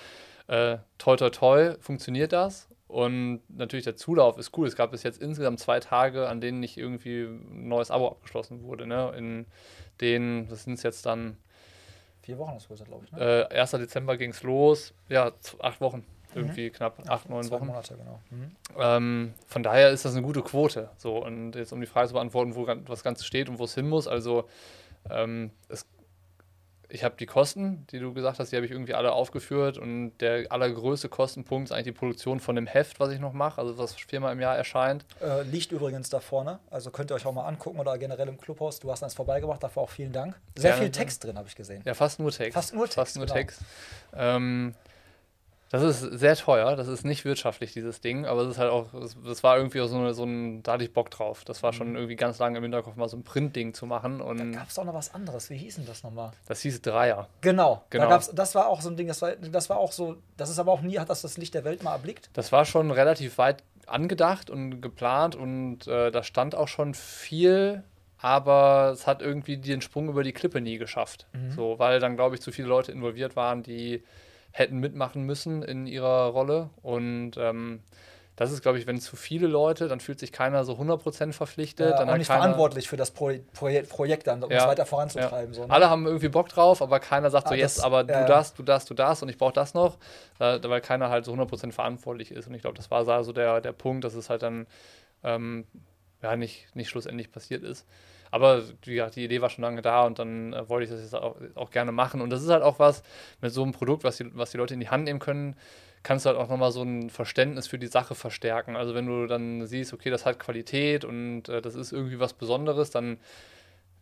äh, 0.47 0.79
toi, 0.99 1.17
toi, 1.17 1.31
toi, 1.31 1.75
funktioniert 1.81 2.33
das. 2.33 2.69
Und 2.87 3.41
natürlich 3.49 3.85
der 3.85 3.97
Zulauf 3.97 4.39
ist 4.39 4.57
cool. 4.57 4.69
Es 4.69 4.77
gab 4.77 4.91
bis 4.91 5.03
jetzt 5.03 5.21
insgesamt 5.21 5.59
zwei 5.59 5.81
Tage, 5.81 6.29
an 6.29 6.41
denen 6.41 6.61
nicht 6.61 6.77
irgendwie 6.77 7.25
ein 7.25 7.69
neues 7.69 7.91
Abo 7.91 8.09
abgeschlossen 8.09 8.63
wurde. 8.63 8.87
Ne? 8.87 9.13
In 9.17 9.47
denen, 10.01 10.49
das 10.49 10.65
sind 10.65 10.75
es 10.75 10.83
jetzt 10.83 11.07
dann, 11.07 11.39
Vier 12.25 12.39
Wochen 12.39 12.57
ist 12.57 12.69
größer, 12.69 12.87
glaube 12.87 13.05
ich. 13.05 13.13
Ne? 13.13 13.47
äh, 13.51 13.55
1. 13.55 13.73
Dezember 13.73 14.17
ging 14.17 14.31
es 14.31 14.43
los. 14.43 14.95
Ja, 15.11 15.33
acht 15.59 15.81
Wochen. 15.83 16.07
Irgendwie 16.35 16.71
knapp 16.71 16.99
acht, 17.09 17.29
neun 17.29 17.51
Wochen. 17.51 17.67
Monate, 17.67 17.97
genau. 17.97 18.21
Mhm. 18.31 18.57
Ähm, 18.79 19.35
von 19.47 19.63
daher 19.63 19.91
ist 19.91 20.05
das 20.05 20.13
eine 20.13 20.23
gute 20.23 20.43
Quote. 20.43 20.91
So, 20.97 21.25
und 21.25 21.55
jetzt 21.55 21.73
um 21.73 21.81
die 21.81 21.87
Frage 21.87 22.09
zu 22.09 22.15
beantworten, 22.15 22.55
wo 22.55 22.67
was 22.87 23.03
Ganze 23.03 23.25
steht 23.25 23.49
und 23.49 23.59
wo 23.59 23.65
es 23.65 23.75
hin 23.75 23.89
muss. 23.89 24.09
Also, 24.09 24.49
ähm, 25.11 25.51
es, 25.69 25.87
ich 26.89 27.03
habe 27.03 27.17
die 27.19 27.27
Kosten, 27.27 27.87
die 27.91 27.99
du 27.99 28.15
gesagt 28.15 28.39
hast, 28.39 28.53
die 28.53 28.57
habe 28.57 28.67
ich 28.67 28.71
irgendwie 28.71 28.95
alle 28.95 29.13
aufgeführt. 29.13 29.79
Und 29.79 30.13
der 30.19 30.53
allergrößte 30.53 31.09
Kostenpunkt 31.09 31.69
ist 31.69 31.73
eigentlich 31.73 31.87
die 31.87 31.93
Produktion 31.93 32.39
von 32.39 32.55
dem 32.55 32.67
Heft, 32.67 33.01
was 33.01 33.11
ich 33.11 33.19
noch 33.19 33.33
mache, 33.33 33.61
also 33.61 33.77
was 33.79 33.95
viermal 33.95 34.33
im 34.33 34.41
Jahr 34.41 34.57
erscheint. 34.57 35.05
Äh, 35.21 35.43
liegt 35.43 35.73
übrigens 35.73 36.09
da 36.09 36.21
vorne, 36.21 36.61
also 36.71 36.91
könnt 36.91 37.11
ihr 37.11 37.17
euch 37.17 37.27
auch 37.27 37.33
mal 37.33 37.47
angucken 37.47 37.81
oder 37.81 37.99
generell 37.99 38.29
im 38.29 38.39
Clubhaus. 38.39 38.79
Du 38.79 38.93
hast 38.93 39.03
eins 39.03 39.15
vorbeigebracht, 39.15 39.63
dafür 39.63 39.83
auch 39.83 39.91
vielen 39.91 40.13
Dank. 40.13 40.39
Sehr 40.55 40.71
Gerne, 40.71 40.83
viel. 40.85 40.93
Text 40.93 41.25
drin, 41.25 41.37
habe 41.37 41.49
ich 41.49 41.57
gesehen. 41.57 41.83
Ja, 41.85 41.95
fast 41.95 42.21
nur 42.21 42.31
Text. 42.31 42.55
Fast 42.55 42.75
nur 42.75 42.85
Text, 42.85 42.95
Fast 42.95 43.17
nur 43.17 43.27
genau. 43.27 43.39
Text. 43.39 43.61
Ähm, 44.15 44.75
das 45.71 45.83
ist 45.83 46.01
sehr 46.21 46.37
teuer, 46.37 46.77
das 46.77 46.87
ist 46.89 47.05
nicht 47.05 47.25
wirtschaftlich, 47.25 47.73
dieses 47.73 48.01
Ding, 48.01 48.27
aber 48.27 48.43
es 48.43 48.51
ist 48.51 48.59
halt 48.59 48.71
auch, 48.71 48.87
das, 49.25 49.43
war 49.43 49.57
irgendwie 49.57 49.81
auch 49.81 49.87
so, 49.89 49.97
eine, 49.99 50.15
so 50.15 50.25
ein, 50.25 50.63
da 50.63 50.73
hatte 50.75 50.85
ich 50.85 50.93
Bock 50.93 51.11
drauf. 51.11 51.45
Das 51.45 51.63
war 51.63 51.73
Mhm. 51.73 51.77
schon 51.77 51.95
irgendwie 51.97 52.17
ganz 52.17 52.39
lange 52.39 52.59
im 52.59 52.63
Hinterkopf, 52.65 52.95
mal 52.97 53.09
so 53.09 53.17
ein 53.17 53.25
Printding 53.25 53.75
zu 53.75 53.87
machen 53.87 54.21
und 54.21 54.53
Gab 54.53 54.69
es 54.69 54.79
auch 54.79 54.85
noch 54.85 54.95
was 54.95 55.13
anderes? 55.15 55.51
Wie 55.51 55.57
hieß 55.57 55.77
denn 55.77 55.87
das 55.87 56.03
nochmal? 56.05 56.31
das 56.47 56.61
hieß 56.61 56.81
Dreier. 56.83 57.29
Genau, 57.41 57.83
Genau. 57.91 58.05
Da 58.05 58.11
gab's, 58.11 58.31
das 58.33 58.55
war 58.55 58.69
auch 58.69 58.81
so 58.83 58.89
ein 58.91 58.97
Ding, 58.97 59.09
das 59.09 59.21
war, 59.23 59.35
das 59.37 59.69
war 59.69 59.79
auch 59.79 59.93
so, 59.93 60.17
das 60.37 60.51
ist 60.51 60.59
aber 60.59 60.71
auch 60.73 60.83
nie, 60.83 60.99
hat 60.99 61.11
das 61.11 61.23
das 61.23 61.39
Licht 61.39 61.55
der 61.55 61.65
Welt 61.65 61.83
mal 61.83 61.93
erblickt. 61.93 62.31
Das 62.35 62.53
war 62.53 62.65
schon 62.65 62.91
relativ 62.91 63.39
weit 63.39 63.65
angedacht 63.87 64.51
und 64.51 64.81
geplant 64.81 65.35
und 65.37 65.87
äh, 65.89 66.11
da 66.11 66.23
stand 66.23 66.55
auch 66.55 66.69
schon 66.69 66.95
viel, 66.95 67.83
aber 68.19 68.91
es 68.95 69.07
hat 69.07 69.21
irgendwie 69.21 69.57
den 69.59 69.81
Sprung 69.83 70.09
über 70.09 70.23
die 70.23 70.33
Klippe 70.33 70.61
nie 70.61 70.79
geschafft. 70.79 71.27
So, 71.51 71.79
weil 71.79 72.01
dann, 72.01 72.17
glaube 72.17 72.35
ich, 72.37 72.41
zu 72.41 72.53
viele 72.53 72.69
Leute 72.69 72.93
involviert 72.93 73.37
waren, 73.37 73.63
die 73.63 74.03
hätten 74.57 74.79
mitmachen 74.79 75.25
müssen 75.25 75.63
in 75.65 75.87
ihrer 75.87 76.29
Rolle. 76.29 76.71
Und 76.81 77.33
ähm, 77.37 77.81
das 78.37 78.53
ist, 78.53 78.63
glaube 78.63 78.79
ich, 78.79 78.87
wenn 78.87 79.01
zu 79.01 79.17
viele 79.17 79.49
Leute, 79.49 79.89
dann 79.89 79.99
fühlt 79.99 80.21
sich 80.21 80.31
keiner 80.31 80.65
so 80.65 80.75
100% 80.75 81.33
verpflichtet. 81.33 81.95
Äh, 81.95 81.99
dann 81.99 82.09
auch 82.09 82.17
nicht 82.17 82.29
keiner, 82.29 82.41
verantwortlich 82.43 82.89
für 82.89 82.97
das 82.97 83.11
Pro 83.11 83.33
Projekt, 83.53 83.89
Projekt 83.91 84.27
dann, 84.29 84.45
um 84.45 84.51
es 84.53 84.57
Ja, 84.63 84.69
weiter 84.69 84.87
voranzutreiben. 84.87 85.53
Ja. 85.55 85.61
So, 85.61 85.67
ne? 85.67 85.73
Alle 85.73 85.91
haben 85.91 86.07
irgendwie 86.07 86.29
Bock 86.29 86.49
drauf, 86.49 86.83
aber 86.83 87.01
keiner 87.01 87.31
sagt 87.31 87.49
so, 87.49 87.55
Ah, 87.55 87.59
jetzt 87.59 87.79
das- 87.79 87.85
aber 87.85 88.05
du 88.05 88.13
ja, 88.13 88.21
ja. 88.21 88.27
das, 88.27 88.55
du 88.55 88.63
das, 88.63 88.85
du 88.85 88.95
das 88.95 89.23
und 89.23 89.29
ich 89.29 89.39
brauche 89.39 89.53
das 89.53 89.75
noch, 89.75 89.99
äh, 90.39 90.61
weil 90.63 90.81
keiner 90.81 91.11
halt 91.11 91.25
so 91.25 91.33
100% 91.33 91.73
verantwortlich 91.73 92.31
ist. 92.31 92.47
Und 92.47 92.55
ich 92.55 92.63
glaube, 92.63 92.77
das 92.77 92.91
war 92.93 93.25
so 93.25 93.33
der, 93.33 93.61
der 93.61 93.73
Punkt, 93.73 94.05
dass 94.05 94.15
es 94.15 94.31
halt 94.31 94.43
dann 94.43 94.69
ähm, 95.25 95.65
ja, 96.23 96.37
nicht, 96.37 96.75
nicht 96.77 96.89
schlussendlich 96.91 97.33
passiert 97.33 97.65
ist. 97.65 97.87
Aber 98.35 98.63
gesagt, 98.81 99.15
die 99.15 99.25
Idee 99.25 99.41
war 99.41 99.49
schon 99.49 99.63
lange 99.63 99.81
da 99.81 100.03
und 100.03 100.19
dann 100.19 100.53
äh, 100.55 100.69
wollte 100.69 100.87
ich 100.87 100.91
das 100.91 101.01
jetzt 101.01 101.15
auch, 101.15 101.37
auch 101.55 101.71
gerne 101.71 101.93
machen. 101.93 102.21
Und 102.21 102.31
das 102.31 102.43
ist 102.43 102.49
halt 102.49 102.65
auch 102.65 102.81
was 102.81 103.05
mit 103.41 103.53
so 103.53 103.63
einem 103.63 103.71
Produkt, 103.71 104.03
was 104.03 104.17
die, 104.17 104.37
was 104.37 104.51
die 104.51 104.57
Leute 104.57 104.75
in 104.75 104.81
die 104.81 104.89
Hand 104.89 105.05
nehmen 105.05 105.21
können, 105.21 105.55
kannst 106.03 106.25
du 106.25 106.31
halt 106.31 106.39
auch 106.41 106.49
nochmal 106.49 106.73
so 106.73 106.83
ein 106.83 107.11
Verständnis 107.11 107.69
für 107.69 107.79
die 107.79 107.87
Sache 107.87 108.17
verstärken. 108.17 108.75
Also 108.75 108.93
wenn 108.93 109.07
du 109.07 109.29
dann 109.29 109.69
siehst, 109.69 109.93
okay, 109.93 110.11
das 110.11 110.27
hat 110.27 110.41
Qualität 110.41 111.05
und 111.05 111.49
äh, 111.49 111.63
das 111.63 111.77
ist 111.77 111.93
irgendwie 111.93 112.19
was 112.19 112.33
Besonderes, 112.33 112.91
dann 112.91 113.19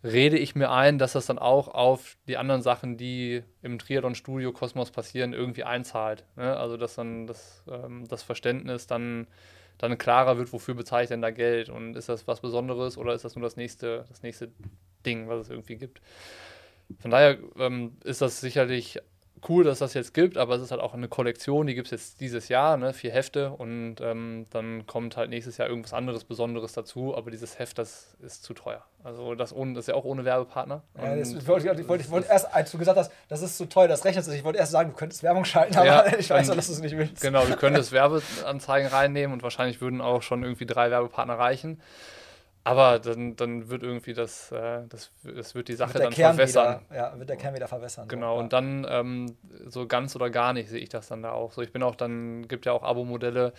rede 0.02 0.38
ich 0.38 0.54
mir 0.54 0.70
ein, 0.70 0.96
dass 0.96 1.12
das 1.12 1.26
dann 1.26 1.38
auch 1.38 1.68
auf 1.68 2.16
die 2.26 2.38
anderen 2.38 2.62
Sachen, 2.62 2.96
die 2.96 3.42
im 3.60 3.78
Triathlon-Studio 3.78 4.52
Kosmos 4.52 4.90
passieren, 4.90 5.34
irgendwie 5.34 5.64
einzahlt. 5.64 6.24
Ne? 6.36 6.56
Also 6.56 6.78
dass 6.78 6.94
dann 6.94 7.26
das, 7.26 7.64
ähm, 7.70 8.08
das 8.08 8.22
Verständnis 8.22 8.86
dann, 8.86 9.26
dann 9.82 9.98
klarer 9.98 10.38
wird, 10.38 10.52
wofür 10.52 10.74
bezahle 10.74 11.02
ich 11.02 11.08
denn 11.08 11.22
da 11.22 11.30
Geld 11.30 11.68
und 11.68 11.96
ist 11.96 12.08
das 12.08 12.28
was 12.28 12.40
Besonderes 12.40 12.96
oder 12.96 13.14
ist 13.14 13.24
das 13.24 13.34
nur 13.34 13.42
das 13.42 13.56
nächste, 13.56 14.04
das 14.08 14.22
nächste 14.22 14.52
Ding, 15.04 15.28
was 15.28 15.40
es 15.40 15.50
irgendwie 15.50 15.76
gibt. 15.76 16.00
Von 17.00 17.10
daher 17.10 17.38
ähm, 17.58 17.96
ist 18.04 18.22
das 18.22 18.40
sicherlich 18.40 19.00
cool, 19.48 19.64
dass 19.64 19.78
das 19.81 19.94
jetzt 19.94 20.14
gibt, 20.14 20.37
aber 20.37 20.55
es 20.55 20.62
ist 20.62 20.70
halt 20.70 20.81
auch 20.81 20.94
eine 20.94 21.09
Kollektion, 21.09 21.66
die 21.66 21.74
gibt 21.74 21.88
es 21.88 21.90
jetzt 21.90 22.20
dieses 22.20 22.48
Jahr, 22.48 22.76
ne, 22.76 22.92
vier 22.92 23.12
Hefte 23.12 23.50
und 23.50 23.96
ähm, 24.00 24.46
dann 24.50 24.87
kommt 24.87 25.16
halt 25.16 25.31
nächstes 25.31 25.57
Jahr 25.57 25.68
irgendwas 25.68 25.92
anderes 25.92 26.24
Besonderes 26.24 26.72
dazu, 26.72 27.16
aber 27.16 27.31
dieses 27.31 27.59
Heft, 27.59 27.78
das 27.78 28.16
ist 28.20 28.44
zu 28.44 28.55
teuer. 28.55 28.85
Also 29.05 29.35
das, 29.35 29.52
ohne, 29.52 29.74
das 29.74 29.85
ist 29.85 29.88
ja 29.88 29.94
auch 29.94 30.05
ohne 30.05 30.24
Werbepartner. 30.24 30.83
Ja, 30.96 31.16
das 31.16 31.46
wollte 31.46 31.68
ich, 31.68 31.88
wollte, 31.88 32.05
ich 32.05 32.11
wollte 32.11 32.28
erst, 32.28 32.55
als 32.55 32.70
du 32.70 32.78
gesagt 32.78 32.98
hast, 32.98 33.11
das 33.28 33.42
ist 33.42 33.57
zu 33.57 33.66
teuer, 33.66 33.88
das 33.88 34.05
rechnet 34.05 34.24
sich, 34.24 34.37
ich 34.38 34.44
wollte 34.44 34.59
erst 34.59 34.72
sagen, 34.72 34.90
du 34.90 34.96
könntest 34.96 35.22
Werbung 35.22 35.44
schalten, 35.44 35.76
aber 35.76 35.87
ja, 35.87 36.07
ich 36.18 36.31
weiß 36.31 36.50
auch, 36.50 36.55
dass 36.55 36.68
du 36.68 36.72
es 36.72 36.81
nicht 36.81 36.96
willst. 36.96 37.20
Genau, 37.20 37.46
wir 37.48 37.57
können 37.57 37.76
das 37.76 37.92
Werbeanzeigen 37.92 38.88
reinnehmen 38.88 39.33
und 39.33 39.42
wahrscheinlich 39.42 39.81
würden 39.81 40.00
auch 40.00 40.22
schon 40.22 40.42
irgendwie 40.42 40.66
drei 40.66 40.90
Werbepartner 40.90 41.38
reichen. 41.38 41.81
Aber 42.64 43.01
dann, 43.01 43.35
dann 43.35 43.68
wird 43.68 43.83
irgendwie 43.83 44.14
das, 44.14 44.53
äh, 44.53 44.83
das, 44.88 45.11
das 45.25 45.55
wird 45.55 45.68
die 45.68 45.75
Sache 45.75 45.94
wird 45.94 46.05
dann 46.05 46.12
Kern 46.12 46.37
verwässern. 46.37 46.81
Wieder, 46.88 46.96
ja, 46.96 47.18
wird 47.18 47.29
der 47.29 47.37
Kern 47.37 47.55
wieder 47.55 47.66
verwässern. 47.66 48.07
Genau, 48.07 48.37
so, 48.37 48.40
und 48.40 48.53
dann 48.53 48.87
ähm, 48.88 49.37
so 49.66 49.87
ganz 49.87 50.14
oder 50.14 50.31
gar 50.31 50.53
nicht 50.53 50.68
sehe 50.68 50.81
ich 50.81 50.88
das 50.88 51.09
dann 51.09 51.22
da 51.22 51.33
auch. 51.33 51.53
So, 51.53 51.62
ich 51.62 51.72
bin 51.72 51.83
auch 51.83 51.96
dann, 51.96 52.46
gibt 52.46 52.64
ja 52.64 52.72
auch 52.72 52.85
Abo-Modelle, 52.85 53.53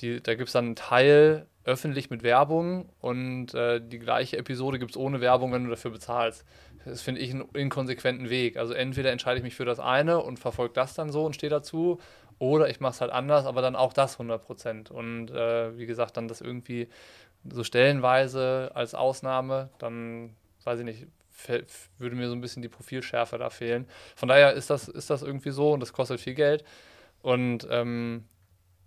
die, 0.00 0.20
da 0.20 0.34
gibt 0.34 0.48
es 0.48 0.52
dann 0.52 0.66
einen 0.66 0.76
Teil 0.76 1.46
öffentlich 1.64 2.10
mit 2.10 2.22
Werbung 2.22 2.88
und 3.00 3.54
äh, 3.54 3.80
die 3.80 3.98
gleiche 3.98 4.38
Episode 4.38 4.78
gibt 4.78 4.92
es 4.92 4.96
ohne 4.96 5.20
Werbung, 5.20 5.52
wenn 5.52 5.64
du 5.64 5.70
dafür 5.70 5.92
bezahlst. 5.92 6.44
Das 6.84 7.02
finde 7.02 7.20
ich 7.20 7.30
einen 7.30 7.42
inkonsequenten 7.52 8.30
Weg. 8.30 8.56
Also 8.56 8.72
entweder 8.72 9.12
entscheide 9.12 9.36
ich 9.36 9.44
mich 9.44 9.54
für 9.54 9.66
das 9.66 9.78
eine 9.78 10.18
und 10.22 10.38
verfolge 10.38 10.72
das 10.74 10.94
dann 10.94 11.12
so 11.12 11.24
und 11.24 11.34
stehe 11.34 11.50
dazu, 11.50 12.00
oder 12.40 12.70
ich 12.70 12.80
mache 12.80 12.92
es 12.92 13.00
halt 13.02 13.12
anders, 13.12 13.44
aber 13.44 13.60
dann 13.60 13.76
auch 13.76 13.92
das 13.92 14.18
100% 14.18 14.90
Und 14.90 15.30
äh, 15.30 15.76
wie 15.76 15.84
gesagt, 15.84 16.16
dann 16.16 16.26
das 16.26 16.40
irgendwie 16.40 16.88
so 17.48 17.64
stellenweise 17.64 18.70
als 18.74 18.94
Ausnahme, 18.94 19.70
dann 19.78 20.34
weiß 20.64 20.80
ich 20.80 20.84
nicht, 20.84 21.06
würde 21.98 22.16
mir 22.16 22.28
so 22.28 22.34
ein 22.34 22.40
bisschen 22.40 22.62
die 22.62 22.68
Profilschärfe 22.68 23.38
da 23.38 23.50
fehlen. 23.50 23.86
Von 24.14 24.28
daher 24.28 24.52
ist 24.52 24.70
das, 24.70 24.88
ist 24.88 25.10
das 25.10 25.22
irgendwie 25.22 25.50
so 25.50 25.72
und 25.72 25.80
das 25.80 25.92
kostet 25.92 26.20
viel 26.20 26.34
Geld. 26.34 26.64
Und 27.22 27.66
ähm, 27.70 28.24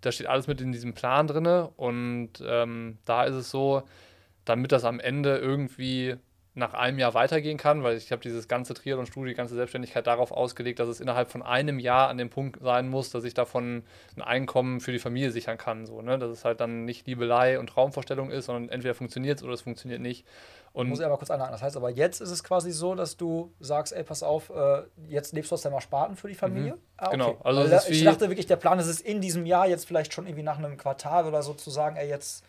da 0.00 0.12
steht 0.12 0.26
alles 0.26 0.46
mit 0.46 0.60
in 0.60 0.72
diesem 0.72 0.94
Plan 0.94 1.26
drin. 1.26 1.46
Und 1.46 2.32
ähm, 2.46 2.98
da 3.04 3.24
ist 3.24 3.34
es 3.34 3.50
so, 3.50 3.82
damit 4.44 4.72
das 4.72 4.84
am 4.84 5.00
Ende 5.00 5.38
irgendwie 5.38 6.16
nach 6.56 6.72
einem 6.72 7.00
Jahr 7.00 7.14
weitergehen 7.14 7.58
kann, 7.58 7.82
weil 7.82 7.96
ich 7.96 8.12
habe 8.12 8.22
dieses 8.22 8.46
ganze 8.46 8.74
Triathlon-Studio, 8.74 9.28
die 9.28 9.34
ganze 9.34 9.56
Selbstständigkeit 9.56 10.06
darauf 10.06 10.30
ausgelegt, 10.30 10.78
dass 10.78 10.88
es 10.88 11.00
innerhalb 11.00 11.30
von 11.30 11.42
einem 11.42 11.80
Jahr 11.80 12.08
an 12.08 12.16
dem 12.16 12.30
Punkt 12.30 12.62
sein 12.62 12.88
muss, 12.88 13.10
dass 13.10 13.24
ich 13.24 13.34
davon 13.34 13.82
ein 14.16 14.22
Einkommen 14.22 14.80
für 14.80 14.92
die 14.92 15.00
Familie 15.00 15.32
sichern 15.32 15.58
kann. 15.58 15.84
So, 15.84 16.00
ne? 16.00 16.16
Dass 16.16 16.30
es 16.30 16.44
halt 16.44 16.60
dann 16.60 16.84
nicht 16.84 17.08
Liebelei 17.08 17.58
und 17.58 17.68
Traumvorstellung 17.68 18.30
ist, 18.30 18.46
sondern 18.46 18.68
entweder 18.68 18.94
funktioniert 18.94 19.38
es 19.38 19.44
oder 19.44 19.54
es 19.54 19.62
funktioniert 19.62 20.00
nicht. 20.00 20.24
Und 20.72 20.88
muss 20.88 21.00
ich 21.00 21.06
aber 21.06 21.18
kurz 21.18 21.30
anhaken. 21.30 21.52
Das 21.52 21.62
heißt 21.62 21.76
aber, 21.76 21.90
jetzt 21.90 22.20
ist 22.20 22.30
es 22.30 22.44
quasi 22.44 22.70
so, 22.70 22.94
dass 22.94 23.16
du 23.16 23.52
sagst, 23.58 23.92
ey, 23.92 24.04
pass 24.04 24.22
auf, 24.22 24.50
äh, 24.50 24.82
jetzt 25.08 25.32
lebst 25.32 25.50
du 25.50 25.54
aus 25.54 25.62
deinem 25.62 25.74
Ersparten 25.74 26.16
für 26.16 26.28
die 26.28 26.34
Familie. 26.34 26.74
Mhm. 26.74 26.80
Ah, 26.96 27.06
okay. 27.06 27.16
Genau. 27.16 27.38
Also 27.42 27.90
ich 27.90 28.04
dachte 28.04 28.28
wirklich, 28.28 28.46
der 28.46 28.56
Plan 28.56 28.78
ist 28.78 28.86
es 28.86 29.00
in 29.00 29.20
diesem 29.20 29.44
Jahr 29.46 29.66
jetzt 29.66 29.86
vielleicht 29.86 30.12
schon 30.12 30.26
irgendwie 30.26 30.44
nach 30.44 30.58
einem 30.58 30.76
Quartal 30.76 31.26
oder 31.26 31.42
so 31.42 31.54
zu 31.54 31.70
sagen, 31.70 31.96
ey, 31.96 32.08
jetzt 32.08 32.44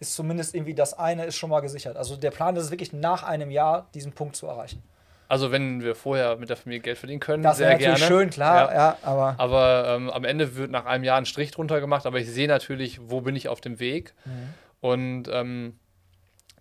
ist 0.00 0.14
zumindest 0.14 0.54
irgendwie 0.54 0.74
das 0.74 0.94
eine 0.94 1.24
ist 1.24 1.36
schon 1.36 1.50
mal 1.50 1.60
gesichert. 1.60 1.96
Also 1.96 2.16
der 2.16 2.30
Plan 2.30 2.54
ist 2.56 2.64
es 2.64 2.70
wirklich 2.70 2.92
nach 2.92 3.22
einem 3.22 3.50
Jahr 3.50 3.88
diesen 3.94 4.12
Punkt 4.12 4.36
zu 4.36 4.46
erreichen. 4.46 4.82
Also 5.28 5.52
wenn 5.52 5.82
wir 5.82 5.94
vorher 5.94 6.36
mit 6.36 6.48
der 6.48 6.56
Familie 6.56 6.80
Geld 6.80 6.96
verdienen 6.96 7.20
können, 7.20 7.42
das 7.42 7.58
sehr 7.58 7.72
natürlich 7.72 7.96
gerne. 7.96 8.06
schön, 8.06 8.30
klar, 8.30 8.70
ja, 8.70 8.74
ja 8.74 8.98
aber. 9.02 9.34
Aber 9.36 9.84
ähm, 9.88 10.08
am 10.08 10.24
Ende 10.24 10.56
wird 10.56 10.70
nach 10.70 10.86
einem 10.86 11.04
Jahr 11.04 11.18
ein 11.18 11.26
Strich 11.26 11.50
drunter 11.50 11.80
gemacht, 11.80 12.06
aber 12.06 12.18
ich 12.18 12.30
sehe 12.30 12.48
natürlich, 12.48 12.98
wo 13.02 13.20
bin 13.20 13.36
ich 13.36 13.48
auf 13.48 13.60
dem 13.60 13.78
Weg. 13.78 14.14
Mhm. 14.24 14.54
Und 14.80 15.28
ähm, 15.30 15.78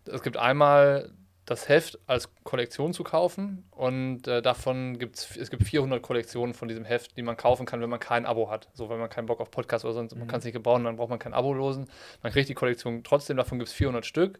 es 0.06 0.22
gibt 0.22 0.36
einmal 0.36 1.12
das 1.48 1.70
Heft 1.70 1.98
als 2.08 2.30
Kollektion 2.44 2.94
zu 2.94 3.06
kaufen 3.06 3.64
und 3.72 4.28
äh, 4.28 4.42
davon 4.42 5.00
gibt 5.00 5.16
es, 5.16 5.38
es 5.38 5.50
gibt 5.50 5.64
400 5.64 6.02
Kollektionen 6.02 6.54
von 6.54 6.68
diesem 6.68 6.84
Heft, 6.84 7.16
die 7.16 7.22
man 7.22 7.38
kaufen 7.38 7.66
kann, 7.66 7.80
wenn 7.80 7.90
man 7.90 8.02
kein 8.02 8.26
Abo 8.26 8.52
hat. 8.52 8.68
So, 8.74 8.90
wenn 8.90 9.00
man 9.00 9.10
keinen 9.10 9.28
Bock 9.28 9.40
auf 9.40 9.50
Podcast 9.50 9.86
oder 9.86 9.94
sonst, 9.94 10.14
mhm. 10.14 10.20
man 10.20 10.28
kann 10.28 10.40
es 10.40 10.46
nicht 10.46 10.54
gebauen, 10.54 10.84
dann 10.84 10.98
braucht 10.98 11.10
man 11.10 11.20
kein 11.20 11.34
Abo 11.34 11.54
losen. 11.54 11.88
Man 12.22 12.34
kriegt 12.34 12.50
die 12.50 12.54
Kollektion 12.54 13.02
trotzdem, 13.06 13.38
davon 13.38 13.60
gibt 13.60 13.70
es 13.70 13.74
400 13.76 14.06
Stück 14.06 14.40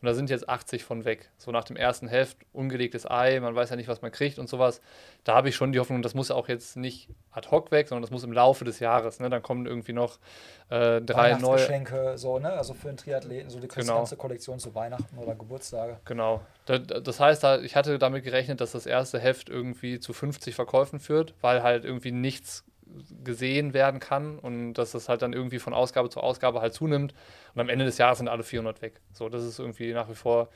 und 0.00 0.06
da 0.06 0.14
sind 0.14 0.30
jetzt 0.30 0.48
80 0.48 0.84
von 0.84 1.04
weg. 1.04 1.28
So 1.38 1.50
nach 1.50 1.64
dem 1.64 1.74
ersten 1.74 2.06
Heft, 2.06 2.36
ungelegtes 2.52 3.10
Ei, 3.10 3.40
man 3.40 3.56
weiß 3.56 3.70
ja 3.70 3.76
nicht, 3.76 3.88
was 3.88 4.00
man 4.00 4.12
kriegt 4.12 4.38
und 4.38 4.48
sowas. 4.48 4.80
Da 5.24 5.34
habe 5.34 5.48
ich 5.48 5.56
schon 5.56 5.72
die 5.72 5.80
Hoffnung, 5.80 6.02
das 6.02 6.14
muss 6.14 6.30
auch 6.30 6.48
jetzt 6.48 6.76
nicht 6.76 7.08
ad 7.32 7.48
hoc 7.50 7.72
weg, 7.72 7.88
sondern 7.88 8.02
das 8.02 8.12
muss 8.12 8.22
im 8.22 8.32
Laufe 8.32 8.64
des 8.64 8.78
Jahres. 8.78 9.18
Ne? 9.18 9.28
Dann 9.28 9.42
kommen 9.42 9.66
irgendwie 9.66 9.92
noch 9.92 10.18
äh, 10.70 11.00
drei 11.00 11.34
neue. 11.34 11.56
Geschenke, 11.56 12.16
so, 12.16 12.38
ne? 12.38 12.52
Also 12.52 12.74
für 12.74 12.88
einen 12.88 12.96
Triathleten, 12.96 13.50
so 13.50 13.58
die 13.58 13.66
genau. 13.66 13.96
ganze 13.96 14.16
Kollektion 14.16 14.60
zu 14.60 14.74
Weihnachten 14.74 15.18
oder 15.18 15.34
Geburtstage. 15.34 15.98
Genau. 16.04 16.42
Das 16.66 17.18
heißt, 17.18 17.44
ich 17.64 17.74
hatte 17.74 17.98
damit 17.98 18.22
gerechnet, 18.22 18.60
dass 18.60 18.72
das 18.72 18.86
erste 18.86 19.18
Heft 19.18 19.48
irgendwie 19.48 19.98
zu 19.98 20.12
50 20.12 20.54
Verkäufen 20.54 21.00
führt, 21.00 21.34
weil 21.40 21.62
halt 21.64 21.84
irgendwie 21.84 22.12
nichts 22.12 22.64
gesehen 23.24 23.74
werden 23.74 24.00
kann 24.00 24.38
und 24.38 24.74
dass 24.74 24.92
das 24.92 25.08
halt 25.08 25.22
dann 25.22 25.32
irgendwie 25.32 25.58
von 25.58 25.74
Ausgabe 25.74 26.08
zu 26.08 26.20
Ausgabe 26.20 26.60
halt 26.60 26.74
zunimmt 26.74 27.14
und 27.54 27.60
am 27.60 27.68
Ende 27.68 27.84
des 27.84 27.98
Jahres 27.98 28.18
sind 28.18 28.28
alle 28.28 28.42
400 28.42 28.82
weg. 28.82 29.00
So, 29.12 29.28
das 29.28 29.44
ist 29.44 29.58
irgendwie 29.58 29.92
nach 29.92 30.08
wie 30.08 30.14
vor 30.14 30.48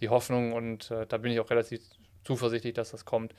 die 0.00 0.08
Hoffnung 0.08 0.52
und 0.52 0.90
äh, 0.90 1.06
da 1.06 1.18
bin 1.18 1.32
ich 1.32 1.40
auch 1.40 1.50
relativ 1.50 1.80
zuversichtlich, 2.24 2.74
dass 2.74 2.90
das 2.90 3.04
kommt. 3.04 3.34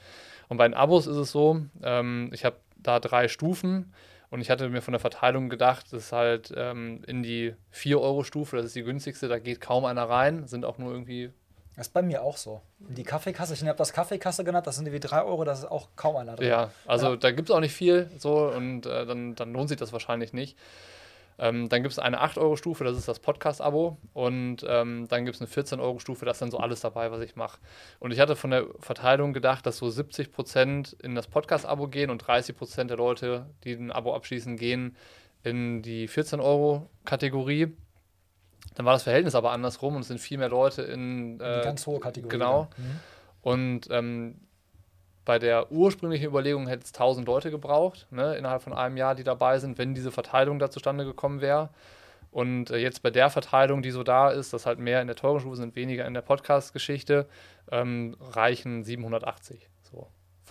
Und 0.49 0.57
bei 0.57 0.67
den 0.67 0.73
Abos 0.73 1.07
ist 1.07 1.17
es 1.17 1.31
so, 1.31 1.61
ähm, 1.83 2.29
ich 2.33 2.45
habe 2.45 2.57
da 2.77 2.99
drei 2.99 3.27
Stufen 3.27 3.93
und 4.29 4.41
ich 4.41 4.49
hatte 4.49 4.69
mir 4.69 4.81
von 4.81 4.93
der 4.93 4.99
Verteilung 4.99 5.49
gedacht, 5.49 5.87
das 5.91 6.05
ist 6.05 6.11
halt 6.11 6.53
ähm, 6.55 7.01
in 7.07 7.23
die 7.23 7.53
4-Euro-Stufe, 7.73 8.57
das 8.57 8.67
ist 8.67 8.75
die 8.75 8.83
günstigste, 8.83 9.27
da 9.27 9.39
geht 9.39 9.61
kaum 9.61 9.85
einer 9.85 10.09
rein, 10.09 10.47
sind 10.47 10.65
auch 10.65 10.77
nur 10.77 10.91
irgendwie 10.91 11.31
das 11.81 11.87
ist 11.87 11.93
bei 11.95 12.03
mir 12.03 12.21
auch 12.21 12.37
so. 12.37 12.61
Die 12.77 13.01
Kaffeekasse, 13.01 13.55
ich 13.55 13.63
habe 13.63 13.75
das 13.75 13.91
Kaffeekasse 13.91 14.43
genannt, 14.43 14.67
das 14.67 14.75
sind 14.75 14.85
irgendwie 14.85 14.99
3 14.99 15.23
Euro, 15.23 15.43
das 15.45 15.59
ist 15.59 15.65
auch 15.65 15.87
kaum 15.95 16.15
einer 16.15 16.35
drin. 16.35 16.47
Ja, 16.47 16.69
also 16.85 17.11
ja. 17.11 17.15
da 17.15 17.31
gibt 17.31 17.49
es 17.49 17.55
auch 17.55 17.59
nicht 17.59 17.73
viel 17.73 18.07
so 18.19 18.51
und 18.51 18.85
äh, 18.85 19.07
dann, 19.07 19.33
dann 19.33 19.51
lohnt 19.51 19.69
sich 19.69 19.79
das 19.79 19.91
wahrscheinlich 19.91 20.31
nicht. 20.31 20.59
Ähm, 21.39 21.69
dann 21.69 21.81
gibt 21.81 21.91
es 21.91 21.97
eine 21.97 22.21
8-Euro-Stufe, 22.21 22.83
das 22.83 22.95
ist 22.95 23.07
das 23.07 23.17
Podcast-Abo. 23.17 23.97
Und 24.13 24.63
ähm, 24.67 25.07
dann 25.07 25.25
gibt 25.25 25.41
es 25.41 25.41
eine 25.41 25.49
14-Euro-Stufe, 25.49 26.23
das 26.23 26.35
ist 26.35 26.41
dann 26.41 26.51
so 26.51 26.59
alles 26.59 26.81
dabei, 26.81 27.09
was 27.09 27.21
ich 27.21 27.35
mache. 27.35 27.57
Und 27.97 28.11
ich 28.11 28.19
hatte 28.19 28.35
von 28.35 28.51
der 28.51 28.67
Verteilung 28.79 29.33
gedacht, 29.33 29.65
dass 29.65 29.77
so 29.77 29.87
70% 29.87 31.01
in 31.01 31.15
das 31.15 31.25
Podcast-Abo 31.25 31.87
gehen 31.87 32.11
und 32.11 32.23
30% 32.23 32.83
der 32.83 32.97
Leute, 32.97 33.47
die 33.63 33.73
ein 33.73 33.91
Abo 33.91 34.13
abschließen, 34.13 34.55
gehen 34.55 34.95
in 35.41 35.81
die 35.81 36.07
14-Euro-Kategorie. 36.07 37.75
Dann 38.75 38.85
war 38.85 38.93
das 38.93 39.03
Verhältnis 39.03 39.35
aber 39.35 39.51
andersrum 39.51 39.95
und 39.95 40.01
es 40.01 40.07
sind 40.07 40.19
viel 40.19 40.37
mehr 40.37 40.49
Leute 40.49 40.83
in. 40.83 41.39
Äh, 41.39 41.59
die 41.59 41.65
ganz 41.65 41.85
hohe 41.85 41.99
Kategorie. 41.99 42.31
Genau. 42.31 42.69
Mhm. 42.77 42.99
Und 43.41 43.87
ähm, 43.91 44.35
bei 45.25 45.39
der 45.39 45.71
ursprünglichen 45.71 46.25
Überlegung 46.25 46.67
hätte 46.67 46.83
es 46.83 46.93
1000 46.93 47.27
Leute 47.27 47.51
gebraucht, 47.51 48.07
ne, 48.11 48.35
innerhalb 48.35 48.63
von 48.63 48.73
einem 48.73 48.97
Jahr, 48.97 49.15
die 49.15 49.23
dabei 49.23 49.59
sind, 49.59 49.77
wenn 49.77 49.93
diese 49.93 50.11
Verteilung 50.11 50.59
da 50.59 50.69
zustande 50.69 51.05
gekommen 51.05 51.41
wäre. 51.41 51.69
Und 52.31 52.71
äh, 52.71 52.77
jetzt 52.77 53.03
bei 53.03 53.11
der 53.11 53.29
Verteilung, 53.29 53.81
die 53.81 53.91
so 53.91 54.03
da 54.03 54.29
ist, 54.29 54.53
dass 54.53 54.65
halt 54.65 54.79
mehr 54.79 55.01
in 55.01 55.07
der 55.07 55.15
teuren 55.15 55.41
Stufe 55.41 55.57
sind, 55.57 55.75
weniger 55.75 56.05
in 56.05 56.13
der 56.13 56.21
Podcast-Geschichte, 56.21 57.27
ähm, 57.71 58.15
reichen 58.19 58.83
780. 58.83 59.69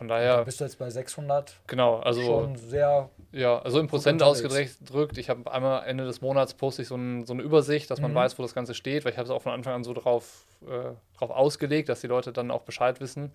Von 0.00 0.08
daher. 0.08 0.38
Da 0.38 0.44
bist 0.44 0.58
du 0.58 0.64
jetzt 0.64 0.78
bei 0.78 0.88
600. 0.88 1.60
Genau, 1.66 1.98
also. 1.98 2.22
Schon 2.22 2.56
sehr. 2.56 3.10
Ja, 3.32 3.58
also 3.58 3.78
im 3.80 3.86
Prozent 3.86 4.22
ausgedrückt. 4.22 5.18
Ich 5.18 5.28
habe 5.28 5.52
einmal 5.52 5.86
Ende 5.86 6.06
des 6.06 6.22
Monats 6.22 6.54
poste 6.54 6.80
ich 6.80 6.88
so, 6.88 6.94
ein, 6.94 7.26
so 7.26 7.34
eine 7.34 7.42
Übersicht, 7.42 7.90
dass 7.90 8.00
man 8.00 8.12
mhm. 8.12 8.14
weiß, 8.14 8.38
wo 8.38 8.42
das 8.42 8.54
Ganze 8.54 8.72
steht, 8.72 9.04
weil 9.04 9.12
ich 9.12 9.18
habe 9.18 9.26
es 9.26 9.30
auch 9.30 9.42
von 9.42 9.52
Anfang 9.52 9.74
an 9.74 9.84
so 9.84 9.92
drauf, 9.92 10.46
äh, 10.62 10.94
drauf 11.18 11.30
ausgelegt, 11.30 11.90
dass 11.90 12.00
die 12.00 12.06
Leute 12.06 12.32
dann 12.32 12.50
auch 12.50 12.62
Bescheid 12.62 12.98
wissen. 13.02 13.30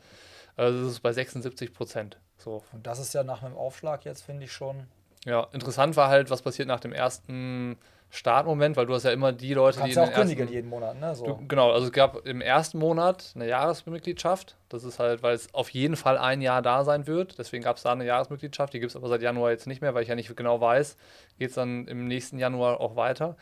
Also 0.56 0.80
das 0.80 0.94
ist 0.94 1.02
bei 1.02 1.14
76 1.14 1.72
Prozent. 1.72 2.18
So. 2.40 2.64
Und 2.72 2.88
das 2.88 2.98
ist 2.98 3.14
ja 3.14 3.24
nach 3.24 3.44
einem 3.44 3.56
Aufschlag 3.56 4.04
jetzt, 4.04 4.24
finde 4.24 4.46
ich 4.46 4.52
schon. 4.52 4.88
Ja, 5.24 5.46
interessant 5.52 5.96
war 5.96 6.10
halt, 6.10 6.32
was 6.32 6.42
passiert 6.42 6.68
nach 6.68 6.80
dem 6.80 6.94
ersten 6.94 7.78
Startmoment, 8.16 8.78
weil 8.78 8.86
du 8.86 8.94
hast 8.94 9.04
ja 9.04 9.12
immer 9.12 9.34
die 9.34 9.54
Leute, 9.54 9.82
die. 9.84 9.90
Du 9.90 9.96
kannst 9.96 9.98
ja 9.98 10.04
auch 10.04 10.22
kündigen 10.22 10.48
jeden 10.48 10.70
Monat, 10.70 11.00
ne? 11.00 11.14
So. 11.16 11.26
Du, 11.26 11.48
genau, 11.48 11.72
also 11.72 11.88
es 11.88 11.92
gab 11.92 12.26
im 12.26 12.40
ersten 12.40 12.80
Monat 12.80 13.34
eine 13.36 13.48
Jahresmitgliedschaft. 13.48 14.56
Das 14.70 14.86
ist 14.86 15.00
halt, 15.00 15.22
weil 15.22 15.36
es 15.36 15.54
auf 15.54 15.70
jeden 15.70 15.98
Fall 15.98 16.18
ein 16.18 16.42
Jahr 16.42 16.62
da 16.62 16.86
sein 16.86 17.08
wird. 17.08 17.38
Deswegen 17.38 17.64
gab 17.64 17.76
es 17.76 17.84
da 17.84 17.92
eine 17.92 18.06
Jahresmitgliedschaft. 18.06 18.74
Die 18.74 18.80
gibt 18.80 18.92
es 18.92 18.96
aber 18.96 19.10
seit 19.10 19.22
Januar 19.22 19.52
jetzt 19.52 19.68
nicht 19.68 19.82
mehr, 19.82 19.94
weil 19.94 20.04
ich 20.04 20.10
ja 20.10 20.16
nicht 20.16 20.34
genau 20.36 20.62
weiß, 20.62 20.96
geht 21.38 21.50
es 21.50 21.56
dann 21.56 21.88
im 21.88 22.08
nächsten 22.08 22.40
Januar 22.40 22.80
auch 22.80 22.96
weiter. 22.96 23.36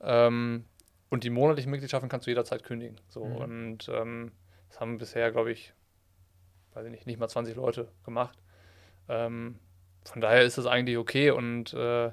Ähm, 0.00 0.66
und 1.10 1.24
die 1.24 1.30
monatlichen 1.30 1.70
Mitgliedschaften 1.70 2.08
kannst 2.08 2.26
du 2.26 2.30
jederzeit 2.30 2.62
kündigen. 2.62 2.96
So, 3.08 3.24
mhm. 3.24 3.36
Und 3.36 3.90
ähm, 3.92 4.32
Das 4.68 4.80
haben 4.80 4.98
bisher, 4.98 5.32
glaube 5.32 5.50
ich, 5.50 5.74
weiß 6.74 6.84
ich 6.86 6.92
nicht, 6.92 7.06
nicht 7.06 7.18
mal 7.18 7.28
20 7.28 7.56
Leute 7.56 7.88
gemacht. 8.04 8.38
Ähm, 9.08 9.58
von 10.04 10.20
daher 10.20 10.42
ist 10.42 10.58
das 10.58 10.66
eigentlich 10.66 10.96
okay 10.96 11.30
und 11.30 11.74
äh, 11.74 12.12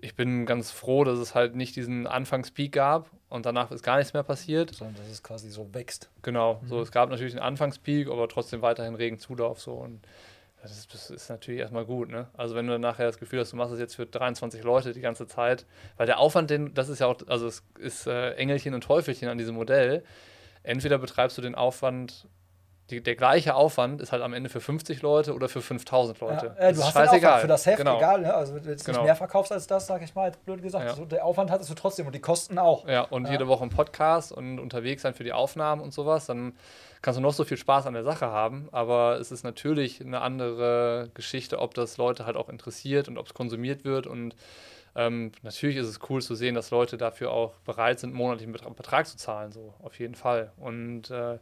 ich 0.00 0.14
bin 0.14 0.46
ganz 0.46 0.70
froh, 0.70 1.04
dass 1.04 1.18
es 1.18 1.34
halt 1.34 1.56
nicht 1.56 1.76
diesen 1.76 2.06
Anfangspeak 2.06 2.72
gab 2.72 3.10
und 3.28 3.46
danach 3.46 3.70
ist 3.70 3.82
gar 3.82 3.98
nichts 3.98 4.12
mehr 4.12 4.22
passiert. 4.22 4.74
Sondern 4.74 4.96
dass 4.96 5.08
es 5.08 5.22
quasi 5.22 5.50
so 5.50 5.72
wächst. 5.74 6.10
Genau, 6.22 6.60
mhm. 6.62 6.68
so 6.68 6.80
es 6.80 6.92
gab 6.92 7.10
natürlich 7.10 7.34
einen 7.34 7.42
Anfangspeak, 7.42 8.08
aber 8.08 8.28
trotzdem 8.28 8.62
weiterhin 8.62 8.94
regen 8.94 9.18
Zulauf 9.18 9.60
so 9.60 9.72
und 9.72 10.00
das 10.62 10.72
ist, 10.72 10.92
das 10.92 11.10
ist, 11.10 11.28
natürlich 11.28 11.60
erstmal 11.60 11.84
gut, 11.84 12.08
ne? 12.08 12.26
Also 12.36 12.56
wenn 12.56 12.66
du 12.66 12.78
nachher 12.78 13.06
das 13.06 13.18
Gefühl 13.18 13.38
hast, 13.40 13.52
du 13.52 13.56
machst 13.56 13.72
es 13.72 13.78
jetzt 13.78 13.94
für 13.94 14.06
23 14.06 14.64
Leute 14.64 14.92
die 14.92 15.00
ganze 15.00 15.28
Zeit, 15.28 15.66
weil 15.96 16.06
der 16.06 16.18
Aufwand, 16.18 16.50
den, 16.50 16.74
das 16.74 16.88
ist 16.88 16.98
ja 16.98 17.06
auch, 17.06 17.16
also 17.28 17.46
es 17.46 17.62
ist 17.78 18.08
äh, 18.08 18.32
Engelchen 18.32 18.74
und 18.74 18.82
Teufelchen 18.82 19.28
an 19.28 19.38
diesem 19.38 19.54
Modell. 19.54 20.02
Entweder 20.64 20.98
betreibst 20.98 21.38
du 21.38 21.42
den 21.42 21.54
Aufwand 21.54 22.26
die, 22.90 23.02
der 23.02 23.16
gleiche 23.16 23.54
Aufwand 23.54 24.00
ist 24.00 24.12
halt 24.12 24.22
am 24.22 24.32
Ende 24.32 24.48
für 24.48 24.60
50 24.60 25.02
Leute 25.02 25.34
oder 25.34 25.50
für 25.50 25.60
5000 25.60 26.20
Leute. 26.20 26.54
Ja, 26.58 26.68
äh, 26.68 26.72
du 26.72 26.82
hast 26.82 26.94
scheißegal. 26.94 27.40
für 27.40 27.46
das 27.46 27.66
Heft, 27.66 27.78
genau. 27.78 27.98
egal. 27.98 28.22
Ne? 28.22 28.32
Also, 28.32 28.54
wenn 28.54 28.62
du 28.62 28.70
jetzt 28.70 28.86
genau. 28.86 28.98
nicht 28.98 29.06
mehr 29.06 29.16
verkaufst 29.16 29.52
als 29.52 29.66
das, 29.66 29.86
sag 29.86 30.02
ich 30.02 30.14
mal, 30.14 30.32
blöd 30.46 30.62
gesagt. 30.62 30.86
Ja. 30.86 30.94
So, 30.94 31.04
der 31.04 31.24
Aufwand 31.24 31.50
hattest 31.50 31.68
du 31.68 31.74
trotzdem 31.74 32.06
und 32.06 32.14
die 32.14 32.20
Kosten 32.20 32.58
auch. 32.58 32.88
Ja, 32.88 33.02
und 33.02 33.26
ja. 33.26 33.32
jede 33.32 33.46
Woche 33.46 33.64
ein 33.64 33.70
Podcast 33.70 34.32
und 34.32 34.58
unterwegs 34.58 35.02
sein 35.02 35.12
für 35.12 35.24
die 35.24 35.34
Aufnahmen 35.34 35.82
und 35.82 35.92
sowas. 35.92 36.24
Dann 36.24 36.54
kannst 37.02 37.18
du 37.18 37.22
noch 37.22 37.34
so 37.34 37.44
viel 37.44 37.58
Spaß 37.58 37.86
an 37.86 37.92
der 37.92 38.04
Sache 38.04 38.26
haben. 38.26 38.70
Aber 38.72 39.18
es 39.20 39.32
ist 39.32 39.44
natürlich 39.44 40.00
eine 40.00 40.22
andere 40.22 41.10
Geschichte, 41.12 41.58
ob 41.58 41.74
das 41.74 41.98
Leute 41.98 42.24
halt 42.24 42.36
auch 42.38 42.48
interessiert 42.48 43.08
und 43.08 43.18
ob 43.18 43.26
es 43.26 43.34
konsumiert 43.34 43.84
wird. 43.84 44.06
Und 44.06 44.34
ähm, 44.96 45.32
natürlich 45.42 45.76
ist 45.76 45.88
es 45.88 46.00
cool 46.08 46.22
zu 46.22 46.34
sehen, 46.34 46.54
dass 46.54 46.70
Leute 46.70 46.96
dafür 46.96 47.32
auch 47.32 47.52
bereit 47.66 48.00
sind, 48.00 48.14
monatlichen 48.14 48.52
Betrag 48.52 49.06
zu 49.06 49.18
zahlen. 49.18 49.52
So, 49.52 49.74
auf 49.82 49.98
jeden 49.98 50.14
Fall. 50.14 50.52
Und. 50.56 51.10
Äh, 51.10 51.38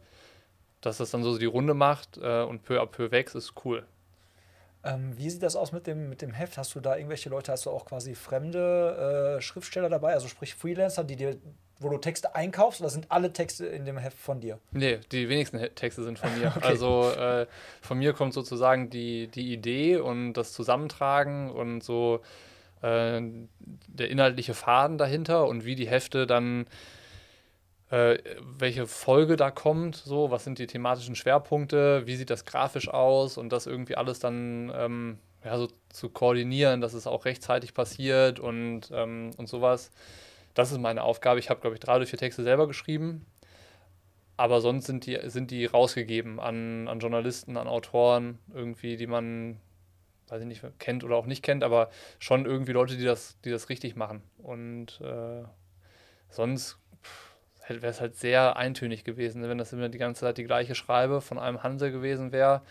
dass 0.81 0.97
das 0.97 1.11
dann 1.11 1.23
so 1.23 1.37
die 1.37 1.45
Runde 1.45 1.73
macht 1.73 2.17
äh, 2.17 2.43
und 2.43 2.63
peu 2.63 2.81
à 2.81 2.85
peu 2.85 3.11
wächst, 3.11 3.35
ist 3.35 3.53
cool. 3.65 3.85
Ähm, 4.83 5.17
wie 5.17 5.29
sieht 5.29 5.43
das 5.43 5.55
aus 5.55 5.71
mit 5.71 5.87
dem, 5.87 6.09
mit 6.09 6.21
dem 6.21 6.31
Heft? 6.31 6.57
Hast 6.57 6.75
du 6.75 6.79
da 6.79 6.95
irgendwelche 6.95 7.29
Leute, 7.29 7.51
hast 7.51 7.65
du 7.65 7.71
auch 7.71 7.85
quasi 7.85 8.15
fremde 8.15 9.37
äh, 9.37 9.41
Schriftsteller 9.41 9.89
dabei, 9.89 10.13
also 10.13 10.27
sprich 10.27 10.55
Freelancer, 10.55 11.03
die 11.03 11.15
dir, 11.15 11.37
wo 11.79 11.89
du 11.89 11.97
Texte 11.97 12.35
einkaufst 12.35 12.79
oder 12.79 12.89
sind 12.89 13.11
alle 13.11 13.33
Texte 13.33 13.65
in 13.65 13.85
dem 13.85 13.97
Heft 13.97 14.17
von 14.17 14.39
dir? 14.39 14.59
Nee, 14.71 14.99
die 15.11 15.29
wenigsten 15.29 15.59
Texte 15.75 16.03
sind 16.03 16.19
von 16.19 16.29
mir. 16.39 16.47
okay. 16.55 16.65
Also 16.65 17.09
äh, 17.11 17.47
von 17.81 17.97
mir 17.97 18.13
kommt 18.13 18.33
sozusagen 18.33 18.89
die, 18.89 19.27
die 19.27 19.51
Idee 19.51 19.97
und 19.97 20.33
das 20.33 20.53
Zusammentragen 20.53 21.51
und 21.51 21.83
so 21.83 22.21
äh, 22.81 23.21
der 23.59 24.09
inhaltliche 24.09 24.53
Faden 24.53 24.97
dahinter 24.97 25.47
und 25.47 25.65
wie 25.65 25.75
die 25.75 25.87
Hefte 25.87 26.27
dann 26.27 26.67
äh, 27.89 28.17
welche 28.41 28.85
Folge 28.85 29.37
da 29.37 29.49
kommt, 29.51 29.95
so, 29.95 30.29
was 30.29 30.43
sind 30.43 30.59
die 30.59 30.67
thematischen 30.67 31.15
Schwerpunkte, 31.15 32.05
wie 32.05 32.15
sieht 32.15 32.29
das 32.29 32.45
grafisch 32.45 32.89
aus 32.89 33.37
und 33.37 33.49
das 33.49 33.65
irgendwie 33.65 33.95
alles 33.95 34.19
dann 34.19 34.71
ähm, 34.75 35.19
ja, 35.43 35.57
so 35.57 35.69
zu 35.89 36.09
koordinieren, 36.09 36.81
dass 36.81 36.93
es 36.93 37.07
auch 37.07 37.25
rechtzeitig 37.25 37.73
passiert 37.73 38.39
und, 38.39 38.89
ähm, 38.91 39.31
und 39.37 39.47
sowas. 39.47 39.91
Das 40.53 40.71
ist 40.71 40.79
meine 40.79 41.03
Aufgabe. 41.03 41.39
Ich 41.39 41.49
habe, 41.49 41.61
glaube 41.61 41.75
ich, 41.75 41.79
drei 41.79 41.95
oder 41.95 42.05
vier 42.05 42.19
Texte 42.19 42.43
selber 42.43 42.67
geschrieben, 42.67 43.25
aber 44.35 44.59
sonst 44.59 44.85
sind 44.85 45.05
die, 45.05 45.17
sind 45.29 45.51
die 45.51 45.65
rausgegeben 45.65 46.39
an, 46.39 46.87
an 46.87 46.99
Journalisten, 46.99 47.55
an 47.55 47.67
Autoren, 47.67 48.39
irgendwie, 48.53 48.97
die 48.97 49.07
man, 49.07 49.61
weiß 50.27 50.41
ich 50.41 50.47
nicht, 50.47 50.63
kennt 50.79 51.05
oder 51.05 51.15
auch 51.15 51.25
nicht 51.25 51.41
kennt, 51.41 51.63
aber 51.63 51.89
schon 52.19 52.45
irgendwie 52.45 52.73
Leute, 52.73 52.97
die 52.97 53.05
das, 53.05 53.39
die 53.45 53.51
das 53.51 53.69
richtig 53.69 53.95
machen. 53.95 54.21
Und 54.39 54.99
äh, 55.01 55.43
sonst 56.29 56.77
wäre 57.69 57.87
es 57.87 58.01
halt 58.01 58.15
sehr 58.15 58.57
eintönig 58.57 59.03
gewesen, 59.03 59.47
wenn 59.47 59.57
das 59.57 59.73
immer 59.73 59.89
die 59.89 59.97
ganze 59.97 60.21
Zeit 60.21 60.37
die 60.37 60.43
gleiche 60.43 60.75
Schreibe 60.75 61.21
von 61.21 61.37
einem 61.37 61.63
Hansel 61.63 61.91
gewesen 61.91 62.31
wäre. 62.31 62.61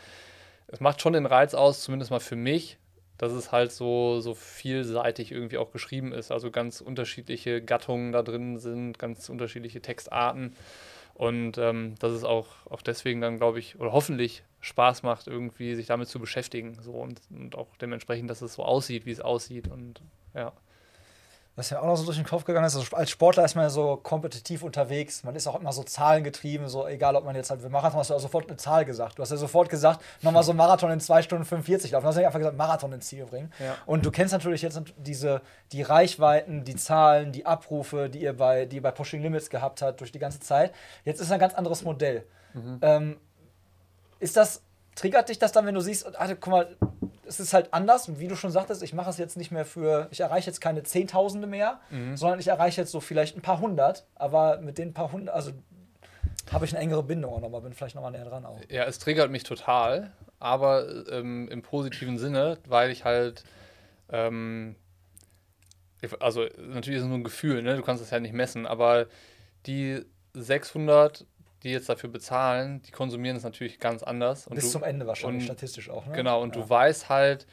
Es 0.69 0.81
macht 0.81 1.01
schon 1.01 1.13
den 1.13 1.27
Reiz 1.27 1.55
aus, 1.55 1.83
zumindest 1.83 2.11
mal 2.11 2.21
für 2.21 2.37
mich, 2.37 2.79
dass 3.19 3.33
es 3.33 3.53
halt 3.53 3.73
so, 3.73 4.21
so 4.21 4.35
vielseitig 4.35 5.33
irgendwie 5.33 5.59
auch 5.59 5.73
geschrieben 5.73 6.13
ist. 6.13 6.31
Also 6.33 6.51
ganz 6.51 6.81
unterschiedliche 6.81 7.63
Gattungen 7.63 8.13
da 8.13 8.23
drin 8.23 8.59
sind, 8.59 8.99
ganz 8.99 9.29
unterschiedliche 9.29 9.81
Textarten. 9.81 10.55
Und 11.15 11.57
ähm, 11.57 11.95
dass 11.99 12.13
es 12.13 12.25
auch, 12.25 12.49
auch 12.69 12.83
deswegen 12.83 13.23
dann, 13.23 13.39
glaube 13.39 13.59
ich, 13.59 13.79
oder 13.81 13.93
hoffentlich 13.93 14.43
Spaß 14.61 15.03
macht, 15.03 15.29
irgendwie 15.29 15.75
sich 15.75 15.87
damit 15.87 16.09
zu 16.09 16.19
beschäftigen. 16.19 16.77
So 16.83 16.93
und, 16.93 17.21
und 17.31 17.57
auch 17.57 17.69
dementsprechend, 17.81 18.29
dass 18.29 18.43
es 18.43 18.55
so 18.55 18.65
aussieht, 18.65 19.07
wie 19.07 19.13
es 19.13 19.21
aussieht. 19.21 19.69
Und 19.69 20.03
ja 20.35 20.53
was 21.57 21.71
mir 21.71 21.81
auch 21.81 21.87
noch 21.87 21.97
so 21.97 22.05
durch 22.05 22.19
den 22.19 22.27
Kopf 22.27 22.45
gegangen 22.45 22.67
ist, 22.67 22.77
also 22.77 22.95
als 22.95 23.11
Sportler 23.11 23.43
ist 23.45 23.55
man 23.55 23.65
ja 23.65 23.71
so 23.71 23.97
kompetitiv 23.97 24.63
unterwegs. 24.63 25.25
Man 25.25 25.35
ist 25.35 25.47
auch 25.47 25.59
immer 25.59 25.73
so 25.73 25.83
zahlengetrieben, 25.83 26.69
so 26.69 26.87
egal, 26.87 27.17
ob 27.17 27.25
man 27.25 27.35
jetzt 27.35 27.49
halt 27.49 27.63
für 27.63 27.71
Marathon 27.71 27.99
hast 27.99 28.11
du 28.11 28.15
ja 28.15 28.21
sofort 28.21 28.47
eine 28.47 28.59
Zahl 28.59 28.85
gesagt. 28.85 29.19
Du 29.19 29.23
hast 29.23 29.31
ja 29.31 29.39
sofort 29.39 29.71
gesagt, 29.71 30.05
nochmal 30.21 30.43
so 30.43 30.53
Marathon 30.53 30.91
in 30.91 31.01
2 31.01 31.23
Stunden 31.23 31.47
45 31.47 31.93
laufen. 31.93 32.05
Du 32.05 32.09
hast 32.09 32.17
ja 32.17 32.27
einfach 32.27 32.39
gesagt, 32.39 32.59
Marathon 32.59 32.93
ins 32.93 33.07
Ziel 33.07 33.25
bringen. 33.25 33.51
Ja. 33.59 33.75
Und 33.87 34.05
du 34.05 34.11
kennst 34.11 34.35
natürlich 34.35 34.61
jetzt 34.61 34.79
diese, 34.99 35.41
die 35.73 35.81
Reichweiten, 35.81 36.65
die 36.65 36.77
Zahlen, 36.77 37.33
die 37.33 37.47
Abrufe, 37.47 38.11
die 38.11 38.21
ihr 38.21 38.37
bei, 38.37 38.67
die 38.67 38.77
ihr 38.77 38.83
bei 38.83 38.91
Pushing 38.91 39.23
Limits 39.23 39.49
gehabt 39.49 39.81
habt 39.81 40.01
durch 40.01 40.13
die 40.13 40.19
ganze 40.19 40.41
Zeit. 40.41 40.75
Jetzt 41.05 41.23
ist 41.23 41.33
ein 41.33 41.41
ganz 41.41 41.55
anderes 41.55 41.83
Modell. 41.83 42.27
Mhm. 42.53 42.79
Ähm, 42.83 43.17
ist 44.19 44.37
das, 44.37 44.63
triggert 44.97 45.29
dich 45.29 45.39
das 45.39 45.53
dann, 45.53 45.67
wenn 45.67 45.75
du 45.75 45.81
siehst, 45.81 46.17
Alter, 46.17 46.35
guck 46.35 46.51
mal, 46.51 46.77
es 47.27 47.39
ist 47.39 47.53
halt 47.53 47.73
anders, 47.73 48.19
wie 48.19 48.29
du 48.29 48.35
schon 48.35 48.51
sagtest, 48.51 48.83
ich 48.83 48.93
mache 48.93 49.11
es 49.11 49.19
jetzt 49.19 49.37
nicht 49.37 49.53
mehr 49.53 49.65
für, 49.65 50.09
ich 50.11 50.21
erreiche 50.21 50.49
jetzt 50.49 50.61
keine 50.61 50.83
Zehntausende 50.83 51.47
mehr, 51.47 51.81
mhm. 51.91 52.17
sondern 52.17 52.41
ich 52.41 52.49
erreiche 52.49 52.81
jetzt 52.81 52.91
so 52.91 53.01
vielleicht 53.01 53.37
ein 53.37 53.43
paar 53.43 53.61
hundert, 53.61 54.07
aber 54.15 54.59
mit 54.59 54.79
den 54.79 54.93
paar 54.93 55.13
hundert, 55.13 55.35
also 55.35 55.53
habe 56.51 56.65
ich 56.65 56.73
eine 56.73 56.83
engere 56.83 57.03
Bindung 57.03 57.35
auch 57.35 57.41
nochmal, 57.41 57.61
bin 57.61 57.73
vielleicht 57.73 57.95
nochmal 57.95 58.13
näher 58.13 58.25
dran 58.25 58.45
auch. 58.45 58.61
Ja, 58.69 58.85
es 58.85 58.99
triggert 58.99 59.31
mich 59.31 59.43
total, 59.43 60.13
aber 60.39 60.87
ähm, 61.11 61.49
im 61.49 61.63
positiven 61.63 62.19
Sinne, 62.19 62.59
weil 62.67 62.91
ich 62.91 63.05
halt, 63.05 63.45
ähm, 64.11 64.77
also 66.21 66.47
natürlich 66.59 66.99
ist 66.99 67.03
es 67.03 67.09
nur 67.09 67.19
ein 67.19 67.25
Gefühl, 67.25 67.63
ne? 67.63 67.77
du 67.77 67.83
kannst 67.83 68.03
es 68.03 68.11
ja 68.11 68.21
nicht 68.21 68.35
messen, 68.35 68.67
aber 68.67 69.07
die 69.67 70.05
600 70.35 71.27
die 71.63 71.71
jetzt 71.71 71.89
dafür 71.89 72.11
bezahlen, 72.11 72.83
die 72.83 72.91
konsumieren 72.91 73.37
es 73.37 73.43
natürlich 73.43 73.79
ganz 73.79 74.03
anders. 74.03 74.49
Bis 74.51 74.65
du, 74.65 74.71
zum 74.71 74.85
Ende 74.85 75.07
wahrscheinlich, 75.07 75.43
und, 75.43 75.47
statistisch 75.47 75.91
auch. 75.91 76.07
Ne? 76.07 76.13
Genau, 76.13 76.43
und 76.43 76.55
ja. 76.55 76.63
du 76.63 76.69
weißt 76.69 77.09
halt, 77.09 77.47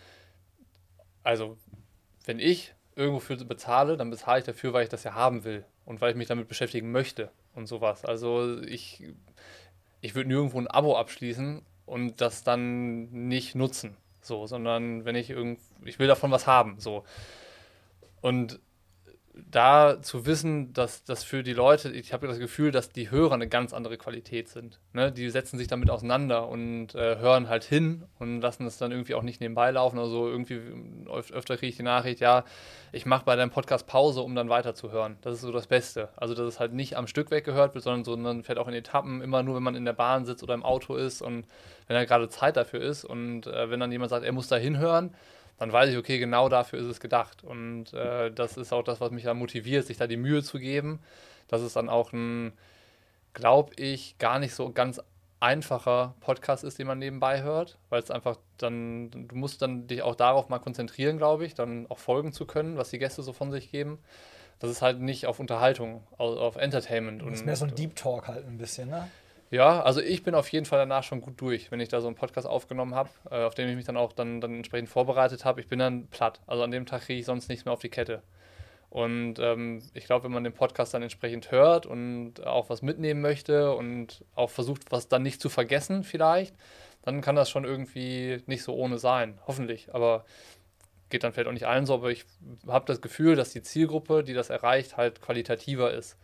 also 1.24 1.58
wenn 2.26 2.40
ich 2.40 2.74
irgendwo 2.96 3.20
für 3.20 3.38
bezahle, 3.38 3.98
dann 3.98 4.10
bezahle 4.10 4.40
ich 4.40 4.46
dafür, 4.46 4.74
weil 4.74 4.84
ich 4.84 4.90
das 4.90 5.04
ja 5.04 5.14
haben 5.14 5.44
will 5.44 5.66
und 5.86 6.02
weil 6.02 6.12
ich 6.12 6.18
mich 6.18 6.28
damit 6.28 6.48
beschäftigen 6.48 6.92
möchte 6.92 7.32
und 7.56 7.68
sowas. 7.68 8.06
Also 8.06 8.62
ich, 8.62 9.04
ich 10.02 10.16
würde 10.16 10.30
nirgendwo 10.30 10.60
ein 10.60 10.68
Abo 10.68 10.98
abschließen 10.98 11.62
und 11.86 12.22
das 12.22 12.44
dann 12.44 13.10
nicht 13.28 13.56
nutzen, 13.56 13.98
so, 14.22 14.48
sondern 14.48 15.06
wenn 15.06 15.16
ich 15.16 15.30
irgend, 15.30 15.60
ich 15.84 16.00
will 16.00 16.08
davon 16.08 16.32
was 16.32 16.48
haben, 16.48 16.80
so. 16.80 17.04
Und 18.22 18.60
da 19.36 20.00
zu 20.02 20.26
wissen, 20.28 20.74
dass 20.74 21.04
das 21.04 21.24
für 21.24 21.42
die 21.42 21.54
Leute, 21.54 21.92
ich 21.92 22.14
habe 22.14 22.28
das 22.28 22.38
Gefühl, 22.38 22.72
dass 22.72 22.92
die 22.92 23.10
Hörer 23.10 23.34
eine 23.34 23.48
ganz 23.48 23.74
andere 23.74 23.98
Qualität 23.98 24.48
sind. 24.48 24.80
Ne? 24.94 25.12
Die 25.12 25.30
setzen 25.30 25.58
sich 25.58 25.68
damit 25.68 25.90
auseinander 25.90 26.48
und 26.48 26.94
äh, 26.94 27.18
hören 27.18 27.50
halt 27.50 27.64
hin 27.64 28.04
und 28.20 28.42
lassen 28.42 28.68
es 28.68 28.78
dann 28.78 28.92
irgendwie 28.92 29.16
auch 29.16 29.24
nicht 29.24 29.42
nebenbei 29.42 29.72
laufen. 29.72 29.98
Also 29.98 30.28
irgendwie 30.28 30.62
öfter 31.10 31.58
kriege 31.58 31.70
ich 31.70 31.78
die 31.78 31.84
Nachricht, 31.84 32.20
ja, 32.20 32.44
ich 32.92 33.08
mache 33.08 33.26
bei 33.26 33.36
deinem 33.36 33.50
Podcast 33.50 33.88
Pause, 33.88 34.22
um 34.22 34.36
dann 34.36 34.50
weiterzuhören. 34.50 35.18
Das 35.22 35.36
ist 35.36 35.42
so 35.42 35.52
das 35.52 35.66
Beste. 35.66 36.10
Also, 36.16 36.36
dass 36.36 36.46
es 36.46 36.60
halt 36.60 36.74
nicht 36.74 36.96
am 36.96 37.08
Stück 37.08 37.32
weggehört 37.32 37.74
wird, 37.74 37.84
sondern, 37.84 38.04
sondern 38.04 38.44
fährt 38.44 38.60
auch 38.60 38.68
in 38.68 38.76
Etappen, 38.76 39.22
immer 39.22 39.42
nur, 39.42 39.56
wenn 39.56 39.64
man 39.64 39.76
in 39.76 39.86
der 39.86 39.94
Bahn 39.94 40.26
sitzt 40.26 40.44
oder 40.44 40.54
im 40.54 40.64
Auto 40.64 40.96
ist 40.96 41.24
und 41.24 41.48
wenn 41.88 41.96
da 41.96 42.06
gerade 42.06 42.30
Zeit 42.30 42.56
dafür 42.56 42.82
ist. 42.82 43.04
Und 43.04 43.48
äh, 43.48 43.72
wenn 43.72 43.80
dann 43.80 43.92
jemand 43.92 44.12
sagt, 44.12 44.26
er 44.26 44.32
muss 44.32 44.48
da 44.48 44.58
hinhören, 44.58 45.16
dann 45.58 45.72
weiß 45.72 45.90
ich, 45.90 45.98
okay, 45.98 46.18
genau 46.20 46.50
dafür 46.50 46.80
ist 46.80 46.88
es 46.88 47.00
gedacht. 47.00 47.44
Und 47.44 47.94
äh, 47.94 48.32
das 48.32 48.58
ist 48.58 48.74
auch 48.74 48.84
das, 48.84 49.02
was 49.02 49.12
mich 49.12 49.24
da 49.24 49.34
motiviert, 49.34 49.86
sich 49.86 49.98
da 49.98 50.08
die 50.08 50.18
Mühe 50.18 50.44
zu 50.44 50.60
geben. 50.60 51.00
Das 51.48 51.62
ist 51.62 51.76
dann 51.76 51.90
auch 51.90 52.12
ein, 52.14 52.54
glaube 53.34 53.74
ich, 53.76 54.18
gar 54.18 54.40
nicht 54.40 54.56
so 54.56 54.72
ganz 54.72 55.02
einfacher 55.40 56.16
Podcast 56.22 56.64
ist, 56.64 56.80
den 56.80 56.88
man 56.88 57.00
nebenbei 57.00 57.44
hört, 57.44 57.78
weil 57.90 58.02
es 58.02 58.10
einfach 58.10 58.38
dann, 58.58 59.12
du 59.12 59.36
musst 59.36 59.62
dann 59.62 59.88
dich 59.88 60.02
auch 60.02 60.16
darauf 60.16 60.48
mal 60.48 60.60
konzentrieren, 60.60 61.18
glaube 61.18 61.46
ich, 61.46 61.54
dann 61.54 61.86
auch 61.90 62.00
folgen 62.00 62.32
zu 62.32 62.46
können, 62.46 62.78
was 62.78 62.92
die 62.92 63.00
Gäste 63.00 63.22
so 63.24 63.34
von 63.34 63.52
sich 63.52 63.70
geben. 63.70 64.00
Das 64.60 64.72
ist 64.72 64.82
halt 64.82 65.02
nicht 65.02 65.26
auf 65.26 65.42
Unterhaltung, 65.42 66.04
auf 66.18 66.56
Entertainment. 66.56 67.22
Das 67.22 67.34
ist 67.34 67.46
mehr 67.46 67.58
so 67.58 67.66
ein 67.66 67.76
Deep 67.76 67.98
Talk 67.98 68.30
halt 68.30 68.48
ein 68.48 68.58
bisschen, 68.58 68.90
ne? 68.90 69.10
Ja, 69.54 69.84
also 69.84 70.02
ich 70.02 70.24
bin 70.24 70.34
auf 70.34 70.52
jeden 70.52 70.66
Fall 70.66 70.80
danach 70.80 71.04
schon 71.04 71.22
gut 71.22 71.40
durch, 71.40 71.70
wenn 71.70 71.80
ich 71.80 71.88
da 71.88 72.02
so 72.02 72.08
einen 72.08 72.16
Podcast 72.16 72.48
aufgenommen 72.48 72.96
habe, 72.96 73.12
äh, 73.30 73.44
auf 73.44 73.54
dem 73.54 73.70
ich 73.70 73.76
mich 73.76 73.86
dann 73.86 73.98
auch 73.98 74.12
dann, 74.12 74.42
dann 74.42 74.56
entsprechend 74.56 74.90
vorbereitet 74.90 75.46
habe. 75.46 75.62
Ich 75.62 75.68
bin 75.68 75.78
dann 75.78 76.08
platt. 76.08 76.42
Also 76.48 76.64
an 76.64 76.72
dem 76.72 76.88
Tag 76.88 77.04
kriege 77.04 77.20
ich 77.20 77.28
sonst 77.28 77.50
nichts 77.50 77.64
mehr 77.64 77.72
auf 77.72 77.80
die 77.80 77.90
Kette. 77.90 78.24
Und 78.90 79.36
ähm, 79.38 79.84
ich 79.94 80.06
glaube, 80.06 80.24
wenn 80.24 80.32
man 80.32 80.44
den 80.44 80.54
Podcast 80.54 80.96
dann 80.96 81.04
entsprechend 81.04 81.52
hört 81.52 81.86
und 81.86 82.44
auch 82.48 82.72
was 82.72 82.82
mitnehmen 82.82 83.22
möchte 83.22 83.76
und 83.76 84.26
auch 84.34 84.50
versucht, 84.50 84.92
was 84.92 85.08
dann 85.08 85.22
nicht 85.22 85.40
zu 85.40 85.50
vergessen 85.50 86.04
vielleicht, 86.04 86.56
dann 87.04 87.22
kann 87.22 87.36
das 87.36 87.52
schon 87.52 87.64
irgendwie 87.64 88.42
nicht 88.48 88.64
so 88.64 88.74
ohne 88.74 88.98
sein. 88.98 89.40
Hoffentlich. 89.46 89.94
Aber 89.94 90.26
geht 91.12 91.24
dann 91.24 91.32
vielleicht 91.32 91.48
auch 91.50 91.54
nicht 91.54 91.68
allen 91.68 91.86
so, 91.86 91.94
aber 91.94 92.10
ich 92.10 92.26
habe 92.68 92.88
das 92.88 93.02
Gefühl, 93.02 93.36
dass 93.36 93.54
die 93.54 93.62
Zielgruppe, 93.62 94.24
die 94.24 94.34
das 94.34 94.50
erreicht, 94.50 94.98
halt 94.98 95.22
qualitativer 95.22 95.92
ist. 95.94 96.18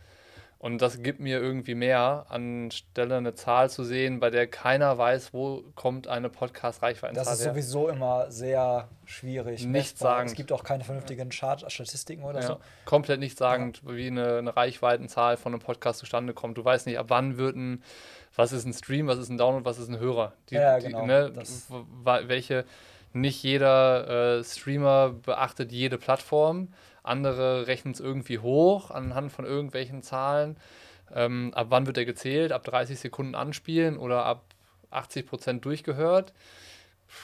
Und 0.61 0.81
das 0.81 1.01
gibt 1.01 1.21
mir 1.21 1.39
irgendwie 1.39 1.73
mehr, 1.73 2.25
anstelle 2.27 3.15
eine 3.15 3.33
Zahl 3.33 3.69
zu 3.69 3.85
sehen, 3.85 4.19
bei 4.19 4.29
der 4.29 4.45
keiner 4.45 4.97
weiß, 4.97 5.33
wo 5.33 5.63
kommt 5.75 6.07
eine 6.09 6.27
Podcast-Reichweitenzahl 6.29 7.23
Das 7.23 7.39
ist 7.39 7.45
her. 7.45 7.53
sowieso 7.53 7.87
immer 7.87 8.29
sehr 8.29 8.89
schwierig. 9.05 9.61
Nicht 9.61 9.69
messbar. 9.71 10.17
sagen. 10.17 10.27
Es 10.27 10.35
gibt 10.35 10.51
auch 10.51 10.65
keine 10.65 10.83
vernünftigen 10.83 11.29
Chart-Statistiken 11.29 12.23
oder 12.25 12.41
Ja, 12.41 12.47
so. 12.47 12.57
komplett 12.83 13.21
nicht 13.21 13.37
sagend, 13.37 13.81
wie 13.87 14.07
eine, 14.07 14.39
eine 14.39 14.57
Reichweitenzahl 14.57 15.37
von 15.37 15.53
einem 15.53 15.61
Podcast 15.61 15.99
zustande 15.99 16.33
kommt. 16.33 16.57
Du 16.57 16.65
weißt 16.65 16.87
nicht, 16.87 16.99
ab 16.99 17.05
wann 17.07 17.37
wird 17.37 17.55
ein, 17.55 17.81
was 18.35 18.51
ist 18.51 18.65
ein 18.65 18.73
Stream, 18.73 19.07
was 19.07 19.17
ist 19.17 19.29
ein 19.29 19.37
Download, 19.37 19.63
was 19.63 19.79
ist 19.79 19.87
ein 19.87 19.97
Hörer. 19.99 20.33
Die, 20.49 20.55
Ja, 20.55 20.77
genau, 20.79 21.05
ne, 21.05 21.31
w- 21.37 21.43
wa- 22.03 22.21
welche, 22.27 22.65
nicht 23.13 23.41
jeder 23.43 24.39
äh, 24.39 24.43
Streamer 24.43 25.11
beachtet 25.11 25.71
jede 25.71 25.97
Plattform. 25.97 26.67
Andere 27.09 27.67
rechnen 27.67 27.93
es 27.93 27.99
irgendwie 27.99 28.39
hoch 28.39 28.91
anhand 28.91 29.31
von 29.31 29.45
irgendwelchen 29.45 30.01
Zahlen. 30.01 30.57
Ähm, 31.13 31.51
ab 31.53 31.67
wann 31.69 31.87
wird 31.87 31.97
er 31.97 32.05
gezählt? 32.05 32.51
Ab 32.51 32.63
30 32.63 32.99
Sekunden 32.99 33.35
anspielen 33.35 33.97
oder 33.97 34.25
ab 34.25 34.43
80 34.91 35.25
Prozent 35.25 35.65
durchgehört? 35.65 36.33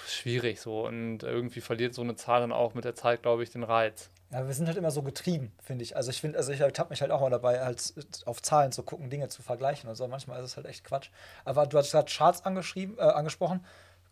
Schwierig 0.08 0.60
so. 0.60 0.86
Und 0.86 1.24
irgendwie 1.24 1.62
verliert 1.62 1.94
so 1.94 2.02
eine 2.02 2.16
Zahl 2.16 2.42
dann 2.42 2.52
auch 2.52 2.74
mit 2.74 2.86
der 2.86 2.96
Zeit, 2.96 3.22
glaube 3.22 3.44
ich, 3.44 3.52
den 3.52 3.64
Reiz. 3.64 4.10
Ja, 4.32 4.48
wir 4.48 4.54
sind 4.54 4.68
halt 4.68 4.78
immer 4.78 4.90
so 4.90 5.04
getrieben, 5.04 5.52
finde 5.62 5.84
ich. 5.84 5.96
Also 5.96 6.10
ich 6.10 6.20
finde, 6.20 6.40
also 6.40 6.52
ich 6.52 6.62
habe 6.62 6.90
mich 6.90 7.02
halt 7.02 7.12
auch 7.12 7.22
mal 7.22 7.30
dabei, 7.30 7.64
halt 7.64 7.94
auf 8.26 8.42
Zahlen 8.42 8.72
zu 8.72 8.82
gucken, 8.82 9.10
Dinge 9.10 9.30
zu 9.30 9.44
vergleichen 9.44 9.88
und 9.88 9.96
so. 9.96 10.08
Manchmal 10.08 10.40
ist 10.40 10.46
es 10.46 10.58
halt 10.58 10.66
echt 10.66 10.84
Quatsch. 10.84 11.10
Aber 11.46 11.68
du 11.68 11.78
hast 11.78 11.92
gerade 11.92 12.12
Charts 12.12 12.44
angeschrieben, 12.44 12.98
äh, 12.98 13.02
angesprochen. 13.02 13.64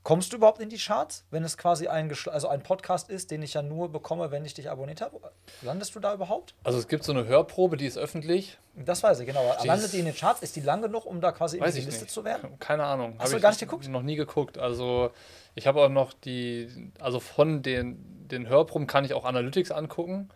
Kommst 0.03 0.33
du 0.33 0.37
überhaupt 0.37 0.59
in 0.59 0.67
die 0.67 0.77
Charts, 0.77 1.23
wenn 1.31 1.45
es 1.45 1.57
quasi 1.57 1.87
ein, 1.87 2.13
also 2.29 2.49
ein 2.49 2.61
Podcast 2.61 3.09
ist, 3.09 3.31
den 3.31 3.41
ich 3.41 3.53
ja 3.53 3.61
nur 3.61 3.89
bekomme, 3.89 4.31
wenn 4.31 4.43
ich 4.43 4.53
dich 4.53 4.69
abonniert 4.69 4.99
habe? 4.99 5.17
Landest 5.61 5.95
du 5.95 6.01
da 6.01 6.13
überhaupt? 6.13 6.55
Also 6.65 6.77
es 6.77 6.89
gibt 6.89 7.05
so 7.05 7.13
eine 7.13 7.25
Hörprobe, 7.25 7.77
die 7.77 7.85
ist 7.85 7.97
öffentlich. 7.97 8.57
Das 8.75 9.01
weiß 9.01 9.21
ich, 9.21 9.27
genau. 9.27 9.55
Die 9.63 9.67
Landet 9.67 9.93
die 9.93 9.99
in 9.99 10.05
den 10.05 10.13
Charts? 10.15 10.41
Ist 10.41 10.57
die 10.57 10.61
lang 10.61 10.81
genug, 10.81 11.05
um 11.05 11.21
da 11.21 11.31
quasi 11.31 11.57
in 11.57 11.63
die 11.63 11.71
Liste 11.79 12.03
nicht. 12.03 12.09
zu 12.11 12.25
werden? 12.25 12.59
Keine 12.59 12.83
Ahnung. 12.83 13.15
Hast 13.17 13.31
du 13.31 13.39
gar 13.39 13.49
nicht 13.51 13.61
geguckt? 13.61 13.87
Noch 13.87 14.01
nie 14.01 14.17
geguckt. 14.17 14.57
Also 14.57 15.11
ich 15.55 15.67
habe 15.67 15.81
auch 15.81 15.89
noch 15.89 16.11
die, 16.11 16.67
also 16.99 17.21
von 17.21 17.61
den, 17.63 18.27
den 18.27 18.49
Hörproben 18.49 18.87
kann 18.87 19.05
ich 19.05 19.13
auch 19.13 19.23
Analytics 19.23 19.71
angucken. 19.71 20.27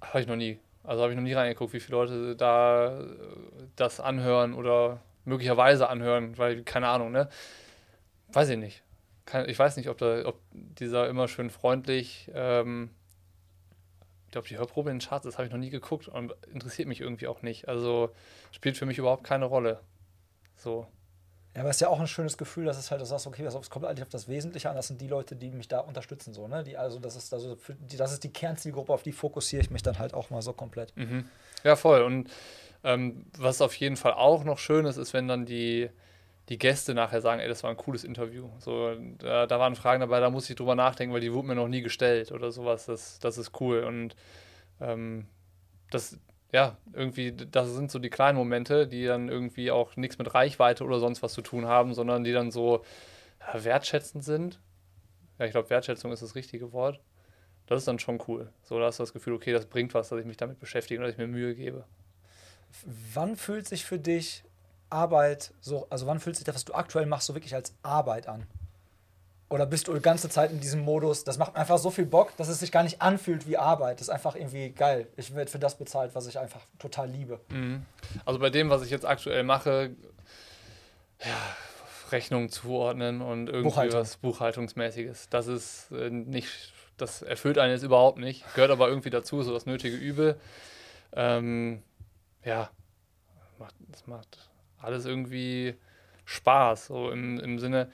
Habe 0.00 0.20
ich 0.22 0.26
noch 0.26 0.36
nie. 0.36 0.58
Also 0.84 1.02
habe 1.02 1.12
ich 1.12 1.16
noch 1.16 1.24
nie 1.24 1.34
reingeguckt, 1.34 1.74
wie 1.74 1.80
viele 1.80 1.98
Leute 1.98 2.34
da 2.34 3.04
das 3.74 4.00
anhören 4.00 4.54
oder 4.54 5.00
möglicherweise 5.26 5.90
anhören, 5.90 6.38
weil, 6.38 6.62
keine 6.62 6.88
Ahnung, 6.88 7.12
ne? 7.12 7.28
Weiß 8.32 8.48
ich 8.48 8.56
nicht. 8.56 8.82
Kein, 9.26 9.48
ich 9.48 9.58
weiß 9.58 9.76
nicht, 9.76 9.88
ob, 9.88 9.98
da, 9.98 10.24
ob 10.24 10.40
dieser 10.52 11.08
immer 11.08 11.28
schön 11.28 11.50
freundlich, 11.50 12.30
ähm, 12.32 12.90
ich 14.26 14.32
glaube, 14.32 14.48
die 14.48 14.56
Hörprobe 14.56 14.90
in 14.90 14.98
den 14.98 15.06
Charts, 15.06 15.24
das 15.24 15.36
habe 15.36 15.46
ich 15.46 15.52
noch 15.52 15.58
nie 15.58 15.70
geguckt 15.70 16.08
und 16.08 16.34
interessiert 16.52 16.88
mich 16.88 17.00
irgendwie 17.00 17.26
auch 17.26 17.42
nicht. 17.42 17.68
Also 17.68 18.10
spielt 18.52 18.76
für 18.76 18.86
mich 18.86 18.98
überhaupt 18.98 19.24
keine 19.24 19.44
Rolle. 19.44 19.80
So. 20.56 20.86
Ja, 21.54 21.62
aber 21.62 21.70
es 21.70 21.76
ist 21.76 21.80
ja 21.80 21.88
auch 21.88 22.00
ein 22.00 22.06
schönes 22.06 22.36
Gefühl, 22.36 22.66
dass 22.66 22.76
es 22.76 22.90
halt, 22.90 23.00
du 23.00 23.06
sagst, 23.06 23.26
okay, 23.26 23.42
es 23.42 23.70
kommt 23.70 23.86
eigentlich 23.86 24.02
auf 24.02 24.10
das 24.10 24.28
Wesentliche 24.28 24.68
an, 24.68 24.76
das 24.76 24.88
sind 24.88 25.00
die 25.00 25.08
Leute, 25.08 25.36
die 25.36 25.50
mich 25.50 25.68
da 25.68 25.80
unterstützen, 25.80 26.34
so, 26.34 26.46
ne? 26.48 26.62
Die, 26.62 26.76
also, 26.76 26.98
das 26.98 27.16
ist, 27.16 27.32
also 27.32 27.56
für 27.56 27.74
die, 27.74 27.96
das 27.96 28.12
ist 28.12 28.24
die 28.24 28.32
Kernzielgruppe, 28.32 28.92
auf 28.92 29.02
die 29.02 29.12
fokussiere 29.12 29.62
ich 29.62 29.70
mich 29.70 29.82
dann 29.82 29.98
halt 29.98 30.12
auch 30.12 30.28
mal 30.28 30.42
so 30.42 30.52
komplett. 30.52 30.94
Mhm. 30.96 31.30
Ja, 31.64 31.74
voll. 31.76 32.02
Und 32.02 32.30
ähm, 32.84 33.24
was 33.38 33.62
auf 33.62 33.74
jeden 33.74 33.96
Fall 33.96 34.12
auch 34.12 34.44
noch 34.44 34.58
schön 34.58 34.84
ist, 34.84 34.98
ist, 34.98 35.14
wenn 35.14 35.28
dann 35.28 35.46
die, 35.46 35.88
die 36.48 36.58
Gäste 36.58 36.94
nachher 36.94 37.20
sagen, 37.20 37.40
ey, 37.40 37.48
das 37.48 37.62
war 37.62 37.70
ein 37.70 37.76
cooles 37.76 38.04
Interview. 38.04 38.48
So, 38.58 38.94
da, 39.18 39.46
da 39.46 39.58
waren 39.58 39.74
Fragen 39.74 40.00
dabei, 40.00 40.20
da 40.20 40.30
muss 40.30 40.48
ich 40.48 40.56
drüber 40.56 40.76
nachdenken, 40.76 41.12
weil 41.12 41.20
die 41.20 41.32
wurden 41.32 41.48
mir 41.48 41.56
noch 41.56 41.68
nie 41.68 41.82
gestellt 41.82 42.30
oder 42.30 42.52
sowas. 42.52 42.86
Das, 42.86 43.18
das 43.18 43.36
ist 43.36 43.60
cool. 43.60 43.80
Und 43.80 44.14
ähm, 44.80 45.26
das, 45.90 46.18
ja, 46.52 46.76
irgendwie, 46.92 47.32
das 47.32 47.72
sind 47.74 47.90
so 47.90 47.98
die 47.98 48.10
kleinen 48.10 48.38
Momente, 48.38 48.86
die 48.86 49.04
dann 49.04 49.28
irgendwie 49.28 49.72
auch 49.72 49.96
nichts 49.96 50.18
mit 50.18 50.34
Reichweite 50.34 50.84
oder 50.84 51.00
sonst 51.00 51.22
was 51.22 51.32
zu 51.32 51.42
tun 51.42 51.66
haben, 51.66 51.94
sondern 51.94 52.22
die 52.22 52.32
dann 52.32 52.52
so 52.52 52.84
ja, 53.40 53.64
wertschätzend 53.64 54.22
sind. 54.22 54.60
Ja, 55.38 55.46
ich 55.46 55.50
glaube, 55.50 55.68
Wertschätzung 55.70 56.12
ist 56.12 56.22
das 56.22 56.36
richtige 56.36 56.72
Wort. 56.72 57.00
Das 57.66 57.80
ist 57.80 57.88
dann 57.88 57.98
schon 57.98 58.22
cool. 58.28 58.52
So, 58.62 58.78
da 58.78 58.86
hast 58.86 59.00
du 59.00 59.02
das 59.02 59.12
Gefühl, 59.12 59.34
okay, 59.34 59.52
das 59.52 59.66
bringt 59.66 59.94
was, 59.94 60.10
dass 60.10 60.20
ich 60.20 60.26
mich 60.26 60.36
damit 60.36 60.60
beschäftige 60.60 61.00
und 61.00 61.04
dass 61.04 61.12
ich 61.12 61.18
mir 61.18 61.26
Mühe 61.26 61.56
gebe. 61.56 61.84
Wann 62.84 63.36
fühlt 63.36 63.66
sich 63.66 63.84
für 63.84 63.98
dich 63.98 64.44
Arbeit 64.90 65.52
so, 65.60 65.86
also 65.90 66.06
wann 66.06 66.20
fühlt 66.20 66.36
sich 66.36 66.44
das, 66.44 66.54
was 66.54 66.64
du 66.64 66.74
aktuell 66.74 67.06
machst, 67.06 67.26
so 67.26 67.34
wirklich 67.34 67.54
als 67.54 67.74
Arbeit 67.82 68.28
an? 68.28 68.46
Oder 69.48 69.64
bist 69.64 69.86
du 69.86 69.94
die 69.94 70.00
ganze 70.00 70.28
Zeit 70.28 70.50
in 70.50 70.58
diesem 70.58 70.80
Modus, 70.80 71.22
das 71.22 71.38
macht 71.38 71.54
einfach 71.54 71.78
so 71.78 71.90
viel 71.90 72.06
Bock, 72.06 72.36
dass 72.36 72.48
es 72.48 72.58
sich 72.58 72.72
gar 72.72 72.82
nicht 72.82 73.00
anfühlt 73.00 73.46
wie 73.46 73.56
Arbeit. 73.56 74.00
Das 74.00 74.08
ist 74.08 74.12
einfach 74.12 74.34
irgendwie 74.34 74.70
geil. 74.70 75.06
Ich 75.16 75.34
werde 75.36 75.50
für 75.50 75.60
das 75.60 75.78
bezahlt, 75.78 76.16
was 76.16 76.26
ich 76.26 76.38
einfach 76.38 76.62
total 76.80 77.08
liebe. 77.08 77.38
Also 78.24 78.40
bei 78.40 78.50
dem, 78.50 78.70
was 78.70 78.82
ich 78.82 78.90
jetzt 78.90 79.06
aktuell 79.06 79.44
mache, 79.44 79.94
ja, 81.20 81.56
Rechnungen 82.10 82.48
zuordnen 82.48 83.22
und 83.22 83.48
irgendwie 83.48 83.70
Buchhaltung. 83.70 84.00
was 84.00 84.16
Buchhaltungsmäßiges. 84.16 85.28
Das 85.28 85.46
ist 85.46 85.92
äh, 85.92 86.10
nicht, 86.10 86.72
das 86.96 87.22
erfüllt 87.22 87.58
einen 87.58 87.72
jetzt 87.72 87.82
überhaupt 87.82 88.18
nicht. 88.18 88.44
Gehört 88.54 88.72
aber 88.72 88.88
irgendwie 88.88 89.10
dazu, 89.10 89.42
so 89.42 89.52
das 89.52 89.66
nötige 89.66 89.96
Übel. 89.96 90.40
Ähm, 91.12 91.82
ja, 92.44 92.70
macht, 93.58 93.74
das 93.88 94.06
macht 94.08 94.50
alles 94.86 95.04
irgendwie 95.04 95.74
Spaß. 96.24 96.86
So 96.86 97.10
im, 97.10 97.38
im 97.38 97.58
Sinne 97.58 97.88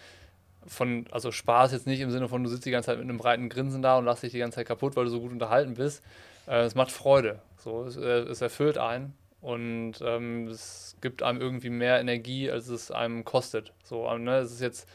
von, 0.66 1.06
also 1.10 1.32
Spaß 1.32 1.72
jetzt 1.72 1.86
nicht 1.86 2.00
im 2.00 2.10
Sinne 2.10 2.28
von, 2.28 2.42
du 2.44 2.48
sitzt 2.48 2.66
die 2.66 2.70
ganze 2.70 2.86
Zeit 2.86 2.98
mit 2.98 3.08
einem 3.08 3.18
breiten 3.18 3.48
Grinsen 3.48 3.82
da 3.82 3.98
und 3.98 4.04
lachst 4.04 4.22
dich 4.22 4.32
die 4.32 4.38
ganze 4.38 4.56
Zeit 4.56 4.66
kaputt, 4.66 4.94
weil 4.96 5.04
du 5.04 5.10
so 5.10 5.20
gut 5.20 5.32
unterhalten 5.32 5.74
bist. 5.74 6.02
Äh, 6.46 6.62
es 6.62 6.74
macht 6.74 6.92
Freude. 6.92 7.40
So, 7.58 7.84
es, 7.84 7.96
äh, 7.96 8.20
es 8.20 8.40
erfüllt 8.40 8.78
einen 8.78 9.14
und 9.40 9.94
ähm, 10.02 10.46
es 10.48 10.96
gibt 11.00 11.22
einem 11.22 11.40
irgendwie 11.40 11.70
mehr 11.70 12.00
Energie, 12.00 12.50
als 12.50 12.68
es 12.68 12.90
einem 12.90 13.24
kostet. 13.24 13.72
So, 13.82 14.08
ähm, 14.08 14.24
ne, 14.24 14.38
es 14.38 14.52
ist 14.52 14.60
jetzt 14.60 14.88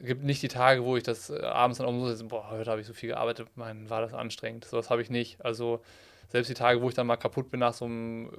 gibt 0.00 0.24
nicht 0.24 0.42
die 0.42 0.48
Tage, 0.48 0.84
wo 0.84 0.96
ich 0.96 1.02
das 1.02 1.30
äh, 1.30 1.40
abends 1.40 1.78
dann 1.78 1.86
auch 1.86 1.92
so 1.92 2.08
sitze, 2.08 2.24
boah, 2.24 2.50
heute 2.50 2.70
habe 2.70 2.80
ich 2.80 2.86
so 2.86 2.92
viel 2.92 3.10
gearbeitet, 3.10 3.48
mein, 3.54 3.90
war 3.90 4.00
das 4.00 4.14
anstrengend. 4.14 4.64
So 4.64 4.76
was 4.76 4.90
habe 4.90 5.02
ich 5.02 5.10
nicht. 5.10 5.44
Also 5.44 5.80
selbst 6.28 6.48
die 6.48 6.54
Tage, 6.54 6.80
wo 6.82 6.88
ich 6.88 6.94
dann 6.94 7.06
mal 7.06 7.16
kaputt 7.16 7.50
bin 7.50 7.60
nach 7.60 7.74
so 7.74 7.84
einem 7.84 8.30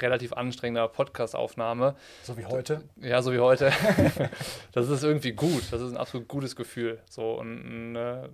relativ 0.00 0.32
anstrengender 0.32 0.88
Podcast-Aufnahme, 0.88 1.96
So 2.22 2.36
wie 2.36 2.46
heute. 2.46 2.82
ja, 3.00 3.20
so 3.22 3.32
wie 3.32 3.38
heute, 3.38 3.72
das 4.72 4.88
ist 4.88 5.02
irgendwie 5.04 5.32
gut. 5.32 5.64
Das 5.70 5.80
ist 5.80 5.90
ein 5.92 5.96
absolut 5.96 6.28
gutes 6.28 6.56
Gefühl. 6.56 7.00
So 7.10 7.38
und 7.38 7.96
äh, 7.96 8.28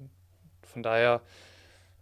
von 0.62 0.82
daher, 0.82 1.22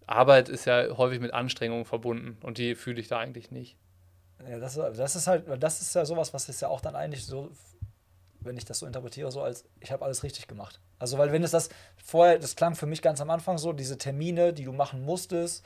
Arbeit 0.06 0.48
ist 0.48 0.66
ja 0.66 0.96
häufig 0.96 1.20
mit 1.20 1.34
Anstrengungen 1.34 1.84
verbunden 1.84 2.38
und 2.42 2.58
die 2.58 2.74
fühle 2.74 3.00
ich 3.00 3.08
da 3.08 3.18
eigentlich 3.18 3.50
nicht. 3.50 3.76
Ja, 4.48 4.58
das, 4.58 4.74
das 4.74 5.16
ist 5.16 5.26
halt, 5.26 5.44
das 5.62 5.80
ist 5.80 5.94
ja 5.94 6.04
sowas, 6.04 6.32
was 6.34 6.48
ist 6.48 6.60
ja 6.60 6.68
auch 6.68 6.80
dann 6.80 6.94
eigentlich 6.94 7.24
so, 7.24 7.50
wenn 8.40 8.56
ich 8.56 8.64
das 8.64 8.78
so 8.78 8.86
interpretiere, 8.86 9.32
so 9.32 9.42
als 9.42 9.64
ich 9.80 9.90
habe 9.90 10.04
alles 10.04 10.22
richtig 10.22 10.46
gemacht. 10.46 10.80
Also, 10.98 11.18
weil 11.18 11.32
wenn 11.32 11.42
es 11.42 11.50
das 11.50 11.70
vorher, 11.96 12.38
das 12.38 12.54
klang 12.54 12.76
für 12.76 12.86
mich 12.86 13.02
ganz 13.02 13.20
am 13.20 13.30
Anfang 13.30 13.58
so, 13.58 13.72
diese 13.72 13.98
Termine, 13.98 14.52
die 14.52 14.64
du 14.64 14.72
machen 14.72 15.04
musstest, 15.04 15.64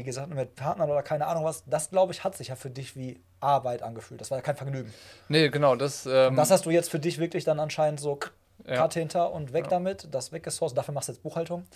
wie 0.00 0.04
gesagt, 0.04 0.32
mit 0.34 0.54
Partnern 0.56 0.90
oder 0.90 1.02
keine 1.02 1.26
Ahnung 1.26 1.44
was, 1.44 1.62
das 1.66 1.90
glaube 1.90 2.12
ich, 2.14 2.24
hat 2.24 2.34
sich 2.34 2.48
ja 2.48 2.54
für 2.56 2.70
dich 2.70 2.96
wie 2.96 3.20
Arbeit 3.40 3.82
angefühlt. 3.82 4.18
Das 4.18 4.30
war 4.30 4.38
ja 4.38 4.42
kein 4.42 4.56
Vergnügen. 4.56 4.90
Nee, 5.28 5.50
genau, 5.50 5.76
das. 5.76 6.06
Ähm, 6.06 6.36
das 6.36 6.50
hast 6.50 6.64
du 6.64 6.70
jetzt 6.70 6.90
für 6.90 6.98
dich 6.98 7.18
wirklich 7.18 7.44
dann 7.44 7.60
anscheinend 7.60 8.00
so 8.00 8.18
Ja. 8.66 8.88
Hinter 8.90 9.32
und 9.32 9.52
weg 9.52 9.68
damit, 9.68 10.08
das 10.10 10.32
weggesourced. 10.32 10.76
Dafür 10.76 10.94
machst 10.94 11.08
du 11.08 11.12
jetzt 11.12 11.22
Buchhaltung. 11.22 11.66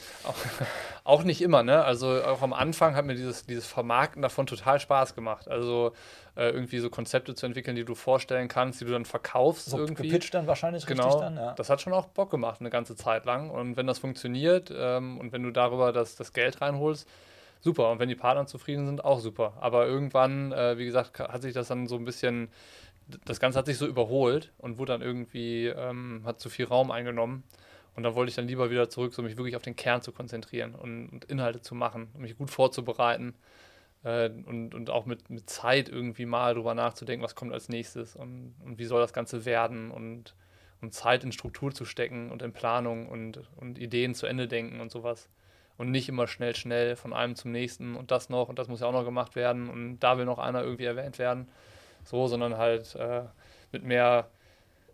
Auch 1.04 1.22
nicht 1.22 1.42
immer, 1.42 1.62
ne? 1.62 1.84
Also 1.84 2.22
auch 2.22 2.40
am 2.42 2.52
Anfang 2.52 2.94
hat 2.96 3.04
mir 3.04 3.14
dieses, 3.14 3.44
dieses 3.44 3.66
Vermarkten 3.66 4.22
davon 4.22 4.46
total 4.46 4.80
Spaß 4.80 5.14
gemacht. 5.14 5.48
Also 5.48 5.92
äh, 6.36 6.48
irgendwie 6.50 6.78
so 6.78 6.88
Konzepte 6.90 7.34
zu 7.34 7.44
entwickeln, 7.46 7.76
die 7.76 7.84
du 7.84 7.94
vorstellen 7.94 8.48
kannst, 8.48 8.80
die 8.80 8.86
du 8.86 8.92
dann 8.92 9.04
verkaufst 9.04 9.66
So 9.70 9.78
irgendwie. 9.78 10.08
gepitcht 10.08 10.32
dann 10.34 10.46
wahrscheinlich 10.46 10.86
Genau, 10.86 11.04
richtig 11.04 11.20
dann, 11.20 11.36
ja. 11.36 11.52
das 11.52 11.68
hat 11.70 11.80
schon 11.82 11.92
auch 11.92 12.06
Bock 12.06 12.30
gemacht 12.30 12.60
eine 12.60 12.70
ganze 12.70 12.96
Zeit 12.96 13.24
lang. 13.26 13.50
Und 13.50 13.76
wenn 13.76 13.86
das 13.86 13.98
funktioniert 13.98 14.72
ähm, 14.74 15.18
und 15.20 15.32
wenn 15.32 15.42
du 15.42 15.50
darüber 15.50 15.92
das, 15.92 16.16
das 16.16 16.32
Geld 16.32 16.60
reinholst, 16.60 17.06
super. 17.64 17.90
Und 17.90 17.98
wenn 17.98 18.08
die 18.08 18.14
Partner 18.14 18.46
zufrieden 18.46 18.86
sind, 18.86 19.04
auch 19.04 19.18
super. 19.20 19.54
Aber 19.60 19.86
irgendwann, 19.86 20.52
äh, 20.52 20.78
wie 20.78 20.84
gesagt, 20.84 21.18
hat 21.18 21.42
sich 21.42 21.54
das 21.54 21.68
dann 21.68 21.86
so 21.86 21.96
ein 21.96 22.04
bisschen, 22.04 22.48
das 23.24 23.40
Ganze 23.40 23.58
hat 23.58 23.66
sich 23.66 23.78
so 23.78 23.86
überholt 23.86 24.52
und 24.58 24.78
wurde 24.78 24.92
dann 24.92 25.02
irgendwie, 25.02 25.66
ähm, 25.66 26.22
hat 26.24 26.40
zu 26.40 26.50
viel 26.50 26.66
Raum 26.66 26.90
eingenommen. 26.90 27.42
Und 27.96 28.02
dann 28.02 28.14
wollte 28.14 28.28
ich 28.28 28.36
dann 28.36 28.46
lieber 28.46 28.70
wieder 28.70 28.90
zurück, 28.90 29.14
so 29.14 29.22
mich 29.22 29.36
wirklich 29.36 29.56
auf 29.56 29.62
den 29.62 29.76
Kern 29.76 30.02
zu 30.02 30.12
konzentrieren 30.12 30.74
und, 30.74 31.08
und 31.08 31.24
Inhalte 31.26 31.62
zu 31.62 31.74
machen, 31.74 32.08
um 32.14 32.22
mich 32.22 32.36
gut 32.36 32.50
vorzubereiten 32.50 33.34
äh, 34.02 34.28
und, 34.28 34.74
und 34.74 34.90
auch 34.90 35.06
mit, 35.06 35.30
mit 35.30 35.48
Zeit 35.48 35.88
irgendwie 35.88 36.26
mal 36.26 36.54
drüber 36.54 36.74
nachzudenken, 36.74 37.24
was 37.24 37.34
kommt 37.34 37.52
als 37.52 37.68
nächstes 37.68 38.16
und, 38.16 38.54
und 38.64 38.78
wie 38.78 38.84
soll 38.84 39.00
das 39.00 39.12
Ganze 39.12 39.44
werden 39.44 39.90
und, 39.90 40.34
und 40.82 40.92
Zeit 40.92 41.24
in 41.24 41.32
Struktur 41.32 41.72
zu 41.72 41.84
stecken 41.84 42.30
und 42.30 42.42
in 42.42 42.52
Planung 42.52 43.08
und, 43.08 43.40
und 43.56 43.78
Ideen 43.78 44.14
zu 44.14 44.26
Ende 44.26 44.48
denken 44.48 44.80
und 44.80 44.90
sowas. 44.90 45.28
Und 45.76 45.90
nicht 45.90 46.08
immer 46.08 46.28
schnell, 46.28 46.54
schnell 46.54 46.94
von 46.94 47.12
einem 47.12 47.34
zum 47.34 47.50
nächsten 47.50 47.96
und 47.96 48.10
das 48.10 48.28
noch 48.28 48.48
und 48.48 48.58
das 48.58 48.68
muss 48.68 48.80
ja 48.80 48.86
auch 48.86 48.92
noch 48.92 49.04
gemacht 49.04 49.34
werden 49.34 49.68
und 49.68 49.98
da 49.98 50.18
will 50.18 50.24
noch 50.24 50.38
einer 50.38 50.62
irgendwie 50.62 50.84
erwähnt 50.84 51.18
werden. 51.18 51.48
So, 52.04 52.28
sondern 52.28 52.56
halt 52.56 52.94
äh, 52.94 53.22
mit 53.72 53.82
mehr, 53.82 54.28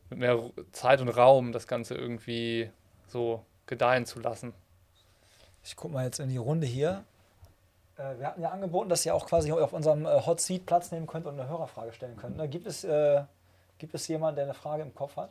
mit 0.09 0.21
mehr 0.21 0.41
Zeit 0.73 1.01
und 1.01 1.09
Raum 1.09 1.53
das 1.53 1.67
Ganze 1.67 1.95
irgendwie 1.95 2.71
so 3.09 3.45
gedeihen 3.67 4.07
zu 4.07 4.21
lassen. 4.21 4.55
Ich 5.63 5.77
guck 5.77 5.93
mal 5.93 6.05
jetzt 6.05 6.19
in 6.19 6.31
die 6.31 6.39
Runde 6.39 6.67
hier. 6.67 7.05
Äh, 7.97 8.19
wir 8.19 8.27
hatten 8.27 8.41
ja 8.41 8.51
angeboten, 8.51 8.89
dass 8.89 9.05
ihr 9.05 9.15
auch 9.15 9.27
quasi 9.27 9.53
auf 9.53 9.73
unserem 9.73 10.07
äh, 10.07 10.21
Hot 10.25 10.41
Seat 10.41 10.65
Platz 10.65 10.91
nehmen 10.93 11.07
könnt 11.07 11.27
und 11.27 11.39
eine 11.39 11.49
Hörerfrage 11.49 11.93
stellen 11.93 12.17
könnt. 12.17 12.37
Ne? 12.37 12.49
Gibt, 12.49 12.67
es, 12.67 12.85
äh, 12.85 13.23
gibt 13.79 13.95
es 13.95 14.09
jemanden, 14.09 14.37
der 14.37 14.45
eine 14.45 14.55
Frage 14.55 14.83
im 14.83 14.95
Kopf 14.95 15.17
hat? 15.17 15.31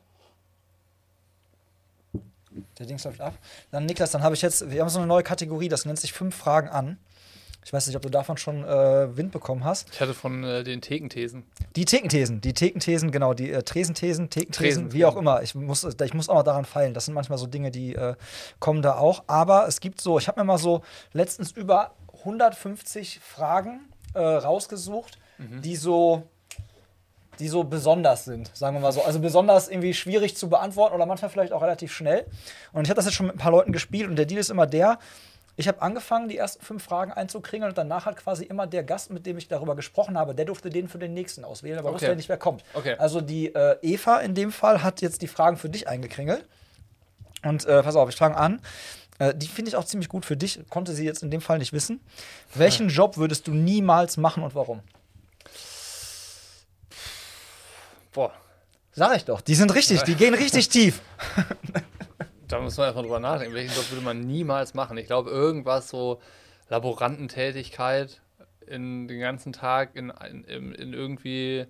Der 2.78 2.86
Dings 2.86 3.04
läuft 3.04 3.22
ab. 3.22 3.38
Dann 3.72 3.86
Niklas, 3.86 4.12
dann 4.12 4.24
habe 4.24 4.36
ich 4.36 4.42
jetzt, 4.42 4.70
wir 4.72 4.82
haben 4.82 4.90
so 4.90 5.00
eine 5.00 5.08
neue 5.08 5.24
Kategorie, 5.24 5.68
das 5.70 5.86
nennt 5.86 6.00
sich 6.00 6.14
fünf 6.14 6.36
Fragen 6.36 6.70
an. 6.70 6.98
Ich 7.66 7.74
weiß 7.74 7.88
nicht, 7.88 7.96
ob 7.98 8.02
du 8.02 8.10
davon 8.10 8.38
schon 8.38 8.64
äh, 8.64 9.18
Wind 9.18 9.32
bekommen 9.34 9.66
hast. 9.66 9.90
Ich 9.94 10.00
hatte 10.00 10.14
von 10.14 10.44
äh, 10.46 10.64
den 10.64 10.80
Thekenthesen. 10.82 11.44
Die 11.76 11.84
Thekenthesen, 11.86 12.40
die 12.40 12.54
Thekenthesen, 12.54 13.12
genau, 13.12 13.34
die 13.34 13.52
äh, 13.52 13.62
Tresenthesen, 13.64 14.30
Thekenthesen, 14.30 14.86
Tresen- 14.86 14.94
wie 14.94 15.04
auch 15.06 15.18
immer. 15.18 15.44
Ich 15.44 15.56
muss, 15.56 15.84
ich 15.84 16.14
muss 16.14 16.30
auch 16.30 16.36
noch 16.36 16.44
daran 16.44 16.64
feilen. 16.66 16.94
Das 16.94 17.06
sind 17.06 17.14
manchmal 17.14 17.38
so 17.38 17.48
Dinge, 17.48 17.70
die 17.70 17.96
äh, 17.96 18.16
kommen 18.60 18.82
da 18.82 18.96
auch. 18.98 19.24
Aber 19.28 19.68
es 19.68 19.82
gibt 19.82 20.00
so, 20.00 20.18
ich 20.18 20.28
habe 20.30 20.40
mir 20.40 20.46
mal 20.46 20.58
so 20.58 20.82
letztens 21.12 21.52
über 21.52 21.92
150 22.20 23.20
Fragen 23.20 23.82
äh, 24.14 24.20
rausgesucht, 24.20 25.18
die 25.38 25.76
so 25.76 26.24
die 27.40 27.48
so 27.48 27.64
besonders 27.64 28.26
sind, 28.26 28.52
sagen 28.56 28.76
wir 28.76 28.82
mal 28.82 28.92
so. 28.92 29.04
Also 29.04 29.20
besonders 29.20 29.70
irgendwie 29.70 29.94
schwierig 29.94 30.36
zu 30.36 30.50
beantworten 30.50 30.96
oder 30.96 31.06
manchmal 31.06 31.30
vielleicht 31.32 31.54
auch 31.54 31.62
relativ 31.62 31.94
schnell. 31.94 32.26
Und 32.74 32.84
ich 32.84 32.90
habe 32.90 32.98
das 32.98 33.06
jetzt 33.06 33.16
schon 33.16 33.28
mit 33.28 33.36
ein 33.36 33.40
paar 33.40 33.52
Leuten 33.52 33.72
gespielt 33.72 34.10
und 34.10 34.16
der 34.16 34.26
Deal 34.26 34.40
ist 34.40 34.50
immer 34.50 34.68
der, 34.68 35.00
ich 35.56 35.68
habe 35.68 35.82
angefangen, 35.82 36.30
die 36.30 36.38
ersten 36.38 36.64
fünf 36.64 36.84
Fragen 36.84 37.12
einzukringeln 37.12 37.72
und 37.72 37.78
danach 37.78 38.06
hat 38.06 38.16
quasi 38.16 38.46
immer 38.46 38.66
der 38.66 38.84
Gast, 38.84 39.12
mit 39.12 39.26
dem 39.26 39.38
ich 39.38 39.50
darüber 39.50 39.76
gesprochen 39.76 40.18
habe, 40.18 40.34
der 40.34 40.46
durfte 40.46 40.70
den 40.70 40.88
für 40.88 41.00
den 41.00 41.14
nächsten 41.14 41.44
auswählen, 41.44 41.80
aber 41.80 41.90
Okay. 41.90 41.96
wusste 41.96 42.08
ja 42.08 42.16
nicht, 42.16 42.30
wer 42.30 42.38
kommt. 42.38 42.64
Okay. 42.74 42.96
Also 42.98 43.20
die 43.20 43.54
äh, 43.54 43.76
Eva 43.82 44.20
in 44.20 44.36
dem 44.36 44.54
Fall 44.54 44.84
hat 44.84 45.02
jetzt 45.02 45.22
die 45.22 45.28
Fragen 45.28 45.58
für 45.58 45.70
dich 45.70 45.88
eingekringelt. 45.88 46.46
Und 47.44 47.66
äh, 47.66 47.84
pass 47.84 47.96
auf, 47.98 48.08
ich 48.10 48.16
fange 48.16 48.38
an. 48.38 48.62
Äh, 49.18 49.36
die 49.36 49.48
finde 49.48 49.70
ich 49.70 49.76
auch 49.76 49.84
ziemlich 49.84 50.08
gut 50.08 50.26
für 50.26 50.38
dich, 50.38 50.60
konnte 50.70 50.94
sie 50.94 51.04
jetzt 51.06 51.24
in 51.24 51.32
dem 51.32 51.42
Fall 51.42 51.58
nicht 51.58 51.74
wissen. 51.74 52.00
Welchen 52.56 52.88
Job 52.88 53.18
würdest 53.18 53.46
du 53.48 53.52
niemals 53.52 54.16
machen 54.16 54.44
und 54.44 54.56
warum? 54.56 54.80
Boah, 58.12 58.34
Sag 58.92 59.16
ich 59.16 59.26
doch, 59.26 59.42
die 59.42 59.56
sind 59.56 59.74
richtig, 59.76 60.04
die 60.04 60.16
gehen 60.16 60.34
richtig 60.34 60.68
tief. 60.70 61.02
da 62.48 62.60
muss 62.60 62.76
man 62.78 62.86
erstmal 62.88 63.04
drüber 63.04 63.20
nachdenken. 63.20 63.54
Welchen 63.54 63.76
Job 63.76 63.90
würde 63.92 64.04
man 64.04 64.22
niemals 64.22 64.74
machen? 64.74 64.98
Ich 64.98 65.08
glaube, 65.08 65.30
irgendwas 65.30 65.90
so 65.90 66.20
Laborantentätigkeit 66.70 68.22
in 68.66 69.08
den 69.08 69.20
ganzen 69.20 69.54
Tag 69.54 69.96
in, 69.96 70.12
in, 70.30 70.44
in 70.44 70.74
in 70.74 70.94
irgendwie 70.94 71.66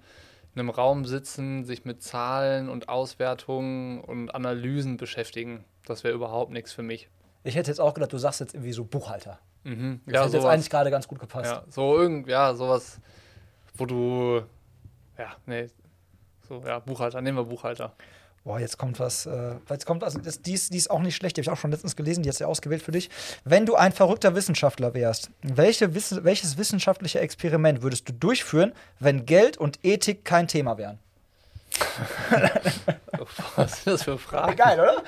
einem 0.55 0.69
Raum 0.69 1.05
sitzen, 1.05 1.63
sich 1.65 1.85
mit 1.85 2.01
Zahlen 2.01 2.69
und 2.69 2.89
Auswertungen 2.89 4.01
und 4.01 4.33
Analysen 4.33 4.97
beschäftigen. 4.97 5.63
Das 5.85 6.03
wäre 6.03 6.13
überhaupt 6.13 6.51
nichts 6.51 6.73
für 6.73 6.83
mich. 6.83 7.09
Ich 7.43 7.55
hätte 7.55 7.69
jetzt 7.69 7.79
auch 7.79 7.93
gedacht, 7.93 8.11
du 8.11 8.17
sagst 8.17 8.39
jetzt 8.39 8.53
irgendwie 8.53 8.73
so 8.73 8.83
Buchhalter. 8.83 9.39
Mhm. 9.63 10.01
Das 10.05 10.25
hätte 10.25 10.37
jetzt 10.37 10.45
eigentlich 10.45 10.69
gerade 10.69 10.91
ganz 10.91 11.07
gut 11.07 11.19
gepasst. 11.19 11.51
Ja, 11.51 11.63
so 11.69 11.97
irgend, 11.97 12.27
ja, 12.27 12.53
sowas, 12.55 12.99
wo 13.75 13.85
du, 13.85 14.41
ja, 15.17 15.35
nee, 15.45 15.67
so, 16.49 16.61
ja, 16.65 16.79
Buchhalter, 16.79 17.21
nehmen 17.21 17.37
wir 17.37 17.45
Buchhalter. 17.45 17.93
Boah, 18.45 18.59
jetzt 18.59 18.77
kommt 18.77 18.99
was. 18.99 19.25
Äh, 19.25 19.55
jetzt 19.69 19.85
kommt 19.85 20.01
was. 20.01 20.13
Das, 20.21 20.41
die, 20.41 20.53
ist, 20.53 20.73
die 20.73 20.77
ist 20.77 20.89
auch 20.89 21.01
nicht 21.01 21.15
schlecht. 21.15 21.35
Die 21.37 21.41
habe 21.41 21.43
ich 21.43 21.49
auch 21.51 21.57
schon 21.61 21.71
letztens 21.71 21.95
gelesen. 21.95 22.23
Die 22.23 22.29
hat 22.29 22.35
sie 22.37 22.45
ausgewählt 22.45 22.81
für 22.81 22.91
dich. 22.93 23.09
Wenn 23.43 23.65
du 23.65 23.75
ein 23.75 23.91
verrückter 23.91 24.33
Wissenschaftler 24.33 24.93
wärst, 24.93 25.29
welche, 25.43 25.93
Wiss- 25.93 26.23
welches 26.23 26.57
wissenschaftliche 26.57 27.19
Experiment 27.19 27.81
würdest 27.81 28.07
du 28.09 28.13
durchführen, 28.13 28.71
wenn 28.99 29.25
Geld 29.25 29.57
und 29.57 29.79
Ethik 29.83 30.23
kein 30.25 30.47
Thema 30.47 30.77
wären? 30.77 30.99
Was 33.55 33.83
sind 33.83 33.93
das 33.93 34.03
für 34.03 34.17
Fragen? 34.17 34.55
Geil, 34.55 34.79
oder? 34.79 35.03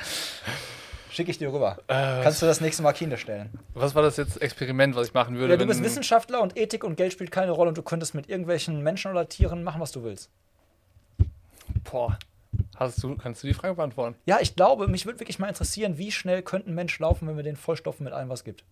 Schicke 1.09 1.31
ich 1.31 1.37
dir 1.37 1.51
rüber. 1.51 1.77
Äh, 1.87 2.21
Kannst 2.23 2.41
du 2.41 2.45
das 2.45 2.61
nächste 2.61 2.83
Mal 2.83 2.93
Kinder 2.93 3.17
stellen? 3.17 3.49
Was 3.73 3.95
war 3.95 4.01
das 4.01 4.17
jetzt 4.17 4.41
Experiment, 4.41 4.95
was 4.95 5.07
ich 5.07 5.13
machen 5.13 5.35
würde? 5.37 5.53
Ja, 5.53 5.57
du 5.57 5.65
bist 5.65 5.83
Wissenschaftler 5.83 6.41
und 6.41 6.57
Ethik 6.57 6.83
und 6.83 6.95
Geld 6.95 7.11
spielt 7.11 7.31
keine 7.31 7.51
Rolle 7.51 7.69
und 7.69 7.77
du 7.77 7.81
könntest 7.81 8.13
mit 8.13 8.29
irgendwelchen 8.29 8.81
Menschen 8.81 9.11
oder 9.11 9.27
Tieren 9.27 9.63
machen, 9.63 9.81
was 9.81 9.91
du 9.91 10.03
willst. 10.03 10.29
Boah. 11.83 12.17
Hast 12.75 13.01
du, 13.03 13.15
kannst 13.15 13.43
du 13.43 13.47
die 13.47 13.53
Frage 13.53 13.75
beantworten? 13.75 14.15
Ja, 14.25 14.39
ich 14.39 14.55
glaube, 14.55 14.87
mich 14.87 15.05
würde 15.05 15.19
wirklich 15.19 15.39
mal 15.39 15.47
interessieren, 15.47 15.97
wie 15.97 16.11
schnell 16.11 16.41
könnte 16.41 16.69
ein 16.69 16.75
Mensch 16.75 16.97
laufen, 16.99 17.27
wenn 17.27 17.37
wir 17.37 17.43
den 17.43 17.55
vollstopfen 17.55 18.03
mit 18.03 18.13
allem, 18.13 18.29
was 18.29 18.43
gibt. 18.43 18.63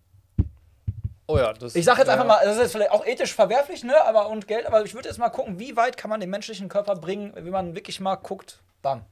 Oh 1.26 1.38
ja, 1.38 1.52
das. 1.52 1.76
Ich 1.76 1.84
sage 1.84 2.00
jetzt 2.00 2.08
einfach 2.08 2.26
mal, 2.26 2.40
das 2.42 2.56
ist 2.56 2.62
jetzt 2.62 2.72
vielleicht 2.72 2.90
auch 2.90 3.06
ethisch 3.06 3.32
verwerflich, 3.34 3.84
ne, 3.84 3.94
aber 4.04 4.28
und 4.28 4.48
Geld, 4.48 4.66
aber 4.66 4.84
ich 4.84 4.94
würde 4.94 5.08
jetzt 5.08 5.18
mal 5.18 5.28
gucken, 5.28 5.60
wie 5.60 5.76
weit 5.76 5.96
kann 5.96 6.10
man 6.10 6.18
den 6.18 6.28
menschlichen 6.28 6.68
Körper 6.68 6.96
bringen, 6.96 7.32
wie 7.36 7.50
man 7.50 7.76
wirklich 7.76 8.00
mal 8.00 8.16
guckt, 8.16 8.58
bam. 8.82 9.02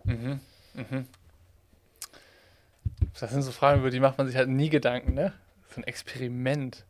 Das 3.20 3.30
sind 3.30 3.42
so 3.42 3.52
Fragen, 3.52 3.80
über 3.80 3.90
die 3.90 4.00
macht 4.00 4.18
man 4.18 4.26
sich 4.26 4.34
halt 4.36 4.48
nie 4.48 4.68
Gedanken, 4.68 5.14
ne? 5.14 5.32
So 5.72 5.80
ein 5.80 5.84
Experiment. 5.84 6.84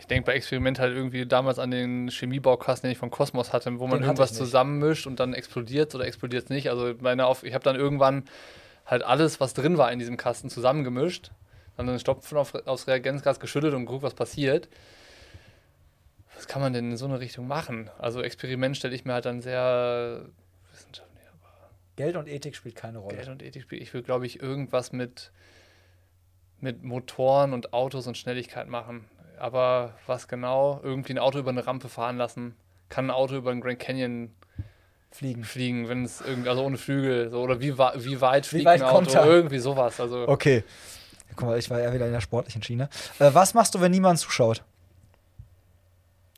Ich 0.00 0.06
denke 0.06 0.24
bei 0.24 0.32
Experiment 0.32 0.78
halt 0.78 0.94
irgendwie 0.94 1.26
damals 1.26 1.58
an 1.58 1.70
den 1.70 2.08
Chemiebaukasten, 2.08 2.88
den 2.88 2.92
ich 2.92 2.98
von 2.98 3.10
Kosmos 3.10 3.52
hatte, 3.52 3.78
wo 3.78 3.86
man 3.86 3.98
Den 3.98 4.04
irgendwas 4.04 4.32
zusammenmischt 4.32 5.06
und 5.06 5.20
dann 5.20 5.34
explodiert 5.34 5.94
oder 5.94 6.06
explodiert 6.06 6.44
es 6.44 6.48
nicht. 6.48 6.70
Also 6.70 6.94
meine 7.00 7.26
auf, 7.26 7.44
ich 7.44 7.52
habe 7.52 7.62
dann 7.62 7.76
irgendwann 7.76 8.24
halt 8.86 9.02
alles, 9.02 9.40
was 9.40 9.52
drin 9.52 9.76
war 9.76 9.92
in 9.92 9.98
diesem 9.98 10.16
Kasten, 10.16 10.48
zusammengemischt. 10.48 11.32
Dann 11.76 11.86
einen 11.86 11.98
Stopfen 11.98 12.38
auf, 12.38 12.54
aufs 12.66 12.86
Reagenzgas 12.86 13.40
geschüttet 13.40 13.74
und 13.74 13.84
geguckt, 13.84 14.02
was 14.02 14.14
passiert. 14.14 14.70
Was 16.34 16.48
kann 16.48 16.62
man 16.62 16.72
denn 16.72 16.92
in 16.92 16.96
so 16.96 17.04
eine 17.04 17.20
Richtung 17.20 17.46
machen? 17.46 17.90
Also 17.98 18.22
Experiment 18.22 18.78
stelle 18.78 18.94
ich 18.94 19.04
mir 19.04 19.12
halt 19.12 19.26
dann 19.26 19.42
sehr 19.42 20.24
wissenschaftlich 20.72 21.10
Geld 21.96 22.16
und 22.16 22.26
Ethik 22.26 22.56
spielt 22.56 22.74
keine 22.74 23.00
Rolle. 23.00 23.16
Geld 23.16 23.28
und 23.28 23.42
Ethik 23.42 23.60
spielt. 23.64 23.82
Ich 23.82 23.92
will, 23.92 24.00
glaube 24.00 24.24
ich, 24.24 24.40
irgendwas 24.40 24.92
mit, 24.92 25.30
mit 26.58 26.82
Motoren 26.82 27.52
und 27.52 27.74
Autos 27.74 28.06
und 28.06 28.16
Schnelligkeit 28.16 28.66
machen. 28.66 29.04
Aber 29.40 29.94
was 30.06 30.28
genau? 30.28 30.80
Irgendwie 30.82 31.14
ein 31.14 31.18
Auto 31.18 31.38
über 31.38 31.50
eine 31.50 31.66
Rampe 31.66 31.88
fahren 31.88 32.18
lassen. 32.18 32.54
Kann 32.90 33.06
ein 33.06 33.10
Auto 33.10 33.36
über 33.36 33.50
den 33.52 33.60
Grand 33.60 33.78
Canyon 33.78 34.30
Fliegen. 35.10 35.44
fliegen, 35.44 35.88
wenn 35.88 36.04
es 36.04 36.20
irgendwie, 36.20 36.48
also 36.50 36.62
ohne 36.62 36.76
Flügel. 36.76 37.30
So, 37.30 37.40
oder 37.40 37.60
wie, 37.60 37.76
wie 37.76 38.20
weit 38.20 38.46
fliegt 38.46 38.66
weit 38.66 38.80
ein 38.82 38.86
Auto? 38.86 38.96
kommt 38.96 39.14
er? 39.14 39.24
Irgendwie 39.24 39.58
sowas. 39.58 39.98
Also, 39.98 40.28
Okay. 40.28 40.62
Guck 41.36 41.48
mal, 41.48 41.58
ich 41.58 41.70
war 41.70 41.80
eher 41.80 41.92
wieder 41.94 42.06
in 42.06 42.12
der 42.12 42.20
sportlichen 42.20 42.62
Schiene. 42.62 42.88
Äh, 43.18 43.30
was 43.32 43.54
machst 43.54 43.74
du, 43.74 43.80
wenn 43.80 43.92
niemand 43.92 44.18
zuschaut? 44.18 44.62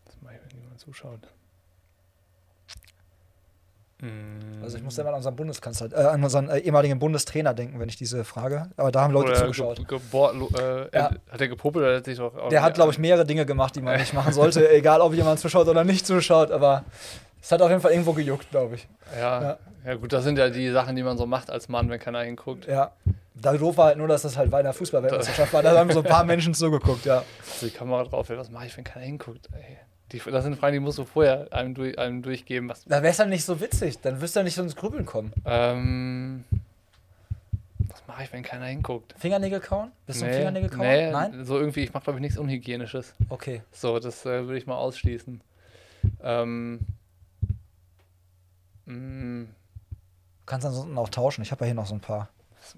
das 0.05 0.14
mache 0.22 0.34
ich, 0.34 0.40
wenn 0.53 0.61
niemand 0.61 0.78
zuschaut. 0.80 1.20
Mm, 4.03 4.62
Also 4.62 4.76
ich 4.76 4.82
muss 4.82 4.98
immer 4.98 5.11
an 5.11 5.14
unseren 5.14 5.36
Bundeskanzler, 5.36 5.92
äh, 5.92 6.07
an 6.09 6.22
unseren 6.22 6.48
äh, 6.48 6.59
ehemaligen 6.59 6.98
Bundestrainer 6.98 7.55
denken, 7.55 7.78
wenn 7.80 7.88
ich 7.88 7.96
diese 7.96 8.24
frage. 8.24 8.68
Aber 8.76 8.90
da 8.92 9.03
haben 9.03 9.12
Leute 9.14 9.30
oder 9.30 9.40
zugeschaut. 9.40 9.88
ge 9.88 9.98
lo- 10.12 10.50
äh, 10.61 10.88
Ja. 10.96 11.11
Hat 11.30 11.40
er 11.40 11.48
gepopelt 11.48 11.84
oder 11.84 11.96
hat 11.96 12.05
sich 12.05 12.18
doch. 12.18 12.48
Der 12.50 12.62
hat, 12.62 12.74
glaube 12.74 12.90
ich, 12.92 12.98
mehrere 12.98 13.24
Dinge 13.24 13.46
gemacht, 13.46 13.74
die 13.76 13.80
man 13.80 13.98
nicht 13.98 14.12
machen 14.12 14.32
sollte, 14.34 14.68
egal 14.70 15.00
ob 15.00 15.14
jemand 15.14 15.38
zuschaut 15.40 15.68
oder 15.68 15.84
nicht 15.84 16.07
zuschaut, 16.07 16.50
aber 16.50 16.84
es 17.40 17.50
hat 17.53 17.62
auf 17.62 17.70
jeden 17.70 17.80
Fall 17.80 17.92
irgendwo 17.92 18.12
gejuckt, 18.12 18.50
glaube 18.50 18.74
ich. 18.74 18.88
Ja, 19.16 19.42
Ja. 19.42 19.59
ja. 19.86 19.94
gut, 19.94 20.12
das 20.12 20.24
sind 20.24 20.36
ja 20.38 20.48
die 20.50 20.70
Sachen, 20.70 20.96
die 20.96 21.03
man 21.03 21.16
so 21.16 21.26
macht 21.26 21.50
als 21.50 21.68
Mann, 21.68 21.88
wenn 21.88 22.00
keiner 22.00 22.20
hinguckt. 22.22 22.66
Ja. 22.66 22.90
Da 23.34 23.53
doof 23.55 23.76
war 23.78 23.86
halt 23.86 23.98
nur, 23.98 24.09
dass 24.09 24.22
das 24.22 24.36
halt 24.36 24.50
bei 24.50 24.59
einer 24.61 24.72
Fußballweltmeisterschaft 24.72 25.53
war. 25.53 25.62
Da 25.62 25.76
haben 25.78 25.90
so 25.90 26.00
ein 26.03 26.05
paar 26.09 26.24
Menschen 26.32 26.55
zugeguckt, 26.55 27.05
ja. 27.07 27.22
Also 27.53 27.66
die 27.66 27.72
Kamera 27.72 28.05
drauf, 28.05 28.28
ey, 28.30 28.36
was 28.36 28.50
mache 28.50 28.66
ich, 28.66 28.76
wenn 28.76 28.84
keiner 28.84 29.07
hinguckt? 29.07 29.48
Ey. 29.55 29.78
Die, 30.12 30.18
das 30.18 30.44
sind 30.44 30.56
Fragen, 30.56 30.74
die 30.74 30.80
musst 30.80 30.98
du 30.98 31.04
vorher 31.04 31.48
einem, 31.52 31.74
durch, 31.74 31.98
einem 31.98 32.22
durchgeben. 32.22 32.68
Was, 32.68 32.84
Da 32.84 33.02
wäre 33.02 33.10
es 33.12 33.16
dann 33.16 33.30
nicht 33.30 33.44
so 33.44 33.60
witzig. 33.60 33.98
Dann 34.00 34.20
wirst 34.20 34.36
du 34.36 34.40
ja 34.40 34.44
nicht 34.44 34.54
so 34.54 34.62
ins 34.62 34.76
Grübeln 34.76 35.06
kommen. 35.06 35.32
ähm, 35.44 36.44
was 37.88 38.02
mache 38.06 38.24
ich, 38.24 38.32
wenn 38.32 38.42
keiner 38.42 38.66
hinguckt? 38.66 39.14
Fingernägel 39.18 39.60
kauen? 39.60 39.90
Bist 40.06 40.20
du 40.20 40.26
ein 40.26 40.32
Fingernägelkauer? 40.32 40.84
nee, 40.84 41.10
Nein? 41.10 41.44
so 41.44 41.58
irgendwie, 41.58 41.80
ich 41.80 41.92
mache, 41.92 42.04
glaube 42.04 42.18
ich, 42.18 42.22
nichts 42.22 42.38
Unhygienisches. 42.38 43.14
Okay. 43.28 43.62
So, 43.70 43.98
das 43.98 44.24
äh, 44.26 44.44
würde 44.46 44.58
ich 44.58 44.66
mal 44.66 44.76
ausschließen. 44.76 45.40
Ähm, 46.22 46.80
mm, 48.86 49.44
Du 49.44 50.46
kannst 50.46 50.66
ansonsten 50.66 50.98
auch 50.98 51.08
tauschen. 51.08 51.42
Ich 51.42 51.50
habe 51.52 51.64
ja 51.64 51.66
hier 51.66 51.74
noch 51.74 51.86
so 51.86 51.94
ein 51.94 52.00
paar. 52.00 52.28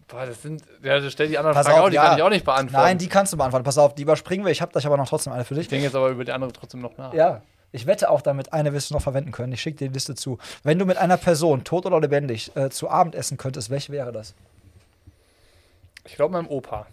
Boah, 0.08 0.26
das 0.26 0.42
sind, 0.42 0.62
ja, 0.82 1.00
das 1.00 1.12
stell 1.12 1.28
die 1.28 1.38
anderen 1.38 1.54
Pass 1.54 1.66
Fragen 1.66 1.78
auf, 1.78 1.86
auch, 1.86 1.90
die 1.90 1.96
ja. 1.96 2.06
kann 2.06 2.18
ich 2.18 2.22
auch 2.22 2.30
nicht 2.30 2.44
beantworten. 2.44 2.84
Nein, 2.84 2.98
die 2.98 3.08
kannst 3.08 3.32
du 3.32 3.36
beantworten. 3.36 3.64
Pass 3.64 3.78
auf, 3.78 3.94
die 3.94 4.02
überspringen 4.02 4.44
wir. 4.44 4.52
Ich 4.52 4.62
habe 4.62 4.72
gleich 4.72 4.86
aber 4.86 4.96
noch 4.96 5.08
trotzdem 5.08 5.32
eine 5.32 5.44
für 5.44 5.54
dich. 5.54 5.64
ich 5.64 5.68
denke 5.68 5.84
jetzt 5.84 5.96
aber 5.96 6.08
über 6.08 6.24
die 6.24 6.32
andere 6.32 6.52
trotzdem 6.52 6.80
noch 6.80 6.96
nach. 6.96 7.12
Ja. 7.12 7.42
Ich 7.72 7.86
wette 7.86 8.08
auch 8.08 8.22
damit, 8.22 8.52
eine 8.52 8.72
wirst 8.72 8.90
du 8.90 8.94
noch 8.94 9.02
verwenden 9.02 9.32
können. 9.32 9.52
Ich 9.52 9.60
schicke 9.60 9.78
dir 9.78 9.88
die 9.88 9.94
Liste 9.94 10.14
zu. 10.14 10.38
Wenn 10.62 10.78
du 10.78 10.86
mit 10.86 10.96
einer 10.96 11.16
Person, 11.16 11.64
tot 11.64 11.86
oder 11.86 12.00
lebendig, 12.00 12.54
äh, 12.56 12.70
zu 12.70 12.88
Abend 12.88 13.16
essen 13.16 13.36
könntest, 13.36 13.68
welche 13.68 13.90
wäre 13.90 14.12
das? 14.12 14.34
Ich 16.04 16.14
glaube 16.14 16.32
meinem 16.32 16.46
Opa. 16.46 16.86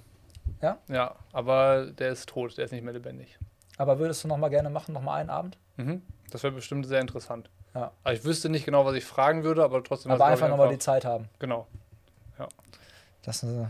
Ja? 0.62 0.80
Ja, 0.88 1.16
aber 1.34 1.86
der 1.86 2.10
ist 2.10 2.30
tot, 2.30 2.58
der 2.58 2.66
ist 2.66 2.72
nicht 2.72 2.84
mehr 2.84 2.94
lebendig. 2.94 3.38
Aber 3.78 4.00
würdest 4.00 4.24
du 4.24 4.28
noch 4.28 4.38
mal 4.38 4.50
gerne 4.50 4.72
machen, 4.72 4.94
noch 4.94 5.04
mal 5.04 5.16
einen 5.16 5.30
Abend? 5.30 5.58
Mhm. 5.78 6.02
Das 6.32 6.42
wäre 6.42 6.54
bestimmt 6.54 6.88
sehr 6.88 7.00
interessant. 7.00 7.50
Ja. 7.76 7.92
Also 8.04 8.20
ich 8.20 8.26
wüsste 8.26 8.50
nicht 8.50 8.66
genau, 8.66 8.86
was 8.86 8.96
ich 8.96 9.06
fragen 9.06 9.44
würde, 9.44 9.64
aber 9.64 9.84
trotzdem. 9.84 10.12
Aber 10.12 10.26
einfach 10.26 10.48
glaub 10.48 10.58
noch 10.58 10.66
ich, 10.66 10.70
mal 10.70 10.74
die 10.74 10.80
Zeit 10.80 11.06
haben. 11.06 11.30
Genau. 11.40 11.68
Das, 13.24 13.44
äh 13.44 13.66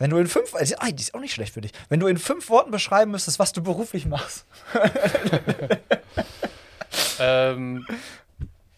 wenn 0.00 0.10
du 0.10 0.18
in 0.18 0.28
fünf, 0.28 0.54
also, 0.54 0.76
ah, 0.78 0.90
die 0.92 1.02
ist 1.02 1.12
auch 1.14 1.20
nicht 1.20 1.34
schlecht 1.34 1.54
für 1.54 1.60
dich. 1.60 1.72
Wenn 1.88 1.98
du 1.98 2.06
in 2.06 2.18
fünf 2.18 2.48
Worten 2.50 2.70
beschreiben 2.70 3.10
müsstest, 3.10 3.40
was 3.40 3.52
du 3.52 3.62
beruflich 3.62 4.06
machst. 4.06 4.46
Ähm, 7.20 7.86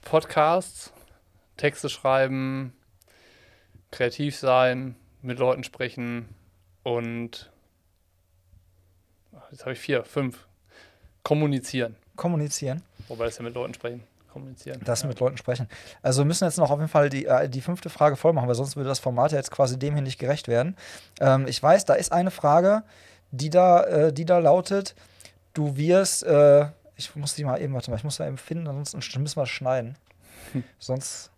Podcasts, 0.03 0.93
Texte 1.57 1.89
schreiben, 1.89 2.73
kreativ 3.91 4.37
sein, 4.37 4.97
mit 5.23 5.39
Leuten 5.39 5.63
sprechen 5.63 6.29
und 6.83 7.51
jetzt 9.51 9.63
habe 9.63 9.73
ich 9.73 9.79
vier, 9.79 10.05
fünf. 10.05 10.47
Kommunizieren. 11.23 11.97
Kommunizieren. 12.17 12.83
Wobei 13.09 13.27
das 13.27 13.37
ja 13.37 13.45
mit 13.45 13.55
Leuten 13.55 13.75
sprechen. 13.75 14.03
Kommunizieren. 14.31 14.81
Das 14.85 15.03
ja. 15.03 15.09
mit 15.09 15.21
Leuten 15.21 15.37
sprechen. 15.37 15.69
Also 16.03 16.23
wir 16.23 16.27
müssen 16.27 16.45
jetzt 16.45 16.59
noch 16.59 16.71
auf 16.71 16.79
jeden 16.79 16.89
Fall 16.89 17.09
die, 17.09 17.27
äh, 17.27 17.49
die 17.49 17.61
fünfte 17.61 17.91
Frage 17.91 18.17
voll 18.17 18.33
machen, 18.33 18.49
weil 18.49 18.55
sonst 18.55 18.77
würde 18.77 18.89
das 18.89 18.99
Format 18.99 19.33
ja 19.33 19.39
jetzt 19.39 19.51
quasi 19.51 19.79
dem 19.79 19.95
hier 19.95 20.03
nicht 20.03 20.19
gerecht 20.19 20.49
werden. 20.49 20.77
Ähm, 21.21 21.47
ich 21.47 21.63
weiß, 21.63 21.85
da 21.85 21.95
ist 21.95 22.13
eine 22.13 22.31
Frage, 22.31 22.83
die 23.31 23.51
da, 23.51 23.85
äh, 23.85 24.13
die 24.13 24.25
da 24.25 24.39
lautet, 24.39 24.95
du 25.55 25.77
wirst, 25.77 26.23
äh, 26.25 26.67
ich 26.97 27.15
muss 27.17 27.35
die 27.35 27.45
mal 27.45 27.61
eben, 27.61 27.75
warte 27.75 27.91
mal, 27.91 27.97
ich 27.97 28.05
muss 28.05 28.17
da 28.17 28.27
eben 28.27 28.39
finden, 28.39 28.67
ansonsten 28.69 29.23
müssen 29.23 29.37
wir 29.37 29.47
schneiden. 29.47 29.97
Sonst, 30.79 31.31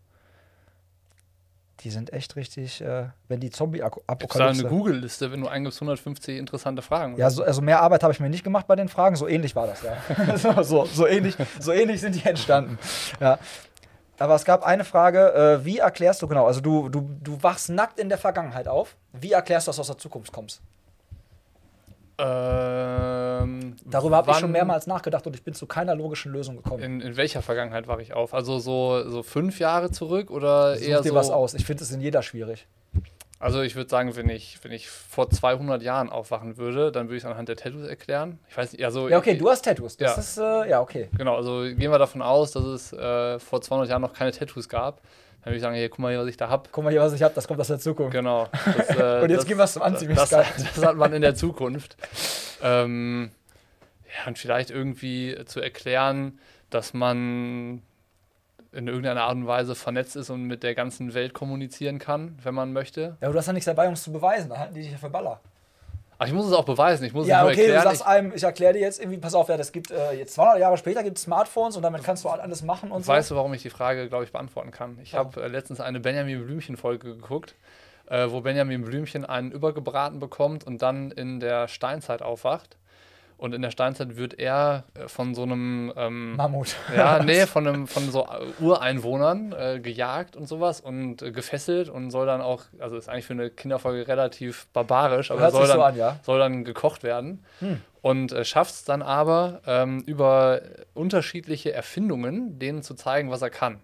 die 1.84 1.90
sind 1.90 2.12
echt 2.12 2.36
richtig, 2.36 2.80
äh, 2.80 3.06
wenn 3.28 3.40
die 3.40 3.46
Gibt's 3.46 3.58
da 3.58 3.64
eine 3.64 3.80
Zombie-Apokalypse... 3.80 4.64
Google-Liste, 4.64 5.32
wenn 5.32 5.40
du 5.40 5.48
eingibst 5.48 5.78
150 5.78 6.38
interessante 6.38 6.82
Fragen? 6.82 7.16
Ja, 7.16 7.30
so, 7.30 7.42
also 7.42 7.60
mehr 7.60 7.80
Arbeit 7.80 8.02
habe 8.02 8.12
ich 8.12 8.20
mir 8.20 8.30
nicht 8.30 8.44
gemacht 8.44 8.66
bei 8.66 8.76
den 8.76 8.88
Fragen. 8.88 9.16
So 9.16 9.26
ähnlich 9.26 9.56
war 9.56 9.66
das, 9.66 9.82
ja. 9.82 10.36
so, 10.36 10.62
so, 10.62 10.84
so, 10.84 11.06
ähnlich, 11.06 11.36
so 11.58 11.72
ähnlich 11.72 12.00
sind 12.00 12.14
die 12.14 12.28
entstanden. 12.28 12.78
Ja. 13.20 13.38
Aber 14.18 14.36
es 14.36 14.44
gab 14.44 14.62
eine 14.64 14.84
Frage, 14.84 15.32
äh, 15.34 15.64
wie 15.64 15.78
erklärst 15.78 16.22
du 16.22 16.28
genau, 16.28 16.46
also 16.46 16.60
du, 16.60 16.88
du, 16.88 17.10
du 17.20 17.42
wachst 17.42 17.70
nackt 17.70 17.98
in 17.98 18.08
der 18.08 18.18
Vergangenheit 18.18 18.68
auf. 18.68 18.96
Wie 19.12 19.32
erklärst 19.32 19.66
du, 19.66 19.70
dass 19.70 19.76
du 19.76 19.80
aus 19.80 19.86
der 19.88 19.98
Zukunft 19.98 20.32
kommst? 20.32 20.62
Ähm, 22.18 23.76
Darüber 23.84 24.16
habe 24.18 24.30
ich 24.30 24.36
schon 24.36 24.52
mehrmals 24.52 24.86
nachgedacht 24.86 25.26
und 25.26 25.34
ich 25.34 25.42
bin 25.42 25.54
zu 25.54 25.66
keiner 25.66 25.94
logischen 25.94 26.32
Lösung 26.32 26.56
gekommen. 26.56 26.82
In, 26.82 27.00
in 27.00 27.16
welcher 27.16 27.42
Vergangenheit 27.42 27.86
war 27.86 28.00
ich 28.00 28.12
auf? 28.12 28.34
Also 28.34 28.58
so, 28.58 29.08
so 29.08 29.22
fünf 29.22 29.58
Jahre 29.58 29.90
zurück 29.90 30.30
oder 30.30 30.76
Such 30.76 30.86
eher 30.86 31.00
dir 31.02 31.08
so? 31.10 31.14
was 31.14 31.30
aus. 31.30 31.54
Ich 31.54 31.64
finde 31.64 31.82
es 31.84 31.90
in 31.90 32.00
jeder 32.00 32.22
schwierig. 32.22 32.66
Also 33.38 33.60
ich 33.62 33.74
würde 33.74 33.90
sagen, 33.90 34.14
wenn 34.14 34.28
ich, 34.28 34.60
wenn 34.62 34.70
ich 34.70 34.88
vor 34.88 35.28
200 35.28 35.82
Jahren 35.82 36.10
aufwachen 36.10 36.58
würde, 36.58 36.92
dann 36.92 37.08
würde 37.08 37.16
ich 37.16 37.24
es 37.24 37.28
anhand 37.28 37.48
der 37.48 37.56
Tattoos 37.56 37.88
erklären. 37.88 38.38
Ich 38.48 38.56
weiß 38.56 38.72
nicht, 38.72 38.84
also 38.84 39.08
Ja, 39.08 39.18
okay, 39.18 39.34
du 39.36 39.50
hast 39.50 39.62
Tattoos. 39.64 39.96
Das 39.96 40.14
Ja. 40.14 40.20
ist, 40.22 40.38
äh, 40.66 40.70
ja, 40.70 40.80
okay. 40.80 41.08
Genau, 41.18 41.34
also 41.36 41.62
gehen 41.62 41.90
wir 41.90 41.98
davon 41.98 42.22
aus, 42.22 42.52
dass 42.52 42.62
es 42.64 42.92
äh, 42.92 43.40
vor 43.40 43.60
200 43.60 43.88
Jahren 43.88 44.02
noch 44.02 44.12
keine 44.12 44.30
Tattoos 44.30 44.68
gab. 44.68 45.00
Dann 45.42 45.50
würde 45.50 45.56
ich 45.56 45.62
sagen, 45.62 45.74
hier, 45.74 45.88
guck 45.88 45.98
mal 45.98 46.10
hier, 46.12 46.20
was 46.20 46.28
ich 46.28 46.36
da 46.36 46.48
hab. 46.48 46.70
Guck 46.70 46.84
mal 46.84 46.90
hier, 46.90 47.00
was 47.00 47.12
ich 47.12 47.22
habe, 47.22 47.34
das 47.34 47.48
kommt 47.48 47.60
aus 47.60 47.66
der 47.66 47.80
Zukunft. 47.80 48.12
Genau. 48.12 48.48
Das, 48.76 48.90
äh, 48.90 49.20
Und 49.22 49.30
jetzt 49.30 49.40
das, 49.40 49.46
gehen 49.46 49.58
wir 49.58 49.66
zum 49.66 49.82
Anziehen. 49.82 50.14
das, 50.14 50.30
geil. 50.30 50.46
das 50.56 50.84
hat 50.84 50.96
man 50.96 51.12
in 51.12 51.22
der 51.22 51.34
Zukunft. 51.34 51.96
ähm, 52.62 53.30
ja, 54.06 54.28
und 54.28 54.38
vielleicht 54.38 54.70
irgendwie 54.70 55.36
zu 55.46 55.60
erklären, 55.60 56.38
dass 56.70 56.94
man 56.94 57.82
in 58.72 58.88
irgendeiner 58.88 59.24
Art 59.24 59.34
und 59.34 59.46
Weise 59.46 59.74
vernetzt 59.74 60.16
ist 60.16 60.30
und 60.30 60.44
mit 60.44 60.62
der 60.62 60.74
ganzen 60.74 61.12
Welt 61.12 61.34
kommunizieren 61.34 61.98
kann, 61.98 62.38
wenn 62.42 62.54
man 62.54 62.72
möchte. 62.72 63.16
Ja, 63.20 63.26
aber 63.28 63.32
du 63.32 63.38
hast 63.38 63.46
ja 63.46 63.52
nichts 63.52 63.66
dabei, 63.66 63.86
um 63.88 63.94
es 63.94 64.02
zu 64.02 64.12
beweisen. 64.12 64.48
Da 64.48 64.58
halten 64.58 64.74
die 64.74 64.82
dich 64.82 64.92
ja 64.92 64.96
für 64.98 65.10
Baller. 65.10 65.40
Aber 66.22 66.28
ich 66.28 66.34
muss 66.34 66.46
es 66.46 66.52
auch 66.52 66.64
beweisen, 66.64 67.04
ich 67.04 67.12
muss 67.12 67.26
Ja, 67.26 67.38
es 67.38 67.42
nur 67.42 67.50
okay, 67.50 67.66
du 67.66 67.72
erklären. 67.72 67.84
sagst 67.96 68.06
einem, 68.06 68.32
ich 68.34 68.42
erkläre 68.42 68.72
dir 68.74 68.80
jetzt 68.80 69.00
irgendwie, 69.00 69.18
pass 69.18 69.34
auf, 69.34 69.48
ja, 69.48 69.56
das 69.56 69.72
gibt 69.72 69.90
äh, 69.90 70.12
jetzt 70.12 70.34
200 70.34 70.58
Jahre 70.60 70.76
später 70.76 71.02
gibt 71.02 71.18
es 71.18 71.24
Smartphones 71.24 71.76
und 71.76 71.82
damit 71.82 72.04
kannst 72.04 72.24
du 72.24 72.28
alles 72.28 72.62
machen 72.62 72.90
und 72.92 73.00
ich, 73.00 73.06
so. 73.06 73.12
weißt 73.12 73.30
du, 73.32 73.36
warum 73.36 73.52
ich 73.54 73.62
die 73.62 73.70
Frage, 73.70 74.08
glaube 74.08 74.24
ich, 74.24 74.32
beantworten 74.32 74.70
kann? 74.70 74.98
Ich 75.02 75.12
Ja. 75.12 75.18
habe 75.18 75.42
äh, 75.42 75.48
letztens 75.48 75.80
eine 75.80 76.00
Benjamin 76.00 76.44
Blümchen-Folge 76.44 77.14
geguckt, 77.16 77.54
äh, 78.08 78.30
wo 78.30 78.40
Benjamin 78.40 78.82
Blümchen 78.84 79.24
einen 79.24 79.50
übergebraten 79.52 80.20
bekommt 80.20 80.64
und 80.64 80.80
dann 80.82 81.10
in 81.10 81.40
der 81.40 81.68
Steinzeit 81.68 82.22
aufwacht. 82.22 82.76
Und 83.42 83.56
in 83.56 83.62
der 83.62 83.72
Steinzeit 83.72 84.16
wird 84.16 84.38
er 84.38 84.84
äh, 84.94 85.08
von 85.08 85.34
so 85.34 85.42
einem 85.42 85.92
ähm, 85.96 86.36
Mammut. 86.36 86.76
Ja, 86.96 87.20
nee, 87.24 87.44
von, 87.46 87.66
einem, 87.66 87.88
von 87.88 88.08
so 88.08 88.24
Ureinwohnern 88.60 89.52
äh, 89.52 89.80
gejagt 89.80 90.36
und 90.36 90.46
sowas 90.46 90.80
und 90.80 91.22
äh, 91.22 91.32
gefesselt 91.32 91.88
und 91.88 92.12
soll 92.12 92.24
dann 92.24 92.40
auch, 92.40 92.62
also 92.78 92.96
ist 92.96 93.08
eigentlich 93.08 93.26
für 93.26 93.32
eine 93.32 93.50
Kinderfolge 93.50 94.06
relativ 94.06 94.68
barbarisch, 94.68 95.32
aber 95.32 95.40
Hört 95.40 95.52
soll 95.54 95.66
dann, 95.66 95.76
so 95.76 95.82
an, 95.82 95.96
ja. 95.96 96.20
soll 96.22 96.38
dann 96.38 96.62
gekocht 96.62 97.02
werden. 97.02 97.44
Hm. 97.58 97.80
Und 98.00 98.30
äh, 98.30 98.44
schafft 98.44 98.74
es 98.74 98.84
dann 98.84 99.02
aber, 99.02 99.60
ähm, 99.66 100.04
über 100.06 100.60
unterschiedliche 100.94 101.72
Erfindungen 101.72 102.60
denen 102.60 102.84
zu 102.84 102.94
zeigen, 102.94 103.32
was 103.32 103.42
er 103.42 103.50
kann. 103.50 103.80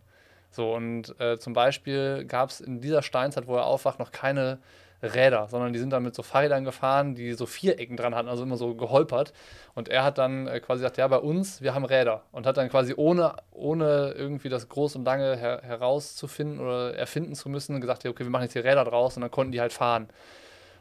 So, 0.53 0.73
und 0.73 1.19
äh, 1.19 1.37
zum 1.39 1.53
Beispiel 1.53 2.25
gab 2.27 2.51
es 2.51 2.61
in 2.61 2.81
dieser 2.81 3.03
Steinzeit, 3.03 3.49
wo 3.49 3.57
er 3.57 3.67
aufwacht, 3.67 3.99
noch 3.99 4.13
keine 4.13 4.61
Räder, 5.03 5.47
sondern 5.49 5.73
die 5.73 5.79
sind 5.79 5.91
dann 5.91 6.03
mit 6.03 6.15
so 6.15 6.23
Fahrrädern 6.23 6.65
gefahren, 6.65 7.15
die 7.15 7.33
so 7.35 7.47
Vierecken 7.47 7.97
dran 7.97 8.15
hatten, 8.15 8.29
also 8.29 8.43
immer 8.43 8.57
so 8.57 8.75
geholpert. 8.75 9.33
Und 9.75 9.89
er 9.89 10.05
hat 10.05 10.19
dann 10.19 10.47
äh, 10.47 10.61
quasi 10.61 10.81
gesagt, 10.81 10.97
ja, 10.97 11.07
bei 11.07 11.19
uns, 11.19 11.63
wir 11.63 11.75
haben 11.75 11.85
Räder. 11.85 12.23
Und 12.33 12.47
hat 12.47 12.57
dann 12.57 12.69
quasi 12.69 12.95
ohne, 12.97 13.35
ohne 13.53 14.15
irgendwie 14.17 14.49
das 14.49 14.69
groß 14.69 14.97
und 14.97 15.05
lange 15.05 15.37
her 15.37 15.61
herauszufinden 15.63 16.59
oder 16.61 16.95
erfinden 16.95 17.35
zu 17.35 17.49
müssen, 17.49 17.81
gesagt, 17.81 18.05
ja, 18.05 18.11
okay, 18.11 18.25
wir 18.25 18.31
machen 18.31 18.43
jetzt 18.43 18.55
hier 18.55 18.65
Räder 18.65 18.85
draus 18.85 19.17
und 19.17 19.23
dann 19.23 19.31
konnten 19.31 19.53
die 19.53 19.61
halt 19.61 19.73
fahren. 19.73 20.09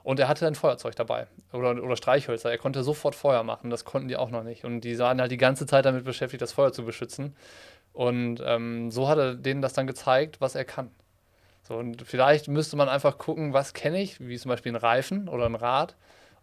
Und 0.03 0.21
er 0.21 0.29
hatte 0.29 0.47
ein 0.47 0.55
Feuerzeug 0.55 0.95
dabei 0.95 1.27
oder, 1.51 1.83
oder 1.83 1.97
Streichhölzer. 1.97 2.49
Er 2.49 2.57
konnte 2.57 2.81
sofort 2.81 3.13
Feuer 3.13 3.43
machen, 3.43 3.69
das 3.69 3.83
konnten 3.83 4.07
die 4.07 4.15
auch 4.15 4.29
noch 4.29 4.43
nicht. 4.43 4.63
Und 4.63 4.81
die 4.81 4.97
waren 4.99 5.19
halt 5.19 5.31
die 5.31 5.37
ganze 5.37 5.65
Zeit 5.65 5.85
damit 5.85 6.05
beschäftigt, 6.05 6.41
das 6.41 6.53
Feuer 6.53 6.71
zu 6.71 6.85
beschützen. 6.85 7.35
Und 7.91 8.41
ähm, 8.45 8.89
so 8.89 9.09
hat 9.09 9.17
er 9.17 9.35
denen 9.35 9.61
das 9.61 9.73
dann 9.73 9.85
gezeigt, 9.85 10.39
was 10.39 10.55
er 10.55 10.63
kann. 10.63 10.91
So, 11.67 11.75
und 11.77 12.01
vielleicht 12.03 12.47
müsste 12.47 12.77
man 12.77 12.87
einfach 12.87 13.17
gucken, 13.17 13.51
was 13.53 13.73
kenne 13.73 14.01
ich, 14.01 14.19
wie 14.25 14.37
zum 14.37 14.49
Beispiel 14.49 14.71
ein 14.71 14.75
Reifen 14.77 15.27
oder 15.27 15.45
ein 15.45 15.55
Rad. 15.55 15.95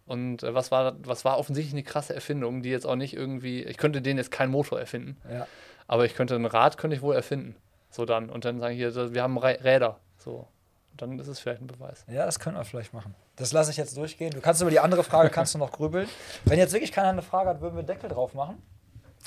Und 0.05 0.43
äh, 0.43 0.53
was, 0.53 0.69
war, 0.69 0.93
was 0.99 1.25
war 1.25 1.39
offensichtlich 1.39 1.73
eine 1.73 1.81
krasse 1.83 2.13
Erfindung, 2.13 2.61
die 2.61 2.69
jetzt 2.69 2.85
auch 2.85 2.95
nicht 2.95 3.15
irgendwie, 3.15 3.63
ich 3.63 3.77
könnte 3.77 4.03
denen 4.03 4.19
jetzt 4.19 4.29
keinen 4.31 4.51
Motor 4.51 4.79
erfinden, 4.79 5.17
Ja. 5.31 5.47
aber 5.87 6.05
ich 6.05 6.13
könnte 6.13 6.35
ein 6.35 6.45
Rad, 6.45 6.77
könnte 6.77 6.95
ich 6.95 7.01
wohl 7.01 7.15
erfinden. 7.15 7.55
So 7.89 8.05
dann. 8.05 8.29
Und 8.29 8.45
dann 8.45 8.59
sagen 8.59 8.75
hier, 8.75 8.93
wir 9.15 9.23
haben 9.23 9.39
Rä- 9.39 9.63
Räder. 9.63 9.99
So. 10.19 10.47
Und 10.91 11.01
dann 11.01 11.17
ist 11.17 11.27
es 11.27 11.39
vielleicht 11.39 11.61
ein 11.61 11.67
Beweis. 11.67 12.05
ja, 12.07 12.23
das 12.25 12.39
können 12.39 12.55
wir 12.55 12.63
vielleicht 12.63 12.93
machen. 12.93 13.15
Das 13.35 13.51
lasse 13.51 13.71
ich 13.71 13.77
jetzt 13.77 13.97
durchgehen. 13.97 14.29
Du 14.31 14.41
kannst 14.41 14.61
über 14.61 14.69
die 14.71 14.79
andere 14.79 15.03
Frage 15.03 15.29
kannst 15.31 15.55
du 15.55 15.57
noch 15.57 15.71
grübeln. 15.71 16.07
Wenn 16.45 16.59
jetzt 16.59 16.71
wirklich 16.73 16.91
keiner 16.91 17.09
eine 17.09 17.21
Frage 17.23 17.49
hat, 17.49 17.61
würden 17.61 17.75
wir 17.75 17.83
Deckel 17.83 18.09
drauf 18.09 18.33
machen 18.35 18.61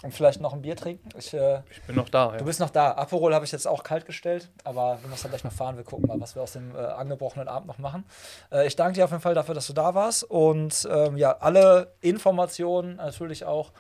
und 0.02 0.14
vielleicht 0.14 0.40
noch 0.40 0.52
ein 0.52 0.62
Bier 0.62 0.76
trinken. 0.76 1.08
Ich, 1.18 1.34
äh, 1.34 1.60
Ich 1.70 1.82
bin 1.82 1.96
noch 1.96 2.08
da. 2.08 2.32
Ja. 2.32 2.36
Du 2.36 2.44
bist 2.44 2.60
noch 2.60 2.70
da. 2.70 2.92
Aperol 2.92 3.34
habe 3.34 3.44
ich 3.44 3.50
jetzt 3.52 3.66
auch 3.66 3.82
kalt 3.82 4.06
gestellt, 4.06 4.48
aber 4.62 4.98
wir 5.02 5.08
müssen 5.08 5.22
dann 5.24 5.32
gleich 5.32 5.44
noch 5.44 5.52
fahren. 5.52 5.76
Wir 5.76 5.82
gucken 5.84 6.06
mal, 6.06 6.20
was 6.20 6.36
wir 6.36 6.42
aus 6.42 6.52
dem 6.52 6.74
äh, 6.76 6.78
angebrochenen 6.78 7.48
Abend 7.48 7.66
noch 7.66 7.78
machen. 7.78 8.04
Äh, 8.52 8.66
ich 8.68 8.76
danke 8.76 8.94
dir 8.94 9.04
auf 9.04 9.10
jeden 9.10 9.22
Fall 9.22 9.34
dafür, 9.34 9.54
dass 9.54 9.66
du 9.66 9.72
da 9.72 9.94
warst. 9.94 10.22
Und 10.22 10.88
ähm, 10.90 11.16
ja, 11.16 11.36
alle 11.40 11.94
Informationen 12.00 12.96
natürlich 12.96 13.44
auch 13.44 13.72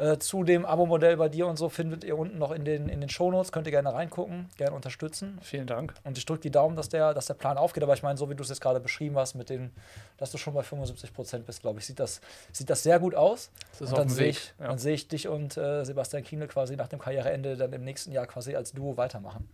äh, 0.00 0.18
zu 0.18 0.42
dem 0.44 0.64
Abo-Modell 0.64 1.16
bei 1.16 1.28
dir 1.28 1.46
und 1.46 1.56
so 1.58 1.68
findet 1.68 2.02
ihr 2.04 2.16
unten 2.18 2.38
noch 2.38 2.50
in 2.50 2.64
den, 2.64 2.88
in 2.88 3.00
den 3.00 3.08
Shownotes. 3.10 3.52
Könnt 3.52 3.66
ihr 3.66 3.70
gerne 3.70 3.92
reingucken, 3.92 4.48
gerne 4.56 4.74
unterstützen. 4.74 5.38
Vielen 5.42 5.66
Dank. 5.66 5.94
Und 6.04 6.16
ich 6.18 6.24
drücke 6.24 6.40
die 6.40 6.50
Daumen, 6.50 6.74
dass 6.76 6.88
der, 6.88 7.12
dass 7.14 7.26
der 7.26 7.34
Plan 7.34 7.58
aufgeht. 7.58 7.82
Aber 7.82 7.92
ich 7.94 8.02
meine, 8.02 8.16
so 8.18 8.30
wie 8.30 8.34
du 8.34 8.42
es 8.42 8.48
jetzt 8.48 8.60
gerade 8.60 8.80
beschrieben 8.80 9.16
hast, 9.16 9.34
mit 9.34 9.50
den, 9.50 9.70
dass 10.16 10.30
du 10.32 10.38
schon 10.38 10.54
bei 10.54 10.62
75 10.62 11.12
Prozent 11.12 11.46
bist, 11.46 11.60
glaube 11.60 11.78
ich, 11.80 11.86
sieht 11.86 12.00
das, 12.00 12.20
sieht 12.52 12.70
das 12.70 12.82
sehr 12.82 12.98
gut 12.98 13.14
aus. 13.14 13.50
Das 13.72 13.82
ist 13.82 13.90
Und 13.90 13.98
dann 13.98 14.08
dem 14.08 14.14
sehe 14.14 14.28
ich, 14.28 14.54
Ja. 14.58 14.68
dann 14.68 14.78
sehe 14.78 14.94
ich 14.94 15.06
dich 15.08 15.28
und 15.28 15.56
äh, 15.56 15.84
Sebastian 15.84 16.22
Kienle 16.24 16.48
quasi 16.48 16.76
nach 16.76 16.88
dem 16.88 16.98
Karriereende 16.98 17.56
dann 17.56 17.72
im 17.72 17.84
nächsten 17.84 18.12
Jahr 18.12 18.26
quasi 18.26 18.56
als 18.56 18.72
Duo 18.72 18.96
weitermachen. 18.96 19.48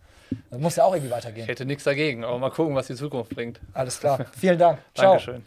Das 0.49 0.59
muss 0.59 0.75
ja 0.75 0.83
auch 0.85 0.93
irgendwie 0.93 1.07
Ich 1.09 1.15
weitergehen. 1.15 1.45
hätte 1.47 1.65
nichts 1.65 1.83
dagegen, 1.83 2.23
aber 2.23 2.37
mal 2.39 2.51
gucken, 2.51 2.73
was 2.75 2.87
die 2.87 2.95
Zukunft 2.95 3.33
bringt. 3.35 3.59
Alles 3.73 3.99
klar. 3.99 4.25
Vielen 4.37 4.57
Dank. 4.57 4.79
Ciao. 4.93 5.11
Dankeschön. 5.11 5.43